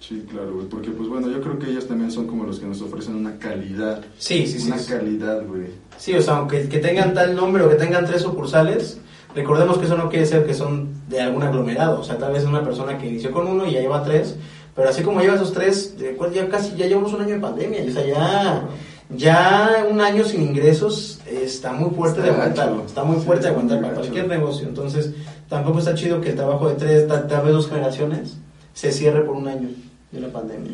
Sí, 0.00 0.24
claro, 0.30 0.54
güey, 0.54 0.66
porque 0.68 0.90
pues 0.90 1.08
bueno, 1.08 1.28
yo 1.28 1.40
creo 1.40 1.58
que 1.58 1.70
ellos 1.70 1.88
también 1.88 2.10
son 2.12 2.26
como 2.28 2.44
los 2.44 2.60
que 2.60 2.66
nos 2.66 2.80
ofrecen 2.82 3.16
una 3.16 3.36
calidad. 3.38 4.00
Sí, 4.16 4.46
sí, 4.46 4.60
sí. 4.60 4.68
Una 4.68 4.78
sí. 4.78 4.92
calidad, 4.92 5.44
güey. 5.44 5.66
Sí, 5.96 6.14
o 6.14 6.22
sea, 6.22 6.36
aunque 6.36 6.68
que 6.68 6.78
tengan 6.78 7.14
tal 7.14 7.34
nombre 7.34 7.64
o 7.64 7.68
que 7.68 7.74
tengan 7.74 8.06
tres 8.06 8.22
sucursales, 8.22 8.98
recordemos 9.34 9.78
que 9.78 9.86
eso 9.86 9.96
no 9.96 10.08
quiere 10.08 10.24
decir 10.24 10.44
que 10.44 10.54
son 10.54 10.88
de 11.08 11.20
algún 11.20 11.42
aglomerado. 11.42 12.00
O 12.00 12.04
sea, 12.04 12.18
tal 12.18 12.32
vez 12.32 12.42
es 12.42 12.48
una 12.48 12.62
persona 12.64 12.98
que 12.98 13.06
inició 13.06 13.30
con 13.30 13.46
uno 13.46 13.66
y 13.66 13.72
ya 13.72 13.80
lleva 13.80 14.02
tres, 14.02 14.36
pero 14.74 14.88
así 14.88 15.02
como 15.02 15.20
lleva 15.20 15.34
esos 15.34 15.52
tres, 15.52 15.98
de 15.98 16.16
ya 16.34 16.48
casi 16.48 16.76
ya 16.76 16.86
llevamos 16.86 17.12
un 17.12 17.22
año 17.22 17.34
de 17.34 17.40
pandemia. 17.40 17.84
O 17.88 17.90
sea, 17.92 18.06
ya, 18.06 18.68
ya 19.10 19.86
un 19.90 20.00
año 20.00 20.24
sin 20.24 20.42
ingresos 20.42 21.20
está 21.26 21.72
muy 21.72 21.90
fuerte 21.90 22.20
de 22.22 22.28
Está 22.28 22.40
aguantar. 22.42 22.70
gacho. 22.70 22.86
Está 22.86 23.04
muy 23.04 23.16
Sí, 23.16 23.22
fuerte 23.22 23.44
de 23.44 23.48
está 23.48 23.60
aguantar 23.60 23.80
para 23.82 23.94
cualquier 24.00 24.28
negocio. 24.28 24.68
Entonces, 24.68 25.12
tampoco 25.48 25.78
está 25.78 25.94
chido 25.94 26.20
que 26.20 26.30
el 26.30 26.36
trabajo 26.36 26.68
de 26.68 26.74
tres, 26.74 27.08
tal, 27.08 27.26
vez 27.26 27.52
dos 27.52 27.68
generaciones, 27.68 28.36
se 28.74 28.92
cierre 28.92 29.22
por 29.22 29.34
un 29.36 29.48
año 29.48 29.68
de 30.12 30.18
una 30.18 30.28
pandemia. 30.28 30.72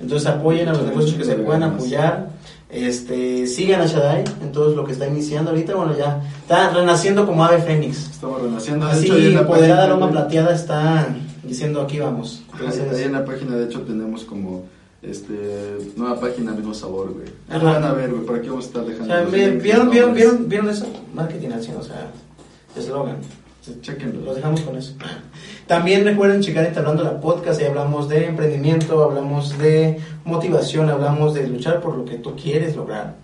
Entonces 0.00 0.26
apoyen 0.26 0.68
a 0.68 0.72
los 0.72 0.82
negocios 0.82 1.14
que 1.14 1.24
se 1.24 1.36
de 1.36 1.42
puedan 1.42 1.62
apoyar. 1.62 2.28
Este, 2.74 3.46
sigan 3.46 3.80
a 3.82 3.86
Shaddai 3.86 4.24
en 4.42 4.50
todo 4.50 4.74
lo 4.74 4.84
que 4.84 4.92
está 4.92 5.06
iniciando 5.06 5.50
ahorita. 5.50 5.74
Bueno, 5.76 5.96
ya 5.96 6.20
está 6.40 6.70
renaciendo 6.70 7.24
como 7.24 7.44
ave 7.44 7.62
fénix. 7.62 8.10
Estamos 8.10 8.42
renaciendo. 8.42 8.86
Así, 8.86 9.06
hecho, 9.06 9.16
en 9.16 9.34
la 9.34 9.86
loma 9.86 10.06
güey, 10.06 10.12
plateada 10.12 10.52
está 10.54 11.06
diciendo 11.44 11.80
aquí 11.82 12.00
vamos. 12.00 12.42
Entonces, 12.52 12.92
ahí 12.92 13.04
en 13.04 13.12
la 13.12 13.24
página, 13.24 13.54
de 13.56 13.66
hecho, 13.66 13.82
tenemos 13.82 14.24
como 14.24 14.64
Este, 15.02 15.92
nueva 15.96 16.18
página, 16.18 16.52
mismo 16.52 16.74
sabor, 16.74 17.12
güey. 17.12 17.26
Ajá. 17.48 17.62
van 17.74 17.84
a 17.84 17.92
ver, 17.92 18.10
güey, 18.10 18.24
por 18.26 18.36
aquí 18.38 18.48
vamos 18.48 18.64
a 18.64 18.68
estar 18.68 18.82
O 18.82 18.86
dejando. 18.86 19.14
sea, 19.14 19.22
¿vieron, 19.24 19.58
vieron, 19.62 19.86
nombres. 19.86 20.14
vieron, 20.14 20.48
vieron 20.48 20.70
eso? 20.70 20.86
Marketing 21.14 21.50
acción, 21.50 21.76
o 21.76 21.82
sea, 21.82 22.10
eslogan. 22.76 23.18
Sí, 23.60 23.78
Chéquenlo. 23.82 24.24
Los 24.24 24.36
dejamos 24.36 24.60
con 24.62 24.76
eso. 24.76 24.94
También 25.66 26.04
recuerden 26.04 26.42
checar 26.42 26.66
Entablando 26.66 27.02
la 27.02 27.18
Podcast, 27.20 27.58
ahí 27.58 27.66
hablamos 27.66 28.06
de 28.10 28.26
emprendimiento, 28.26 29.02
hablamos 29.02 29.56
de 29.56 29.98
motivación, 30.26 30.90
hablamos 30.90 31.32
de 31.32 31.46
luchar 31.46 31.80
por 31.80 31.96
lo 31.96 32.04
que 32.04 32.18
tú 32.18 32.36
quieres 32.36 32.76
lograr. 32.76 33.14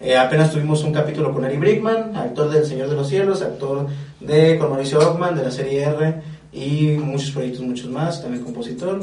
Eh, 0.00 0.16
apenas 0.16 0.50
tuvimos 0.50 0.82
un 0.84 0.92
capítulo 0.92 1.34
con 1.34 1.44
Ari 1.44 1.58
Brickman, 1.58 2.16
actor 2.16 2.50
del 2.50 2.64
Señor 2.64 2.88
de 2.88 2.96
los 2.96 3.08
Cielos, 3.08 3.42
actor 3.42 3.88
de 4.20 4.58
con 4.58 4.70
Mauricio 4.70 5.00
Ockman 5.00 5.36
de 5.36 5.42
la 5.42 5.50
serie 5.50 5.82
R 5.82 6.22
y 6.50 6.96
muchos 6.96 7.30
proyectos, 7.30 7.60
muchos 7.60 7.90
más, 7.90 8.22
también 8.22 8.42
compositor. 8.42 9.00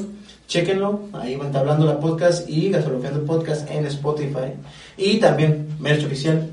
Chéquenlo, 0.48 1.02
ahí 1.14 1.36
va 1.36 1.46
Entablando 1.46 1.86
la 1.86 2.00
Podcast 2.00 2.50
y 2.50 2.72
Gasolofiando 2.72 3.24
Podcast 3.24 3.70
en 3.70 3.86
Spotify. 3.86 4.54
Y 4.98 5.20
también 5.20 5.68
merch 5.80 6.06
oficial, 6.06 6.50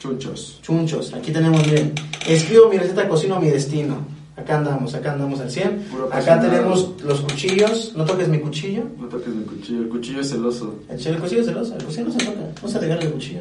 Chuchos. 0.00 0.58
Chunchos, 0.62 1.14
aquí 1.14 1.30
tenemos, 1.30 1.64
miren, 1.64 1.92
escribo 2.26 2.68
mi 2.68 2.76
receta, 2.76 3.08
cocino 3.08 3.38
mi 3.38 3.50
destino. 3.50 4.15
Acá 4.36 4.58
andamos, 4.58 4.94
acá 4.94 5.12
andamos 5.12 5.40
al 5.40 5.50
100. 5.50 5.86
Puro 5.90 6.08
Acá 6.12 6.38
tenemos 6.40 6.92
los 7.02 7.20
cuchillos, 7.20 7.94
no 7.96 8.04
toques 8.04 8.28
mi 8.28 8.38
cuchillo. 8.38 8.84
No 8.98 9.06
toques 9.08 9.28
mi 9.34 9.44
cuchillo, 9.44 9.80
el 9.82 9.88
cuchillo 9.88 10.20
es 10.20 10.28
celoso. 10.30 10.74
El, 10.90 11.06
el 11.06 11.18
cuchillo 11.18 11.40
es 11.40 11.46
celoso, 11.46 11.74
el 11.76 11.84
cuchillo 11.84 12.04
no 12.04 12.12
se 12.12 12.18
toca, 12.18 12.40
no 12.62 12.68
se 12.68 12.78
regala 12.78 13.00
el 13.02 13.12
cuchillo. 13.12 13.40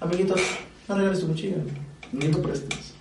Amiguitos, 0.00 0.40
no 0.88 0.94
regales 0.96 1.20
tu 1.20 1.26
cuchillo. 1.28 1.56
Ni 2.12 2.28
lo 2.28 2.40
prestes, 2.40 2.92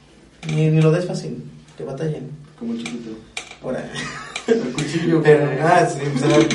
Ni, 0.50 0.70
ni 0.72 0.82
lo 0.82 0.92
des 0.92 1.06
fácil, 1.06 1.44
que 1.78 1.84
batallen. 1.84 2.30
como 2.60 2.76
chiquito. 2.76 3.12
Ahora. 3.64 3.88
El 4.48 4.60
cuchillo, 4.74 5.22
Pero, 5.24 5.48
ah, 5.64 5.86
sí, 5.86 6.00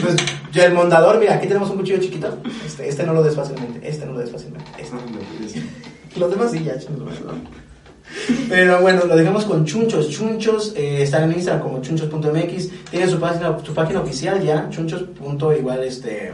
pues, 0.01 0.17
ya 0.53 0.65
el 0.67 0.75
mondador, 0.75 1.19
mira, 1.19 1.35
aquí 1.35 1.47
tenemos 1.49 1.71
un 1.71 1.77
cuchillo 1.79 1.99
chiquito. 2.01 2.37
Este, 2.67 2.89
este 2.89 3.05
no 3.05 3.15
lo 3.15 3.23
des 3.23 3.35
fácilmente, 3.35 3.89
este 3.89 4.07
no 4.07 4.13
lo 4.13 4.19
des 4.21 4.31
fácilmente. 4.31 4.71
Este. 4.79 4.97
Los 6.19 6.31
demás 6.31 6.51
sí, 6.53 6.63
ya, 6.65 6.73
échenlos, 6.75 7.21
¿no? 7.21 7.33
Pero 8.49 8.81
bueno, 8.81 9.05
lo 9.07 9.17
dejamos 9.17 9.45
con 9.45 9.65
Chunchos. 9.65 10.09
Chunchos 10.11 10.73
eh, 10.77 11.03
están 11.03 11.25
en 11.31 11.33
Instagram 11.37 11.63
como 11.63 11.81
chunchos.mx. 11.81 12.69
Tienen 12.91 13.11
su 13.11 13.19
página, 13.21 13.57
su 13.65 13.75
página 13.75 14.01
oficial 14.01 14.43
ya, 14.43 14.69
chunchos. 14.71 15.05
este 15.87 16.33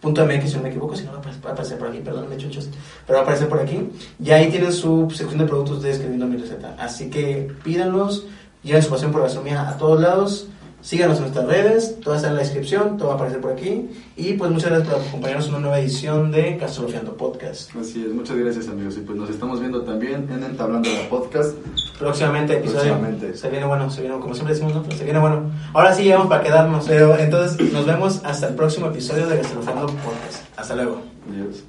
punto 0.00 0.26
MX, 0.26 0.50
si 0.50 0.56
no 0.56 0.62
me 0.62 0.68
equivoco, 0.68 0.94
si 0.96 1.04
no 1.04 1.12
va 1.12 1.18
a 1.18 1.22
apare- 1.22 1.44
va 1.44 1.50
a 1.50 1.52
aparecer 1.54 1.78
por 1.78 1.88
aquí, 1.88 1.98
perdóname 2.00 2.36
chunchos, 2.36 2.68
pero 3.06 3.16
va 3.16 3.20
a 3.20 3.22
aparecer 3.22 3.48
por 3.48 3.60
aquí. 3.60 3.88
Y 4.22 4.30
ahí 4.30 4.48
tienen 4.50 4.72
su 4.72 5.10
sección 5.10 5.38
de 5.38 5.46
productos 5.46 5.82
de 5.82 5.90
escribiendo 5.92 6.26
mi 6.26 6.36
receta. 6.36 6.76
Así 6.78 7.08
que 7.08 7.50
pídanlos, 7.64 8.26
lleven 8.62 8.82
su 8.82 8.90
pasión 8.90 9.10
por 9.12 9.20
la 9.22 9.26
gastronomía 9.28 9.68
a 9.68 9.78
todos 9.78 10.00
lados. 10.00 10.48
Síganos 10.84 11.16
en 11.16 11.22
nuestras 11.22 11.46
redes, 11.46 11.98
todo 12.00 12.14
está 12.14 12.28
en 12.28 12.34
la 12.34 12.40
descripción, 12.40 12.98
todo 12.98 13.08
va 13.08 13.14
a 13.14 13.16
aparecer 13.16 13.40
por 13.40 13.52
aquí. 13.52 13.88
Y 14.16 14.34
pues 14.34 14.50
muchas 14.50 14.68
gracias 14.68 14.92
por 14.92 15.00
acompañarnos 15.00 15.46
en 15.46 15.52
una 15.52 15.60
nueva 15.60 15.80
edición 15.80 16.30
de 16.30 16.58
Gastrofiando 16.58 17.16
Podcast. 17.16 17.74
Así 17.74 18.04
es, 18.06 18.12
muchas 18.12 18.36
gracias 18.36 18.68
amigos. 18.68 18.98
Y 18.98 19.00
pues 19.00 19.18
nos 19.18 19.30
estamos 19.30 19.60
viendo 19.60 19.80
también 19.80 20.28
en 20.30 20.44
Entablando 20.44 20.90
la 20.90 21.08
Podcast. 21.08 21.56
Próximamente 21.98 22.58
episodio. 22.58 22.98
Próximamente. 22.98 23.34
Se 23.34 23.48
viene 23.48 23.64
bueno, 23.64 23.90
se 23.90 24.02
viene, 24.02 24.18
como 24.18 24.34
siempre 24.34 24.52
decimos, 24.52 24.74
¿no? 24.74 24.82
Pero 24.82 24.98
se 24.98 25.04
viene 25.04 25.20
bueno. 25.20 25.50
Ahora 25.72 25.94
sí 25.94 26.02
llegamos 26.02 26.26
para 26.26 26.42
quedarnos. 26.42 26.84
Pero 26.86 27.18
entonces 27.18 27.72
nos 27.72 27.86
vemos 27.86 28.20
hasta 28.22 28.48
el 28.48 28.54
próximo 28.54 28.88
episodio 28.88 29.26
de 29.26 29.38
Gastronofiando 29.38 29.86
Podcast. 29.86 30.44
Hasta 30.54 30.76
luego. 30.76 31.00
Adiós. 31.30 31.64